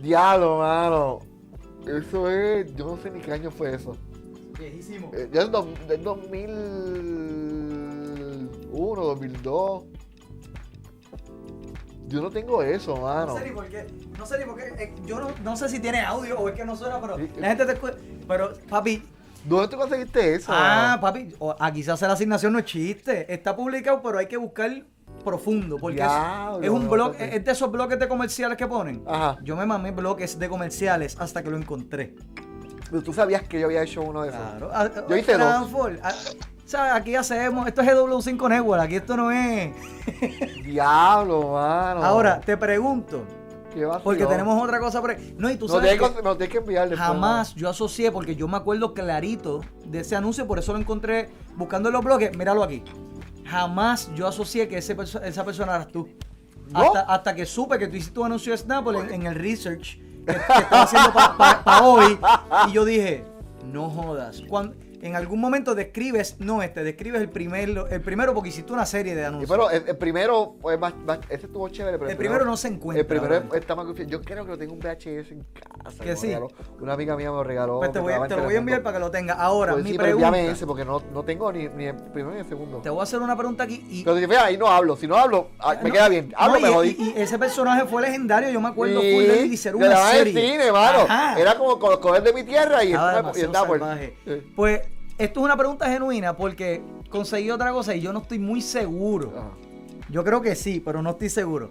[0.01, 1.19] Diablo, mano.
[1.87, 2.73] Eso es.
[2.75, 3.97] Yo no sé ni qué año fue eso.
[4.59, 5.09] Viejísimo.
[5.13, 9.83] Eh, Ya es do- del 2001, 2002.
[12.07, 13.37] Yo no tengo eso, No mano.
[13.37, 13.87] sé ni por qué.
[14.17, 14.65] No sé ni por qué.
[14.83, 17.29] eh, yo no, no sé si tiene audio o es que no suena, pero Sí.
[17.37, 17.95] la gente te escucha.
[18.27, 19.03] Pero, papi.
[19.45, 20.51] ¿Dónde tú conseguiste eso?
[20.53, 21.33] Ah, papi.
[21.39, 23.31] o- Aquí se hace la asignación, no es chiste.
[23.33, 24.69] Está publicado, pero hay que buscar
[25.23, 25.77] profundo.
[25.79, 27.15] Porque es- un blog.
[27.19, 29.03] Es de esos bloques de comerciales que ponen.
[29.07, 29.37] Ajá.
[29.43, 32.15] Yo me mamé bloques de comerciales hasta que lo encontré.
[32.89, 34.41] Pero tú sabías que yo había hecho uno de esos.
[34.41, 34.69] Claro.
[34.73, 35.47] Ah, Yo hice dos.
[35.47, 35.97] Transform.
[36.03, 36.11] Ah,
[36.65, 36.93] ¿Sabes?
[36.93, 37.67] Aquí hacemos.
[37.67, 38.81] Esto es GW5 Network.
[38.81, 39.73] Aquí esto no es.
[40.63, 42.03] Diablo, mano.
[42.03, 43.25] Ahora, te pregunto.
[44.03, 45.35] Porque tenemos otra cosa por ahí.
[45.37, 45.91] No, y tú sabes.
[45.91, 49.61] tienes que- que, tienes que enviar después, Jamás yo asocié, porque yo me acuerdo clarito
[49.85, 52.35] de ese anuncio, por eso lo encontré buscando en los blogs.
[52.37, 52.83] Míralo aquí.
[53.45, 56.07] Jamás yo asocié que ese esa persona eras tú.
[56.69, 56.79] ¿No?
[56.81, 59.97] Hasta, hasta que supe que tú hiciste un anuncio de Snapple en, en el research
[60.25, 62.17] que, que estaba haciendo para hoy.
[62.69, 63.25] Y yo dije,
[63.65, 64.41] no jodas.
[64.47, 68.85] Cuando, en algún momento describes, no este, describes el primero, el primero porque hiciste una
[68.85, 69.49] serie de anuncios.
[69.49, 72.67] pero el, el primero, pues, más, más- ese estuvo chévere, pero El primero no se
[72.67, 74.09] encuentra, El primero está más confiado.
[74.11, 75.45] Yo creo que lo tengo un VHS en
[75.83, 76.03] casa.
[76.03, 76.27] Que sí.
[76.27, 76.49] regaló.
[76.79, 77.79] Una amiga mía me lo regaló.
[77.79, 79.37] Pues te, voy, te lo voy a enviar para que lo tengas.
[79.39, 80.27] Ahora, Pues mi sí, pero pregunta.
[80.27, 82.77] envíame ese porque no, no tengo ni, ni el primero ni el segundo.
[82.79, 84.95] Te voy a hacer una pregunta aquí y Pero si ahí no hablo.
[84.95, 86.33] Si no hablo, ah, me No, queda bien.
[86.37, 86.95] Hablo, no, me y, jodí.
[86.99, 89.87] y- y ese personaje fue legendario, yo me acuerdo Sí, de él y ser le
[89.87, 90.51] una serie.
[90.51, 91.07] cine, mano.
[91.37, 94.13] Era como con los cohetes de mi tierra y Estaba y.
[94.25, 94.51] Sí.
[94.55, 94.81] Pues
[95.23, 99.33] esto es una pregunta genuina porque conseguí otra cosa y yo no estoy muy seguro.
[99.37, 99.49] Ajá.
[100.09, 101.69] Yo creo que sí, pero no estoy seguro.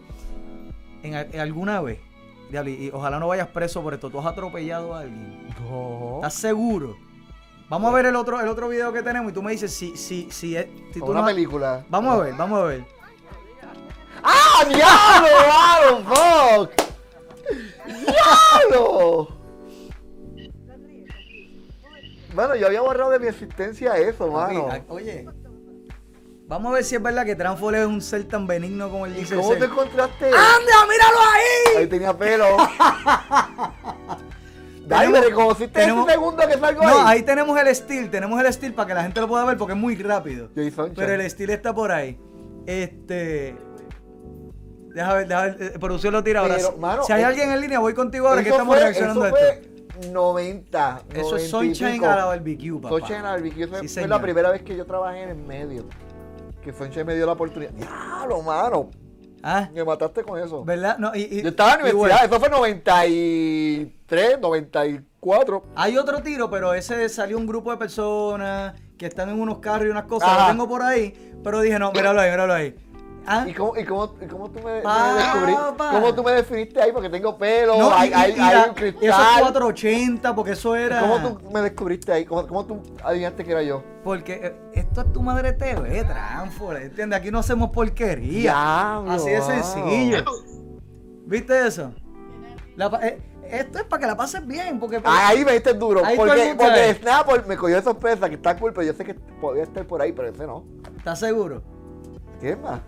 [1.02, 1.98] En, al- en alguna vez,
[2.50, 5.48] diablo, y ojalá no vayas preso por esto, tú has atropellado a alguien.
[5.68, 6.16] No.
[6.16, 6.96] ¿Estás seguro?
[7.68, 9.96] Vamos a ver el otro, el otro video que tenemos y tú me dices si,
[9.96, 11.84] si, si, es- si tú una no- película.
[11.88, 12.84] Vamos a ver, vamos a ver.
[14.22, 16.66] ¡Ah, diablo, mano!
[16.66, 16.70] ¡Fuck!
[17.86, 19.39] ¡Diablo!
[22.40, 24.66] Mano, yo había borrado de mi existencia eso, mano.
[24.68, 25.26] Papi, a- Oye,
[26.46, 29.12] vamos a ver si es verdad que Transfol es un ser tan benigno como él
[29.14, 29.34] ¿Y dice.
[29.36, 30.24] cómo te encontraste?
[30.26, 31.76] ¡Anda, míralo ahí!
[31.80, 32.46] Ahí tenía pelo.
[34.86, 37.18] Dale, ¿me reconociste tenemos- ese segundo que salgo No, ahí?
[37.18, 39.74] ahí tenemos el steel, tenemos el steel para que la gente lo pueda ver porque
[39.74, 40.48] es muy rápido.
[40.54, 40.92] Sunshine.
[40.96, 42.18] Pero el steel está por ahí.
[42.66, 43.54] Este.
[44.94, 45.56] Deja ver, deja ver.
[45.60, 46.56] eh, Producción lo tira ahora.
[46.56, 48.82] Pero, Si- mano, si hay es- alguien en línea, voy contigo ahora que estamos fue-
[48.82, 49.38] reaccionando a esto.
[49.38, 49.69] fue
[50.12, 51.02] 90.
[51.14, 52.88] Eso 90 es Sunshine a la barbecue, papá.
[52.96, 53.64] Sunshine a la barbecue.
[53.66, 54.08] Sí, fue señor.
[54.10, 55.84] la primera vez que yo trabajé en el medio.
[56.62, 57.72] Que Sunshine me dio la oportunidad.
[57.72, 58.90] ¡Diablo, mano!
[59.42, 60.64] Ah, Me mataste con eso.
[60.64, 60.98] ¿verdad?
[60.98, 62.24] No, y, y- Yo estaba en la bueno, universidad.
[62.30, 65.64] Eso fue 93, 94.
[65.76, 69.86] Hay otro tiro, pero ese salió un grupo de personas que están en unos carros
[69.86, 70.28] y unas cosas.
[70.28, 70.42] Ajá.
[70.42, 72.74] Lo tengo por ahí, pero dije, no, míralo ahí, míralo ahí.
[73.26, 75.62] Ah, ¿Y cómo, y cómo, y cómo tú me, descubriste?
[75.76, 75.90] pa.
[75.92, 76.90] ¿Cómo tú me definiste ahí?
[76.90, 79.40] Porque tengo pelo, no, hay, y- hay, hay la- un y eso es cristal.
[79.40, 81.00] 480, porque eso era.
[81.00, 82.24] ¿Cómo tú me descubriste ahí?
[82.24, 83.84] ¿Cómo, cómo tú adivinaste que era yo?
[84.02, 87.18] Porque eh, esto es tu madre TV, Transfor, ¿entiendes?
[87.18, 88.40] Aquí no hacemos porquería.
[88.52, 89.48] Diablo, Así de wow.
[89.48, 90.24] sencillo.
[91.26, 91.92] ¿Viste eso?
[92.76, 95.00] La eh, esto es para que la pases bien, porque...
[95.04, 96.02] Ah, Ahí me diste duro.
[96.16, 96.94] Porque porque.
[96.94, 100.00] Snapple me cogió de sorpresa, que está cool, pero yo sé que podía estar por
[100.00, 100.64] ahí, pero ese no.
[100.96, 101.62] ¿Estás seguro?
[102.40, 102.80] ¿Quién más?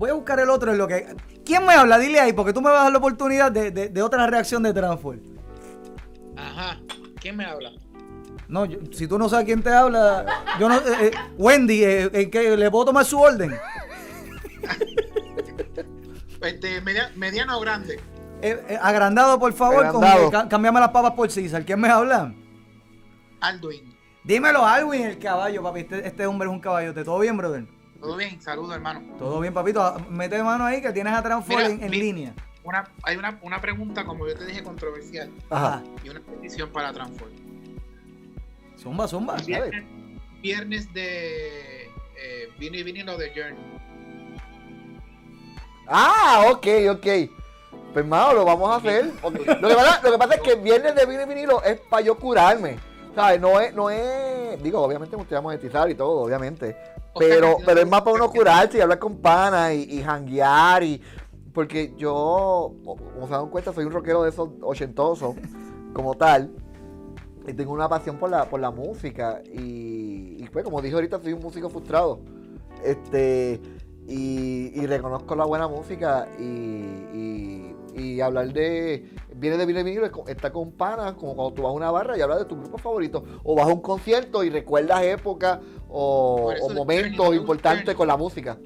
[0.00, 1.14] Voy a buscar el otro en lo que...
[1.44, 1.98] ¿Quién me habla?
[1.98, 4.62] Dile ahí, porque tú me vas a dar la oportunidad de, de- de otra reacción
[4.62, 5.18] de Transfor.
[6.38, 6.80] Ajá.
[7.20, 7.72] ¿Quién me habla?
[8.48, 10.24] No, yo- si tú no sabes quién te habla,
[10.58, 10.76] yo no...
[10.76, 13.54] eh, eh, Wendy, eh, eh, que ¿le puedo tomar su orden?
[16.40, 18.00] Este, media- mediano o grande.
[18.40, 20.28] Eh, eh, agrandado, por favor, con- Agrandado.
[20.28, 21.62] eh, ca- cámbiame las papas por César.
[21.66, 22.32] ¿Quién me habla?
[23.42, 23.94] Alduin.
[24.24, 25.80] Dímelo, Alwin, el caballo, papi.
[25.80, 27.04] Este, este hombre es un caballote.
[27.04, 27.66] ¿Todo bien, brother?
[28.00, 29.02] Todo bien, saludos hermano.
[29.18, 29.96] Todo bien, papito.
[30.08, 32.32] Mete mano ahí que tienes a Transform en, en mi- línea.
[32.62, 35.82] Una, hay una, una pregunta, como yo te dije, controversial Ajá.
[36.04, 37.30] y una petición para Transform.
[38.78, 39.36] Zumba, zumba.
[39.36, 39.84] Viernes,
[40.42, 43.80] viernes de eh, vino y vinilo de Journey.
[45.86, 47.06] Ah, ok, ok.
[47.92, 49.06] Pues, mano, lo vamos a hacer.
[49.22, 51.80] Lo, que pasa, lo que pasa es que el viernes de vino y vinilo es
[51.80, 52.76] para yo curarme.
[53.14, 53.40] ¿Sabes?
[53.40, 54.62] No es, no es.
[54.62, 56.76] Digo, obviamente me estoy a monetizar y todo, obviamente.
[57.18, 61.00] Pero, pero es más para uno curarse y hablar con panas y, y janguear y.
[61.52, 65.34] Porque yo, como se dan cuenta, soy un rockero de esos ochentosos,
[65.92, 66.52] como tal.
[67.46, 69.42] Y tengo una pasión por la, por la música.
[69.52, 72.20] Y, y pues, como dije ahorita, soy un músico frustrado.
[72.84, 73.60] Este.
[74.06, 79.10] Y, y reconozco la buena música y, y- y hablar de.
[79.34, 82.20] Viene de viene vinilo, está con panas, como cuando tú vas a una barra y
[82.20, 83.24] hablas de tu grupo favorito.
[83.42, 85.58] O vas a un concierto y recuerdas épocas
[85.90, 88.56] o, el momentos importantes con la música.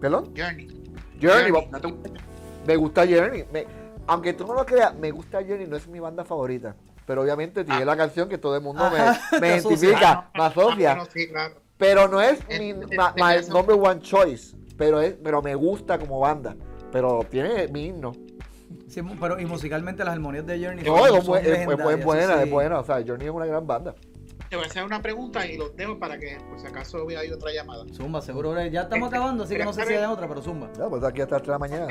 [0.00, 0.32] ¿Perdón?
[0.36, 0.66] Journey.
[1.20, 2.10] Journey, Journey, va- no te-
[2.66, 3.44] me gusta Journey.
[3.52, 3.66] Me-
[4.06, 6.74] aunque tú no lo creas, me gusta Journey, no es mi banda favorita.
[7.06, 7.86] Pero obviamente tiene Ah.
[7.86, 9.88] la canción que todo el mundo Ajá, me, me asocia.
[9.88, 10.94] identifica, me Ah, asocia.
[10.94, 11.54] no, sí, claro.
[11.76, 13.14] Pero no es mi ma-
[13.50, 14.56] number one choice.
[14.76, 16.56] Pero, es, pero me gusta como banda.
[16.92, 18.12] Pero tiene mi himno.
[18.88, 21.66] Sí, pero y musicalmente las armonías de Journey No, son- es, son es- es
[22.04, 22.78] buena, es buena.
[22.80, 23.94] O sea, Journey es una gran banda.
[24.48, 27.20] Te voy a hacer una pregunta y los dejo para que, por si acaso hubiera
[27.20, 27.84] habido otra llamada.
[27.92, 28.52] Zumba, seguro.
[28.66, 30.68] Ya estamos Este, acabando, así que no sé si hay otra, pero zumba.
[30.76, 31.86] Ya, pues aquí hasta las 3 de la mañana.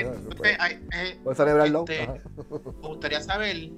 [0.59, 1.85] hay- eh, puedes celebrarlo.
[1.87, 2.07] este-
[2.81, 3.69] me gustaría saber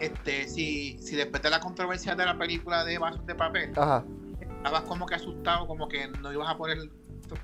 [0.00, 4.04] este, si, si después de la controversia de la película de Vasos de Papel, Ajá.
[4.40, 6.78] estabas como que asustado, como que no ibas a poder,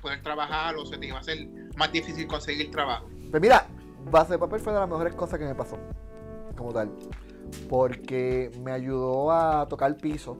[0.01, 1.47] poder trabajar o se te iba a hacer
[1.77, 3.07] más difícil conseguir trabajo.
[3.29, 3.67] Pues mira,
[4.09, 5.77] Base de Papel fue de las mejores cosas que me pasó.
[6.57, 6.91] Como tal.
[7.69, 10.37] Porque me ayudó a tocar piso.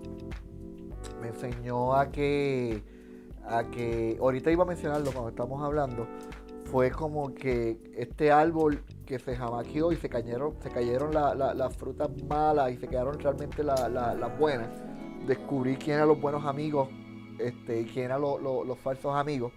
[1.21, 2.83] Me enseñó a que.
[3.45, 4.17] A que.
[4.19, 6.07] Ahorita iba a mencionarlo cuando estamos hablando.
[6.65, 11.53] Fue como que este árbol que se jamaqueó y se cayeron, se cayeron la- la-
[11.53, 14.69] las frutas malas y se quedaron realmente la- la- las buenas.
[15.27, 16.87] Descubrí quién eran los buenos amigos
[17.39, 19.51] este, y quién eran lo- lo- los falsos amigos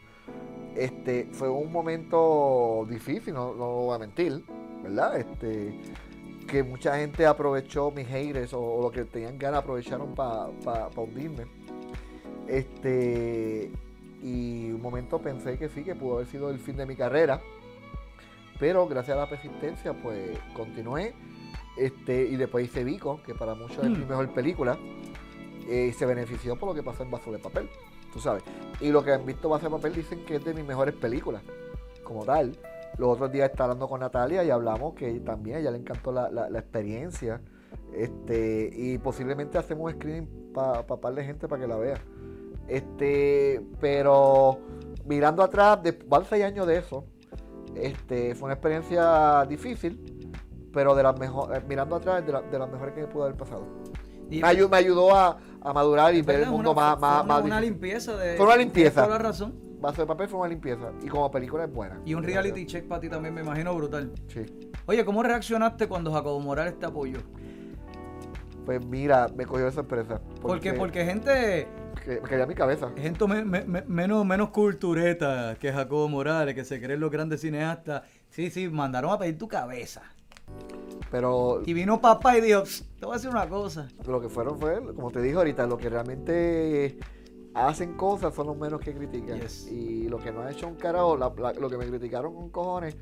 [0.77, 4.45] este fue un momento difícil, no, no voy a mentir,
[4.83, 5.19] ¿verdad?
[5.19, 5.79] Este
[6.49, 11.47] que mucha gente aprovechó mis haters o, o lo que tenían ganas aprovecharon para hundirme.
[12.47, 13.71] Este
[14.23, 17.41] y un momento pensé que sí, que pudo haber sido el fin de mi carrera.
[18.59, 21.13] Pero gracias a la persistencia, pues continué.
[21.77, 24.09] Este, y después hice Vico, que para muchos es mi Hmm.
[24.09, 24.79] mejor película.
[25.69, 27.69] eh, y se benefició por lo que pasó en Vaso de Papel.
[28.21, 28.43] Sabes.
[28.81, 31.43] Y lo que han visto Vaso de Papel dicen que es de mis mejores películas.
[32.03, 32.57] Como tal.
[32.99, 36.13] Los otros días estaba hablando con Natalia y hablamos que también a ella le encantó
[36.13, 37.41] la, la- experiencia.
[37.93, 41.99] Este, y posiblemente hacemos screening para pa par de gente para que la vea.
[42.69, 44.59] Este, pero
[45.07, 47.05] mirando atrás, van seis años de eso.
[47.75, 50.31] Este, fue una experiencia difícil,
[50.73, 53.67] pero de las mejores, mirando atrás, de, de las mejores que me pudo haber pasado.
[54.31, 57.01] Y- Me, ayu- me ayudó a, a madurar y ver el mundo una- más, fue
[57.29, 58.37] más, una, más limpieza de.
[58.37, 59.05] Fue una limpieza.
[59.05, 59.55] toda la razón.
[59.81, 60.93] Vaso de papel fue una limpieza.
[61.03, 62.01] Y como película es buena.
[62.07, 64.13] Y un reality check para ti también, me imagino, brutal.
[64.29, 64.47] Sí.
[64.87, 67.19] Oye, ¿cómo reaccionaste cuando Jacobo Morales te apoyó?
[68.65, 70.21] Pues mira, me cogió de sorpresa.
[70.41, 71.69] Porque, porque gente,
[72.03, 72.89] que- me caía mi cabeza.
[72.97, 77.43] gente me- me- me- menos, menos cultureta que Jacobo Morales, que se creen los grandes
[77.43, 78.03] cineastas.
[78.31, 80.01] Sí, sí, mandaron a pedir tu cabeza.
[81.11, 83.89] Pero Y vino papá y dijo, "Psst, te voy a decir una cosa.
[84.07, 86.99] lo que fueron fue, como te dije ahorita, lo que realmente
[87.55, 89.41] hacen cosas son los menos que critican.
[89.41, 89.71] Yes.
[89.71, 92.51] Y lo que no han hecho un carajo, la- la- lo que me criticaron con
[92.51, 92.97] cojones,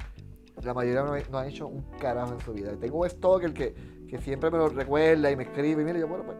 [0.62, 2.73] la mayoría no, no han hecho un carajo en su vida.
[2.79, 3.75] Tengo un stalker que,
[4.07, 5.81] que siempre me lo recuerda y me escribe.
[5.83, 6.37] Y mira, yo, bueno, pues.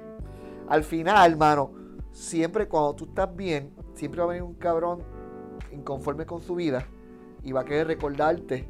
[0.69, 1.73] Al final, hermano,
[2.13, 5.03] siempre cuando tú estás bien, siempre va a venir un cabrón
[5.73, 6.87] inconforme con su vida
[7.43, 8.69] y va a querer recordarte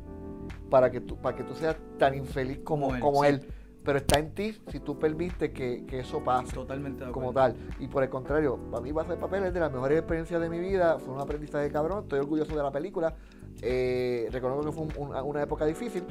[0.72, 3.28] para que tú, para que tú seas tan infeliz como, Como él, como sí.
[3.28, 3.48] él.
[3.84, 7.56] Pero está en ti si tú permites que, que eso pase Totalmente de como tal.
[7.80, 10.48] Y por el contrario, para mí Base de Papel es de las mejores experiencias de
[10.48, 10.98] mi vida.
[11.00, 12.04] Fue un aprendizaje cabrón.
[12.04, 13.14] Estoy orgulloso de la película.
[13.60, 16.04] Eh, reconozco que fue un- una, una época difícil.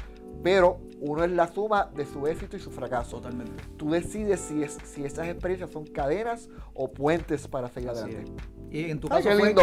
[0.43, 3.17] Pero uno es la suma de su éxito y su fracaso.
[3.17, 3.63] Totalmente.
[3.77, 8.33] Tú decides si, es, si esas experiencias son cadenas o puentes para seguir Así adelante.
[8.71, 9.53] Y en tu Ay, caso fue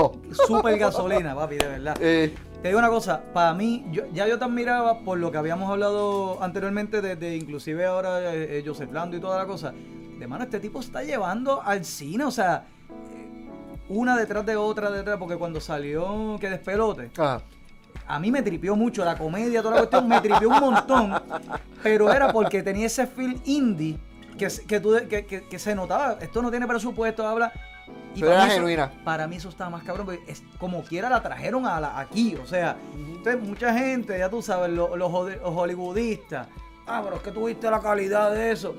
[0.46, 1.96] súper gasolina, papi, de verdad.
[2.00, 5.38] Eh, Te digo una cosa, para mí, yo, ya yo te admiraba por lo que
[5.38, 9.72] habíamos hablado anteriormente, desde inclusive ahora eh, eh, Joseph Lando y toda la cosa.
[10.18, 13.48] De mano, este tipo está llevando al cine, o sea, eh,
[13.88, 17.10] una detrás de otra, detrás, porque cuando salió Que Despelote,
[18.06, 21.12] a mí me tripió mucho la comedia, toda la cuestión, me tripió un montón,
[21.82, 23.98] pero era porque tenía ese feel indie
[24.82, 27.52] tú que- que se notaba, esto no tiene presupuesto, habla.
[28.18, 29.04] Y Pero para era mí eso- genuina.
[29.04, 32.36] Para mí eso estaba más cabrón, porque es, como quiera la trajeron a la- aquí,
[32.36, 36.48] o sea, entonces mucha gente, ya tú sabes, lo- los, hollywoodistas,
[36.86, 38.74] ah, pero es que tuviste la calidad de eso.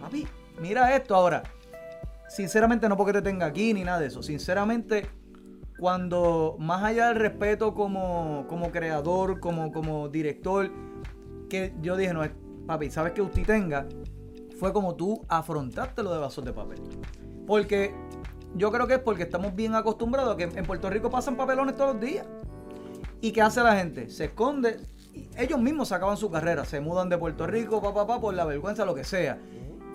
[0.00, 0.26] Papi,
[0.60, 1.42] mira esto ahora.
[2.28, 4.22] Sinceramente, no porque te tenga aquí ni nada de eso.
[4.22, 5.06] Sinceramente,
[5.78, 10.70] cuando más allá del respeto como, como creador, como, como director,
[11.48, 12.22] que yo dije, no,
[12.66, 13.86] papi, ¿sabes que usted tenga?
[14.58, 16.80] Fue como tú afrontaste lo de vasos de papel.
[17.46, 17.94] Porque
[18.56, 21.76] yo creo que es porque estamos bien acostumbrados a que en Puerto Rico pasan papelones
[21.76, 22.26] todos los días.
[23.20, 24.08] ¿Y qué hace la gente?
[24.10, 24.80] Se esconde.
[25.36, 28.44] Ellos mismos sacaban su carrera, se mudan de Puerto Rico, pa, pa, pa, por la
[28.44, 29.38] vergüenza, lo que sea.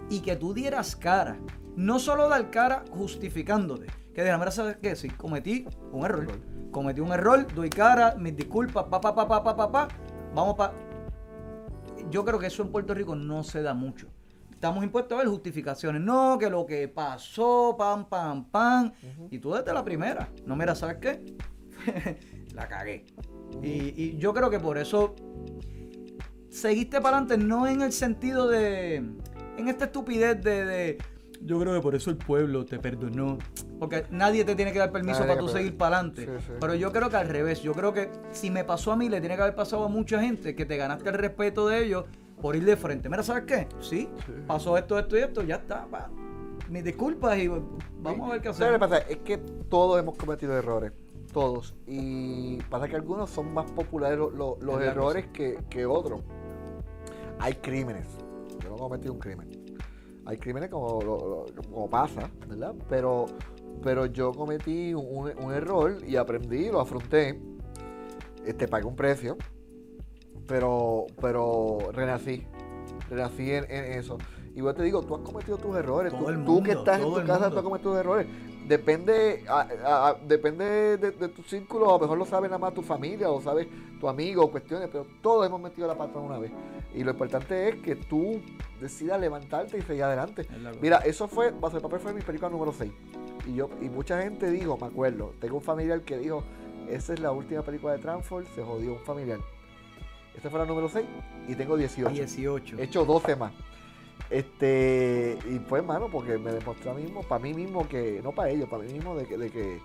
[0.10, 1.40] Y que tú dieras cara.
[1.76, 3.88] No solo dar cara justificándote.
[4.14, 4.96] Que manera, ¿sabes qué?
[4.96, 6.28] Sí, cometí un error.
[6.72, 9.88] Cometí un error, doy cara, mis disculpas, pa, pa, pa, pa, pa, pa, pa.
[10.36, 10.74] Vamos pa.
[12.10, 14.11] Yo creo que eso en Puerto Rico no se da mucho.
[14.62, 16.04] Estamos impuestos a ver justificaciones.
[16.04, 18.92] No, que lo que pasó, pam, pam, pam.
[19.32, 20.30] Y tú desde la primera.
[20.46, 21.36] No, mira, ¿sabes qué?
[22.54, 23.08] la cagué.
[23.64, 25.16] Y, y yo creo que por eso
[26.50, 28.98] seguiste para adelante, no en el sentido de.
[29.58, 30.98] En esta estupidez de, de,
[31.42, 33.40] Yo creo que por eso el pueblo te perdonó.
[33.80, 36.26] Porque nadie te tiene que dar permiso Nadie para tú seguir para adelante.
[36.28, 36.54] Sí, sí.
[36.60, 37.64] Pero yo creo que al revés.
[37.64, 40.22] Yo creo que si me pasó a mí, le tiene que haber pasado a mucha
[40.22, 42.06] gente que te ganaste el respeto de ellos
[42.42, 43.08] por ir de frente.
[43.10, 43.68] Mira, ¿sabes qué?
[43.80, 44.10] Sí,
[44.48, 45.86] pasó esto, esto y esto, ya está.
[45.86, 46.10] pa.
[46.70, 49.02] Mis disculpas y vamos a ver qué ¿Sabes lo que hacer.
[49.06, 49.12] pasa?
[49.12, 50.92] Es que todos hemos cometido errores.
[51.34, 51.76] Todos.
[51.88, 56.22] Y pasa que algunos son más populares lo- lo- los errores que, que otros.
[57.40, 58.08] Hay crímenes.
[58.64, 59.50] Yo no cometí un crimen.
[60.26, 62.74] Hay crímenes como, lo- lo- como pasa, ¿verdad?
[62.90, 63.26] Pero,
[63.84, 67.42] pero yo cometí un, un error y aprendí, lo afronté.
[68.46, 69.38] Este, pagué un precio.
[70.48, 72.46] Pero, pero renací.
[73.10, 74.18] Renací en, en eso.
[74.54, 76.12] Y yo te digo, tú has cometido tus errores.
[76.14, 78.28] Tú, el tú que estás en tu el casa, tú has cometido tus errores.
[78.68, 82.58] Depende, a- a- a- depende de, de tu círculo, a lo mejor lo sabe nada
[82.60, 83.68] más tu familia, o sabes
[84.00, 86.52] tu amigo, cuestiones, pero todos hemos metido la pata una vez.
[86.94, 88.40] Y lo importante es que tú
[88.80, 90.42] decidas levantarte y seguir adelante.
[90.44, 90.82] Es.
[90.82, 92.92] Mira, eso fue, Vaso de Papel fue mi película número 6.
[93.48, 96.44] Y yo, y mucha gente dijo, me acuerdo, tengo un familiar que dijo,
[96.90, 99.40] esa es la última película de Transform, se jodió un familiar.
[100.36, 101.06] Esta fue la número 6
[101.48, 102.10] y tengo 18.
[102.10, 102.78] 18.
[102.78, 103.52] He hecho 12 más.
[104.30, 108.32] Este, y pues, mano, porque me demostró a mí mismo, para mí mismo, que, no
[108.32, 109.82] para ellos, para mí mismo, de que, de que,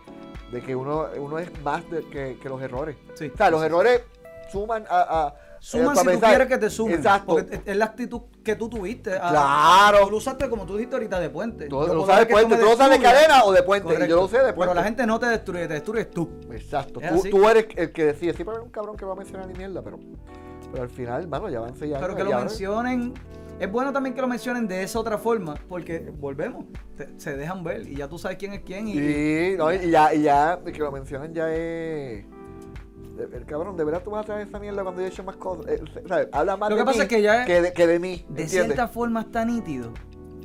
[0.53, 2.97] de que uno, uno es más de, que, que los errores.
[3.15, 3.31] Sí.
[3.33, 4.03] O sea, los errores
[4.51, 5.27] suman a.
[5.27, 6.97] a Suman si tú quieres que te sumen.
[6.97, 7.35] Exacto.
[7.35, 9.15] Porque es la actitud que tú tuviste.
[9.15, 10.05] Ah, Claro.
[10.07, 11.67] Tú lo usaste como tú dijiste ahorita de puente.
[11.69, 13.89] Tú lo usas de puente, tú lo usas de cadena o de puente.
[13.89, 14.17] Y yo Correcto.
[14.17, 14.61] lo usé de puente.
[14.61, 16.29] Pero la gente no te destruye, te destruyes tú.
[16.53, 17.01] Exacto.
[17.01, 18.33] Tú, tú eres el que decide.
[18.35, 19.99] Siempre a haber un cabrón que va a mencionar ni mierda, pero,
[20.71, 22.01] pero al final, mano, ya van seis años.
[22.07, 23.15] Pero que lo mencionen.
[23.59, 27.65] Es bueno también que lo mencionen de esa otra forma, porque volvemos, te- se dejan
[27.65, 28.87] ver y ya tú sabes quién es quién.
[28.87, 32.27] Y, Sí, no, y ya, y ya, que lo mencionan ya es.
[33.19, 35.37] El cabrón, de verdad tú vas a traer esa mierda cuando yo he hecho más
[35.37, 35.67] cosas.
[35.69, 36.29] Eh, ¿sabes?
[36.33, 37.99] Habla más Lo de que pasa mí es que ya es- que de, que de
[37.99, 38.09] mí.
[38.09, 38.51] de ¿entiendes?
[38.51, 39.93] cierta forma está nítido,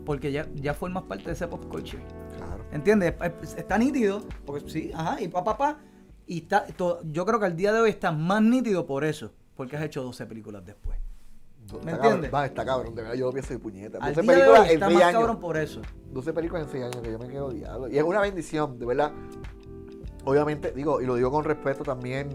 [0.05, 2.03] porque ya, ya formas parte de ese pop culture.
[2.37, 2.63] Claro.
[2.71, 3.13] ¿Entiendes?
[3.41, 5.79] Es- Está nítido, porque sí, ajá, y papá, papá.
[6.27, 9.31] Y está, to- yo creo que al día de hoy está más nítido por eso,
[9.55, 10.97] porque has hecho 12 películas después.
[11.85, 12.33] ¿Me entiendes?
[12.33, 13.97] va, está cabrón, de verdad yo lo pienso de puñeta.
[14.01, 15.19] Al 12 día de hoy películas en está 6 más años.
[15.21, 15.81] cabrón por eso.
[16.11, 17.87] 12 películas en 6 años que yo me quedo odiado.
[17.87, 19.11] Y es una bendición, de verdad.
[20.25, 22.29] Obviamente, digo, y lo digo con respeto también,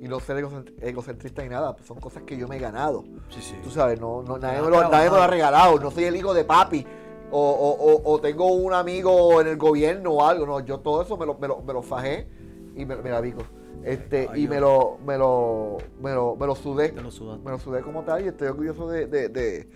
[0.00, 3.04] y no ser egocent- egocentrista ni nada, son cosas que yo me he ganado.
[3.30, 3.54] Sí, sí.
[3.62, 5.78] Tú sabes, no, no, nadie, me lo, nadie me lo ha regalado.
[5.80, 6.86] No soy el hijo de papi.
[7.30, 10.46] O, o- o- o tengo un amigo en el gobierno o algo.
[10.46, 12.28] No, yo todo eso me lo, me lo, me lo fajé
[12.76, 13.42] y me, me la vico.
[13.82, 16.90] Este, Ay, y me lo, me lo, me lo, me lo sudé.
[16.90, 17.44] Te lo sudaste.
[17.44, 19.68] Me lo sudé como tal y estoy orgulloso de, de, de,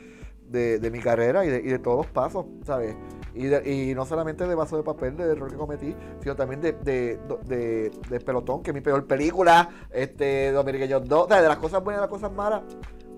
[0.50, 2.96] de- de mi carrera y de, y de todos los pasos, ¿sabes?
[3.34, 6.60] Y, de- y no solamente de vaso de papel, del error que cometí, sino también
[6.60, 11.28] de, de, de, de Pelotón, que es mi peor película, este, Dominique Jones 2, o
[11.28, 12.62] sea, de las cosas buenas y las cosas malas,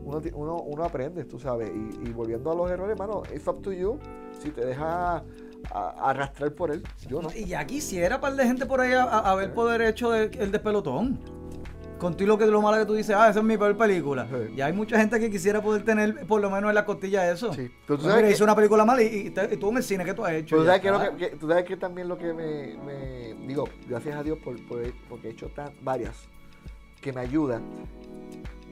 [0.05, 1.71] uno, uno, uno aprende, tú sabes.
[1.71, 3.99] Y, y volviendo a los errores, hermano, it's up to you.
[4.43, 5.23] Si te deja
[5.73, 7.29] a- arrastrar por él, yo no.
[7.35, 10.51] Y ya quisiera par de gente por ahí a- a- haber poder hecho el, el
[10.51, 11.21] despelotón.
[12.03, 14.27] Contigo lo que lo malo que tú dices, ah, esa es mi peor película.
[14.27, 14.55] Sí.
[14.57, 17.55] Ya hay mucha gente que quisiera poder tener por lo menos en la costilla eso.
[17.55, 17.71] Sí.
[17.87, 19.83] Pero tú sabes mira, que- hice una película mala y, y y tú en el
[19.85, 20.57] cine, ¿qué tú has hecho?
[20.57, 21.17] Tú sabes, que lo está.
[21.17, 24.61] que, que- tú sabes que también lo que me, me- digo, gracias a Dios por,
[24.67, 26.17] por- porque he hecho tan, varias
[27.01, 27.63] que me ayudan.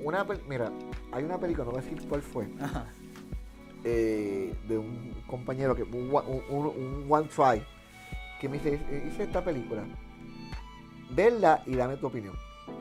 [0.02, 0.72] Una, mira,
[1.12, 2.48] hay una película, no voy a decir cuál fue,
[3.84, 7.62] eh, de un compañero que un, one- un- un- un one try
[8.40, 9.84] que me dice, hice esta película,
[11.10, 12.34] verla y dame tu opinión.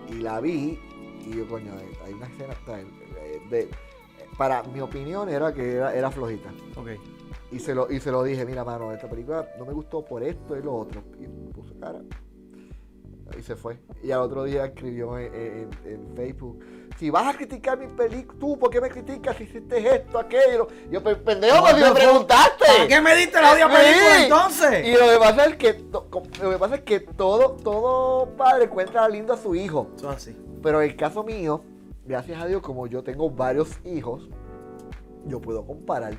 [0.10, 0.80] Y la vi
[1.26, 1.74] y yo, coño,
[2.06, 2.54] hay una escena,
[3.50, 3.70] de-
[4.38, 6.50] para mi opinión era que era, era flojita.
[6.78, 6.90] Ok.
[7.52, 10.24] Y se, lo, y se lo dije, mira, mano, esta película no me gustó por
[10.24, 11.02] esto y lo otro.
[11.20, 12.00] Y puso cara.
[13.38, 13.80] Y se fue.
[14.04, 16.64] Y al otro día escribió en, en- en Facebook,
[16.98, 20.68] si vas a criticar mi película, tú, ¿por qué me criticas si hiciste esto, aquello?
[20.90, 22.66] Y yo, "Pero, pendejo, pues si me preguntaste.
[22.66, 23.76] ¿Para qué me diste la odia Sí.
[23.76, 24.88] película entonces?
[24.88, 25.74] Y lo que pasa es que,
[26.42, 29.90] lo que, pasa es que todo, todo padre encuentra lindo a su hijo.
[29.96, 30.38] Eso es así.
[30.62, 31.64] Pero en el caso mío,
[32.06, 34.28] gracias a Dios, como yo tengo varios hijos,
[35.26, 36.14] yo puedo comparar.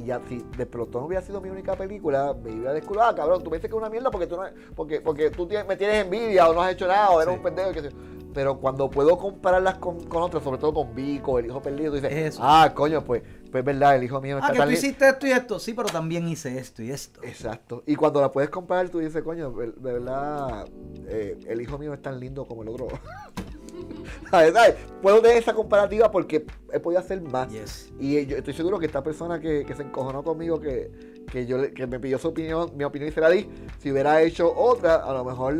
[0.00, 3.14] Y ya, si de pelotón hubiera sido mi única película, me iba a descubrir, ah,
[3.14, 4.44] cabrón, tú me dices que es una mierda porque tú, no,
[4.74, 7.36] porque, porque tú tienes- me tienes envidia o no has hecho nada o eres Sí.
[7.38, 7.72] un pendejo.
[7.72, 7.90] yo.
[8.32, 11.96] Pero cuando puedo compararlas con, con otras, sobre todo con Vico, el hijo perdido, tú
[12.00, 12.40] dices, Eso.
[12.44, 15.08] ah, coño, pues, pues es verdad, el hijo mío Ah, está que tan tú hiciste
[15.08, 15.58] esto y esto.
[15.58, 17.20] Sí, pero también hice esto y esto.
[17.24, 17.82] Exacto.
[17.86, 20.64] Y cuando la puedes comparar, tú dices, coño, de de verdad,
[21.08, 22.86] eh, el hijo mío es tan lindo como el otro.
[24.30, 24.52] ¿Sabes?
[24.52, 24.74] ¿Sabes?
[25.02, 27.50] Puedo tener esa comparativa porque he podido hacer más.
[27.50, 27.92] Yes.
[27.98, 30.90] Y yo estoy seguro que esta persona que, que se encojonó conmigo, que,
[31.30, 33.48] que yo que me pidió su opinión, mi opinión y se la di,
[33.78, 35.54] si hubiera hecho otra, a lo mejor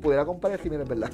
[0.00, 1.10] pudiera comparar si mira, es verdad.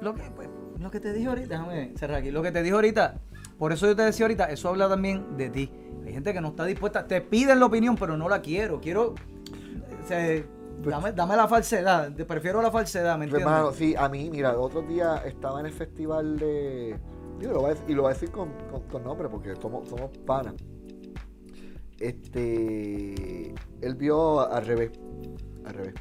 [0.00, 0.48] Lo que, pues,
[0.78, 2.30] lo que te dije ahorita, déjame cerrar aquí.
[2.30, 3.20] Lo que te dije ahorita,
[3.58, 5.70] por eso yo te decía ahorita, eso habla también de ti.
[6.06, 8.80] Hay gente que no está dispuesta, te piden la opinión, pero no la quiero.
[8.80, 9.14] Quiero.
[10.02, 10.42] o sea,
[10.84, 12.12] dame, dame la falsedad.
[12.12, 13.56] te Prefiero la falsedad, ¿me Pues, entiendes?
[13.58, 16.98] hermano, sí, a mí, mira, el otro día estaba en el festival de.
[17.38, 19.54] digo, lo voy a decir- y lo voy a decir con, con- con nombre porque
[19.56, 20.54] somos, somos panas.
[21.98, 23.54] Este.
[23.80, 24.90] Él vio al revés.
[25.64, 25.94] Al revés.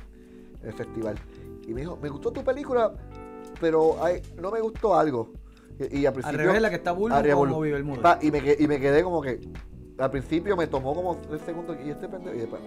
[0.61, 1.15] En el festival.
[1.67, 2.93] Y me dijo, me gustó tu película,
[3.59, 5.33] pero ay, no me gustó algo.
[5.79, 6.45] Y, y al Al principio.
[6.47, 8.01] revés, la que está Bulbo al como vive el mundo.
[8.21, 9.39] Y, me, y me quedé como que.
[9.99, 12.35] Al principio me tomó como tres segundos y este pendejo.
[12.35, 12.61] Y después.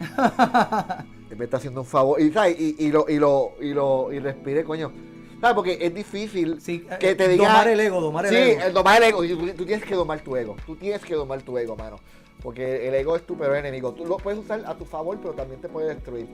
[1.30, 2.20] Él me está haciendo un favor.
[2.20, 2.58] Y, ¿sabes?
[2.58, 4.92] Y, y lo, y lo, y lo, y respiré, coño.
[5.40, 5.54] ¿Sabes?
[5.54, 7.46] Porque es difícil Sí, eh, que te diga.
[7.48, 8.60] domar el ego, domar el sí, ego.
[8.62, 9.22] el domar el ego.
[9.22, 10.56] Tú, tú tienes que domar tu ego.
[10.66, 11.98] Tú tienes que domar tu ego, mano.
[12.42, 13.92] Porque el ego es tu peor enemigo.
[13.92, 16.26] Tú lo puedes usar a tu favor, pero también te puede destruir.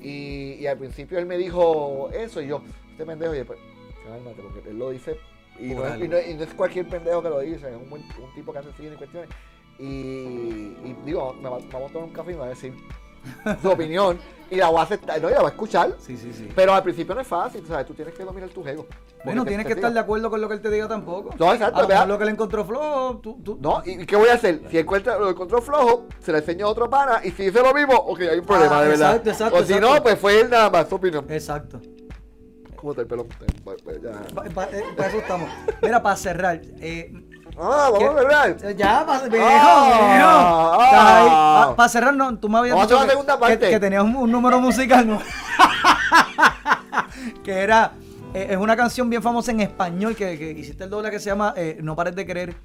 [0.00, 3.58] Y, y al principio él me dijo eso y yo, este pendejo, y después,
[4.04, 5.16] cálmate, porque él lo dice.
[5.60, 6.04] Y no, es, algo.
[6.04, 8.34] y, no, es- y no es cualquier pendejo que lo dice, es un, buen- un
[8.34, 9.28] tipo que hace cine y cuestiones.
[9.78, 12.72] Y, y digo, me va- a tomar un café y me va a decir
[13.62, 14.18] su opinión.
[14.50, 15.94] Y la voy a aceptar, no, y la voy a escuchar.
[15.98, 16.46] Sí, sí, sí.
[16.54, 17.86] Pero al principio no es fácil, ¿sabes?
[17.86, 18.86] Tú tienes que dominar tu ego.
[19.24, 21.30] Bueno, tienes te- que te estar de acuerdo con lo que él te diga tampoco.
[21.38, 24.14] No, exacto, A lo mejor lo que le encontró flojo, tú, tú- No, ¿y qué
[24.14, 24.60] voy a hacer?
[24.70, 27.20] Si encuentra, lo encontró flojo, se lo enseño a otro pana.
[27.24, 29.10] Y si dice lo mismo, ok, hay un problema, Ah, de verdad.
[29.12, 29.94] exacto, exacto, o si exacto.
[29.94, 31.24] no, pues fue él nada más, su opinión.
[31.30, 31.80] Exacto.
[32.76, 33.26] ¿Cómo está el pelo?
[34.02, 34.22] Ya.
[34.34, 35.48] Pa- pa- eh, para eso estamos.
[35.80, 36.60] Mira, para cerrar.
[36.80, 37.10] eh,
[37.58, 38.14] Ah, vamos a
[38.46, 38.56] ver.
[38.62, 40.28] Eh, Ya, para viejo, Ah, viejo.
[40.96, 41.64] Ah.
[41.68, 43.70] Pa- Para cerrar, no, tú me habías dicho que, segunda que- parte.
[43.70, 45.20] que tenías un, un número musical, ¿no?
[47.44, 47.92] que era,
[48.34, 51.26] eh, es una canción bien famosa en español que, que hiciste el doble que se
[51.30, 52.56] llama eh, No pares de querer.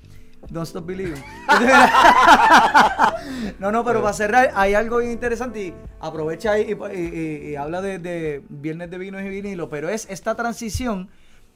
[0.50, 1.22] Don't Stop Believing.
[3.60, 7.50] no, no, pero para cerrar, hay algo bien interesante y aprovecha ahí y, y- y-
[7.52, 11.10] y habla de, de Viernes de Vinos y Vinilo, pero es esta transición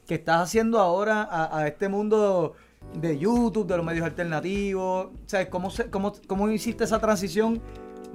[0.06, 2.54] que estás haciendo ahora a, a este mundo
[3.00, 5.06] de YouTube, de los medios alternativos.
[5.06, 7.60] O sea, ¿cómo, se- cómo, cómo hiciste esa transición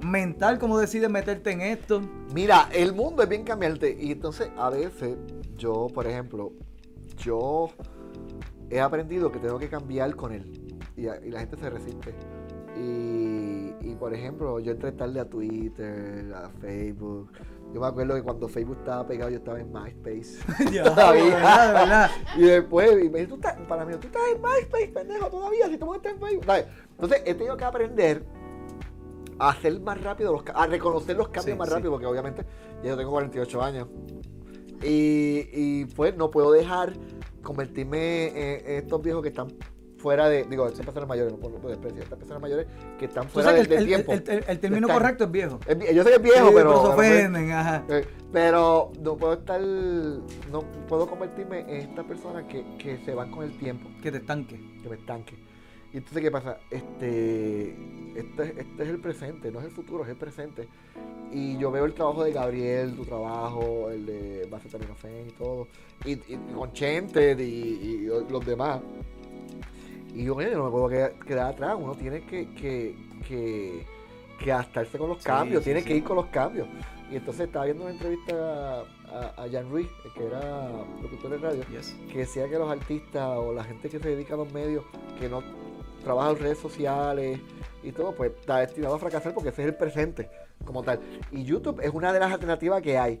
[0.04, 0.58] mental?
[0.58, 2.00] ¿Cómo decides meterte en esto?
[2.34, 3.96] Mira, el mundo es bien cambiante.
[3.98, 5.16] Y entonces, a veces,
[5.56, 6.52] yo, por ejemplo,
[7.16, 7.70] yo
[8.70, 10.76] he aprendido que tengo que cambiar con él.
[10.96, 12.14] Y, la gente se resiste.
[12.76, 17.30] Y, y, por ejemplo, yo entré tarde a Twitter, a Facebook.
[17.74, 20.38] Yo me acuerdo que cuando Facebook estaba pegado, yo estaba en MySpace.
[20.72, 21.22] Ya, Todavía.
[21.24, 22.10] de verdad, de verdad.
[22.36, 25.68] Y después, y me dice, tú estás, para mí, tú estás en MySpace, pendejo, todavía,
[25.68, 26.44] si tú no estás en Facebook.
[26.46, 26.66] ¿sabes?
[26.90, 28.24] Entonces, he tenido que aprender
[29.38, 31.74] a hacer más rápido, los, a reconocer los cambios Sí, más sí.
[31.74, 32.44] rápido, porque obviamente
[32.82, 33.88] ya yo tengo 48 años.
[34.82, 36.92] Y, y pues no puedo dejar
[37.42, 39.48] convertirme en estos viejos que están
[39.98, 42.66] fuera de, digo, estas personas mayores, no puedo despreciar, estas personas mayores
[42.98, 44.12] que están fuera del, el, tiempo.
[44.12, 45.58] el- el- el término Están- correcto es viejo.
[45.66, 46.72] Es yo sé que es viejo, Sí, pero...
[46.94, 47.84] pues, ofenden, ajá.
[47.88, 53.30] eh, pero no puedo estar, no puedo convertirme en esta persona que, que se van
[53.30, 54.56] con el tiempo, Que te estanque.
[54.82, 55.34] que me estanque.
[55.92, 56.58] Y entonces, ¿qué pasa?
[56.70, 57.70] Este,
[58.14, 60.68] este, este es el presente, no es el futuro, es el presente.
[61.32, 65.66] Y yo veo el trabajo de Gabriel, tu trabajo, el de Bacetaminofen y todo,
[66.04, 68.80] y, y con Chente y, y los demás.
[70.18, 72.96] Y yo, "Oye, no me puedo quedar, quedar atrás, uno tiene que, que,
[73.26, 73.86] que,
[74.42, 75.86] que adaptarse con los Sí, cambios, sí, tiene sí.
[75.86, 76.66] que ir con los cambios.
[77.10, 79.86] Y entonces estaba viendo una entrevista a, a Jan Ruiz,
[80.16, 80.68] que era
[81.00, 81.96] locutor de radio, Yes.
[82.12, 84.84] que decía que los artistas o la gente que se dedica a los medios,
[85.20, 85.40] que no
[86.02, 87.38] trabaja en redes sociales
[87.84, 90.28] y todo, pues está destinado a fracasar porque ese es el presente
[90.64, 90.98] como tal.
[91.30, 93.20] Y YouTube es una de las alternativas que hay.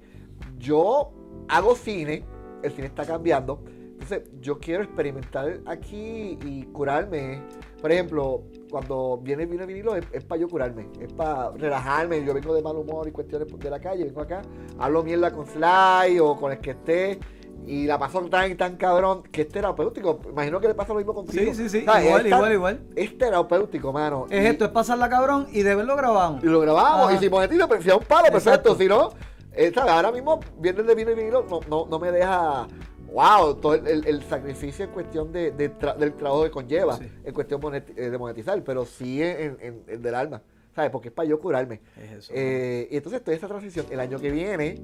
[0.58, 1.12] Yo
[1.48, 2.24] hago cine,
[2.64, 3.62] el cine está cambiando.
[4.10, 7.42] Entonces yo quiero experimentar aquí y curarme.
[7.80, 12.24] Por ejemplo, cuando viene viene vinilo es, para yo curarme, es para relajarme.
[12.24, 14.40] Yo vengo de mal humor y cuestiones de la calle, vengo acá,
[14.78, 17.18] hablo mierda con Sly o con el que esté
[17.66, 20.20] y la pasó tan tan cabrón que es terapéutico.
[20.30, 21.52] Imagino que le pasa lo mismo contigo.
[21.52, 21.84] Sí, sí, sí.
[21.84, 22.06] ¿Sabes?
[22.06, 22.80] Igual, igual, igual.
[22.96, 24.24] Es terapéutico, mano.
[24.30, 26.42] Es Y- esto, es pasarla cabrón y de verlo grabamos.
[26.42, 27.08] y lo grabamos.
[27.08, 27.14] Ajá.
[27.14, 28.74] Y si monetiza, pues si a un palo, perfecto.
[28.74, 29.10] Si no,
[29.52, 29.92] eh, ¿sabes?
[29.92, 32.66] ahora mismo, viernes de vino y vinilo, no, no, no me deja.
[33.12, 37.08] Wow, todo el, sacrificio en cuestión de, de tra- del trabajo que conlleva, Sí.
[37.24, 37.80] en cuestión eh,
[38.10, 40.42] de monetizar, pero sí en, en- en del alma,
[40.74, 40.90] ¿sabes?
[40.90, 41.80] Porque es para yo curarme.
[41.96, 42.32] Es eso.
[42.34, 43.86] Eh, y entonces estoy en esa transición.
[43.90, 44.82] El año que viene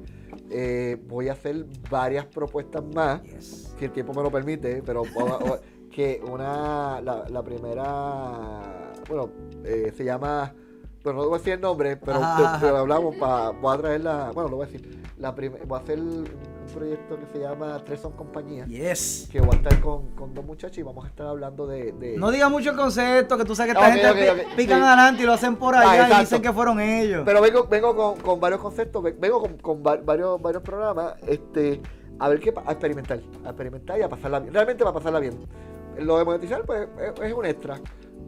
[0.50, 3.74] eh, voy a hacer varias propuestas más, Yes.
[3.78, 5.02] si el tiempo me lo permite, pero
[5.92, 9.30] que una, la, la primera, bueno,
[9.64, 10.52] eh, se llama,
[11.04, 14.00] bueno, no voy a decir el nombre, pero, te- pero hablamos para, voy a traer
[14.00, 16.24] la, bueno, lo voy a decir, la voy a hacer un
[16.72, 19.28] proyecto que se llama Tres son compañías, Yes.
[19.30, 21.92] que voy a estar con, con dos muchachos y vamos a estar hablando de...
[21.92, 24.86] de- No diga mucho el concepto, que tú sabes que esta Ok, gente pican sí.
[24.86, 26.20] adelante y lo hacen por Ah, allá y exacto.
[26.20, 27.22] dicen que fueron ellos.
[27.26, 31.14] Pero vengo, vengo con, con varios conceptos, ve- vengo con, con va- varios, varios programas,
[31.26, 31.82] este,
[32.18, 34.54] a ver qué, a experimentar, a experimentar y a pasarla bien.
[34.54, 35.38] Realmente va a pasarla bien.
[35.98, 37.78] Lo de monetizar, pues, es, es un extra,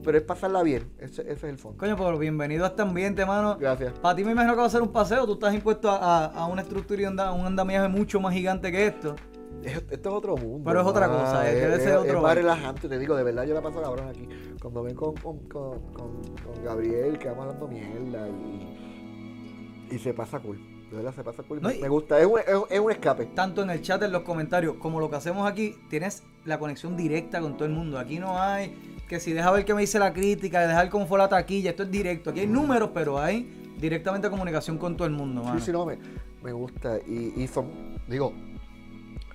[0.06, 1.76] pero es pasarla bien, ese, ese es el fondo.
[1.78, 3.56] Coño, pero bienvenido a este ambiente, mano.
[3.58, 3.92] Gracias.
[3.98, 5.26] Para ti me imagino que va a ser un paseo.
[5.26, 8.70] Tú estás impuesto a, a- a una estructura y anda- un andamiaje mucho más gigante
[8.72, 9.16] que esto.
[9.64, 10.62] Es- Esto es otro mundo.
[10.64, 13.24] Pero es otra cosa, eh, debe ser es, otro es más relajante, te digo, de
[13.24, 14.28] verdad yo la paso cabrón aquí.
[14.62, 20.14] Cuando ven con, con, con, con- con Gabriel, que vamos hablando mierda y, y se
[20.14, 20.60] pasa cool.
[20.90, 21.60] De verdad se pasa cool.
[21.60, 23.26] No, me, gusta, es un, es, un- es un escape.
[23.26, 26.96] Tanto en el chat, en los comentarios, como lo que hacemos aquí, tienes la conexión
[26.96, 27.98] directa con todo el mundo.
[27.98, 28.74] Aquí no hay
[29.08, 31.70] que si deja ver qué me dice la crítica, dejar cómo fue la taquilla.
[31.70, 32.30] Esto es directo.
[32.30, 35.58] Aquí hay números, pero hay directamente comunicación con todo el mundo, mano.
[35.58, 35.98] Sí, sí, no, me,
[36.42, 36.98] me gusta.
[37.06, 37.66] Y, y son,
[38.08, 38.32] digo,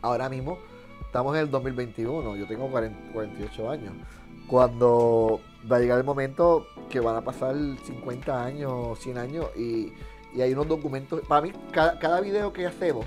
[0.01, 0.57] ahora mismo
[1.05, 3.93] estamos en el 2021, yo tengo 40 48 años.
[4.47, 5.39] Cuando
[5.71, 7.55] va a llegar el momento que van a pasar
[7.85, 9.93] 50 años, 100 años y,
[10.35, 13.05] y hay unos documentos, para mí cada, cada video que hacemos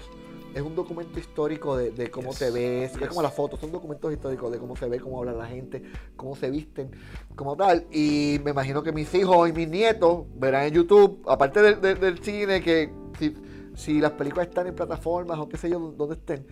[0.55, 3.72] es un documento histórico de, de cómo Yes, te ves, es como las fotos, son
[3.72, 5.82] documentos históricos de cómo se ve, cómo habla la gente,
[6.16, 6.92] cómo se visten,
[7.34, 7.86] como tal.
[7.90, 11.98] Y me imagino que mis hijos y mis nietos verán en YouTube, aparte del, del-
[11.98, 12.88] del cine, que
[13.18, 13.34] si,
[13.74, 16.46] si las películas están en plataformas o qué sé yo, donde estén,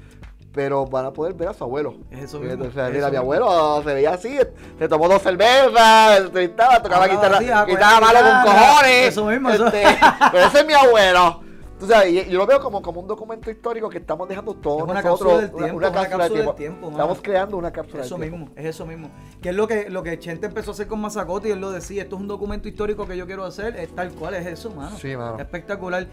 [0.52, 1.94] pero van a poder ver a su abuelo.
[2.10, 2.70] Es eso Fíjate, mismo.
[2.70, 3.22] o sea, mira, eso mi mismo.
[3.34, 4.38] abuelo se veía así,
[4.78, 9.08] se tomó dos cervezas, tocaba Hablaba guitarra, así, ah, con guitarra cojones.
[9.08, 9.66] Eso mismo, eso.
[9.66, 9.84] este,
[10.32, 11.40] pero ese es mi abuelo.
[11.88, 15.02] Sabes, y yo lo veo como, como un documento histórico que estamos dejando todos una
[15.02, 15.40] nosotros.
[15.40, 16.90] cápsula tiempo, una cápsula del tiempo.
[16.92, 18.46] Estamos creando una cápsula Eso del tiempo.
[18.46, 19.10] mismo, es eso mismo.
[19.42, 21.72] Que es lo que, lo que Chente empezó a hacer con Mazacote y él lo
[21.72, 24.70] decía, esto es un documento histórico que yo quiero hacer, es tal cual, es eso,
[24.70, 24.96] mano.
[24.96, 25.38] Sí, mano.
[25.40, 26.06] Espectacular.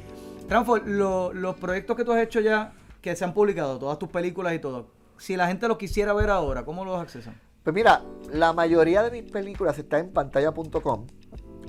[0.47, 4.09] Transfor, lo- los proyectos que tú has hecho ya, que se han publicado, todas tus
[4.09, 7.39] películas y todo, si la gente los quisiera ver ahora, ¿cómo los accesan?
[7.63, 8.01] Pues mira,
[8.31, 11.07] la mayoría de mis películas está en pantalla.com.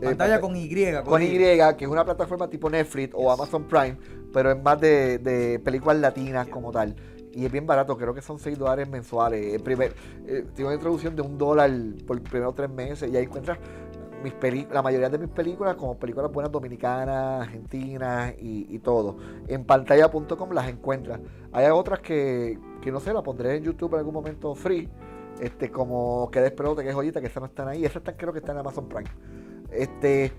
[0.00, 0.68] Eh, Pantalla panta- con Y.
[1.04, 3.98] con Y, que es una plataforma tipo Netflix o Amazon Prime,
[4.32, 6.94] pero es más de, de películas latinas como tal.
[7.32, 9.52] Y es bien barato, creo que son 6 dólares mensuales.
[9.54, 9.94] El primer,
[10.26, 11.70] eh, tiene una introducción de un dólar
[12.06, 13.58] por los primeros tres meses y ahí encuentras
[14.22, 14.34] mis
[14.70, 19.16] la mayoría de mis películas como películas buenas dominicanas, argentinas y, y todo.
[19.48, 21.20] En pantalla.com las encuentras.
[21.52, 24.88] Hay otras que, que no sé, las pondré en YouTube en algún momento free.
[25.40, 27.84] Este, como que despelote, que es joyita, que esas no están ahí.
[27.84, 29.08] Esas están, creo que están en Amazon Prime.
[29.70, 30.32] Este,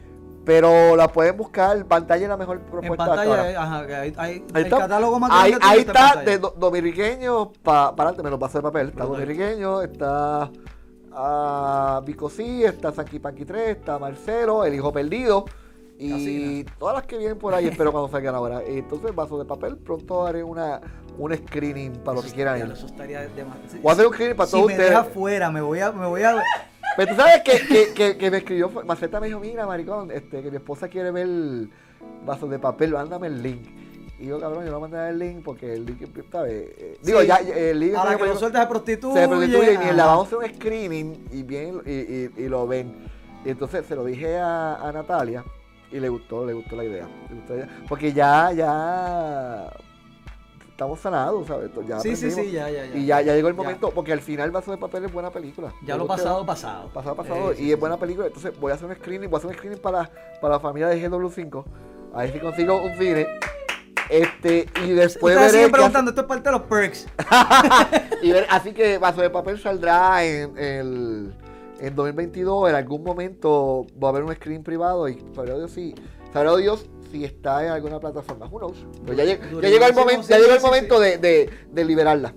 [0.46, 1.84] pero la pueden buscar.
[1.86, 3.04] Pantalla es la mejor En propuesta.
[3.06, 4.78] hasta pantalla, eh, ajá, que hay, hay- Ahí el está.
[4.78, 8.90] catálogo más Ahí, en está, de do- dominiqueño para adelante, me lo pasé de papel.
[8.90, 10.52] Está dominiqueño, está
[11.14, 15.46] ah, Vico Sí, está Sanky Panky 3, está Marcelo, El Hijo Perdido.
[16.04, 18.64] Y todas las que vienen por ahí espero cuando salgan ahora.
[18.66, 20.82] Entonces, vaso de papel, pronto haré una,
[21.18, 22.72] un screening para los que quieran ir.
[22.72, 23.58] Eso estaría de más.
[23.82, 24.90] Voy a hacer un screening para si todos me ustedes.
[24.90, 26.42] deja fuera, me voy a, me voy a
[26.98, 30.42] Pero tú sabes que, que, que, que me escribió, Maceta me dijo, mira, maricón, este,
[30.42, 31.28] que mi esposa quiere ver
[32.26, 33.68] vasos de papel, mándame el link.
[34.22, 36.54] Y yo, cabrón, yo no voy a mandar el link porque el link, ¿sabes?
[36.78, 37.28] Eh, Digo, Sí.
[37.28, 37.96] ya, ya, el link...
[37.96, 39.20] a la me- que lo sueltas se prostituye.
[39.22, 42.68] se prostituye y la vamos a hacer un screening y bien y, y- y lo
[42.68, 42.94] ven.
[43.44, 45.44] Y entonces se lo dije a, a Natalia
[45.92, 47.08] y le gustó, le gustó la idea.
[47.30, 47.80] le gustó la idea.
[47.90, 49.72] Porque ya, ya
[50.70, 51.72] estamos sanados, ¿sabes?
[51.88, 52.96] Ya Sí, sí, sí, ya, ya, ya.
[52.96, 53.62] Y ya, ya llegó el Ya.
[53.64, 55.74] momento, porque al final Vaso de Papel es buena película.
[55.84, 56.90] Ya lo pasado, pasado.
[56.94, 57.52] Pasado, pasado.
[57.52, 58.28] Eh, y sí, es buena película.
[58.28, 60.88] Entonces voy a hacer un screening, voy a hacer un screening para, para la familia
[60.90, 61.64] de GW5.
[62.14, 63.26] A ver si consigo un cine.
[64.12, 67.08] Este, y después Ustedes veré preguntando, esto es parte de los perks.
[67.30, 71.34] hace- y ver- así que Vaso de Papel saldrá en el
[71.80, 72.70] en 2022.
[72.70, 75.96] En algún momento va a haber un screen privado y sabrá Dios si,
[76.34, 78.48] sabrá Dios si está en alguna plataforma.
[78.48, 78.86] Who knows?
[79.06, 81.50] Pero ya, lleg- ya llegó el momento, sí, ya llegó el sí, momento de, de,
[81.72, 82.34] de liberarla.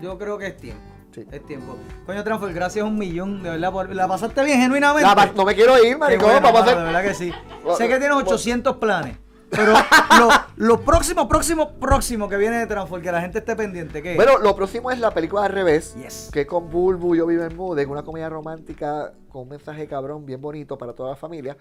[0.00, 0.80] Yo creo que es tiempo.
[1.12, 1.24] Sí.
[1.30, 1.76] Es tiempo.
[2.06, 3.72] Coño, Transfer, gracias un millón, de verdad.
[3.72, 5.08] por- ¿La pasaste bien, genuinamente?
[5.12, 6.28] La no me quiero ir, maricón.
[6.30, 7.32] bueno, vamos a mano, hacer- de verdad que sí.
[7.76, 8.30] Sé que tienes bueno.
[8.30, 9.16] 800 planes.
[9.54, 9.72] Pero
[10.18, 14.14] lo, lo próximo, próximo, próximo que viene de Transfer, que la gente esté pendiente, ¿qué?
[14.16, 15.94] Bueno, lo próximo es la película al revés.
[15.94, 16.30] Yes.
[16.32, 20.24] Que es con Bulbu, Yo Vivo en Mood, una comedia romántica con un mensaje cabrón
[20.24, 21.56] bien bonito para toda la familia.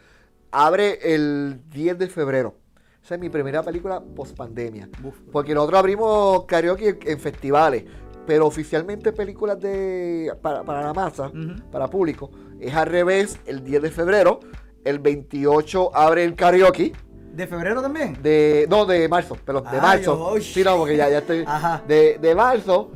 [0.51, 2.55] Abre el 10 de febrero.
[3.03, 4.87] Esa es mi primera película post pandemia.
[5.31, 7.83] Porque nosotros abrimos karaoke en, festivales.
[8.25, 11.29] Pero oficialmente películas de para, para la masa,
[11.69, 14.39] para público, es al revés el 10 de febrero.
[14.85, 16.93] El 28 abre el karaoke.
[17.33, 18.21] ¿De febrero también?
[18.21, 20.23] De, no, de marzo, perdón, de Ay, marzo.
[20.27, 20.41] oy.
[20.43, 21.43] Sí, no, porque ya, ya estoy.
[21.47, 21.81] Ajá.
[21.87, 22.91] De, de marzo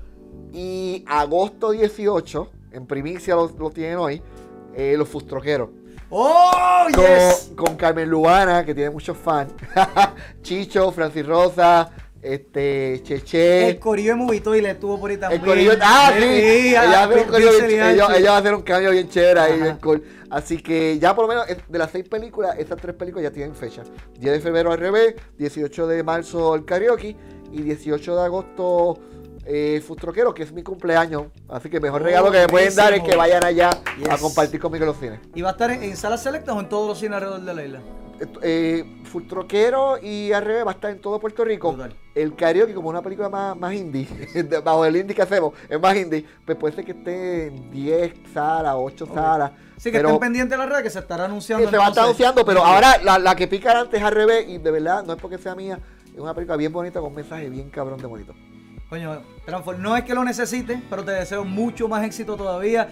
[0.54, 4.22] y agosto 18, en primicia lo, lo tienen hoy,
[4.76, 5.70] eh, los Fustroqueros.
[6.10, 7.52] ¡Oh, Con, yes!
[7.58, 9.52] con Carmen Luana, que tiene muchos fans.
[10.44, 11.90] Chicho, Francis Rosa,
[12.34, 13.70] este, Cheche.
[13.70, 15.42] El corillo de Movitoy le estuvo por ahí también.
[15.42, 18.06] El corillo, ah, sí, ella ah, hace un con corillo bien Pixel y ch- ella,
[18.06, 18.20] Anchi.
[18.20, 19.64] ella va a hacer un cambio bien chévere ahí, Ajá.
[19.64, 20.04] bien cool.
[20.30, 23.56] Así que ya por lo menos de las seis películas, estas tres películas ya tienen
[23.56, 23.84] fecha.
[24.20, 27.16] 10 de febrero al revés, 18 de marzo el karaoke
[27.52, 29.00] y 18 de agosto
[29.46, 31.28] eh, Fustroquero, que es mi cumpleaños.
[31.48, 33.70] Así que mejor Oh, regalo que me pueden dar es que vayan allá
[34.10, 35.20] a compartir conmigo los cines.
[35.34, 37.54] ¿Y va a estar en, en salas selectas o en todos los cines alrededor de
[37.54, 37.80] la isla?
[38.42, 41.76] Eh, Fultroquero y al revés va a estar en todo Puerto Rico.
[42.14, 44.08] El karaoke, como una película más, más indie,
[44.64, 48.14] bajo el indie que hacemos, es más indie, pues puede ser que esté en 10
[48.34, 49.14] salas, 8 Ok.
[49.14, 49.52] salas.
[49.78, 51.66] Sí, que pero estén pendientes de la red que se estará anunciando.
[51.66, 54.14] que se va a estar anunciando, pero ahora la, la que pica antes es al
[54.14, 55.80] revés, y de verdad, no es porque sea mía,
[56.14, 58.34] es una película bien bonita con mensaje bien cabrón de bonito.
[58.90, 62.88] Coño, Transform, no es que lo necesites, pero te deseo mucho más éxito todavía.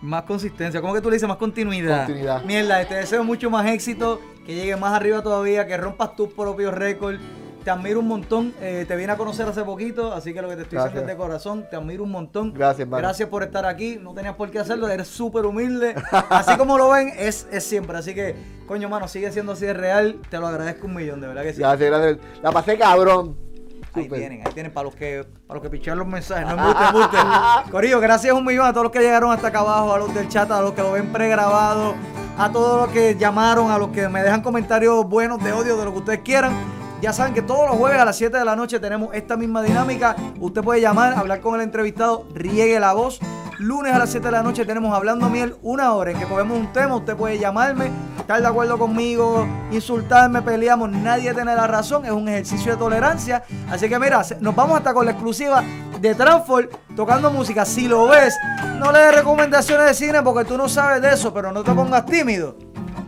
[0.00, 1.28] Más consistencia, ¿cómo que tú le dices?
[1.28, 2.06] Más continuidad.
[2.06, 2.42] Continuidad.
[2.44, 6.74] Mierda, te deseo mucho más éxito, que llegues más arriba todavía, que rompas tus propios
[6.74, 7.20] récords.
[7.64, 10.56] Te admiro un montón, eh, te vine a conocer hace poquito, así que lo que
[10.56, 12.52] te estoy diciendo es de corazón, te admiro un montón.
[12.52, 13.02] Gracias, hermano.
[13.02, 15.94] Gracias por estar aquí, no tenías por qué hacerlo, eres súper humilde.
[16.10, 17.96] Así como lo ven, es, es siempre.
[17.96, 18.34] Así que,
[18.66, 21.52] coño, mano, sigue siendo así de real, te lo agradezco un millón, de verdad que
[21.52, 21.60] sí.
[21.60, 22.18] Gracias, gracias.
[22.42, 23.51] La pasé cabrón.
[23.94, 26.46] Ahí tienen, ahí tienen para los que para los que pichean los mensajes.
[26.46, 27.70] No embuste, embuste.
[27.70, 30.28] Corillo, gracias un millón a todos los que llegaron hasta acá abajo, a los del
[30.28, 31.94] chat, a los que lo ven pregrabado,
[32.38, 35.84] a todos los que llamaron, a los que me dejan comentarios buenos de odio, de
[35.84, 36.81] lo que ustedes quieran.
[37.02, 39.60] Ya saben que todos los jueves a las 7 de la noche tenemos esta misma
[39.60, 40.14] dinámica.
[40.38, 43.18] Usted puede llamar, hablar con el entrevistado, riegue la voz.
[43.58, 46.56] Lunes a las 7 de la noche tenemos Hablando Miel, una hora en que cogemos
[46.56, 46.94] un tema.
[46.94, 50.90] Usted puede llamarme, estar de acuerdo conmigo, insultarme, peleamos.
[50.90, 53.42] Nadie tiene la razón, es un ejercicio de tolerancia.
[53.68, 55.64] Así que mira, nos vamos hasta con la exclusiva
[56.00, 57.64] de Transform tocando música.
[57.64, 58.36] Si lo ves,
[58.78, 61.72] no le des recomendaciones de cine porque tú no sabes de eso, pero no te
[61.72, 62.56] pongas tímido.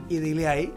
[0.09, 0.75] Y dile ahí.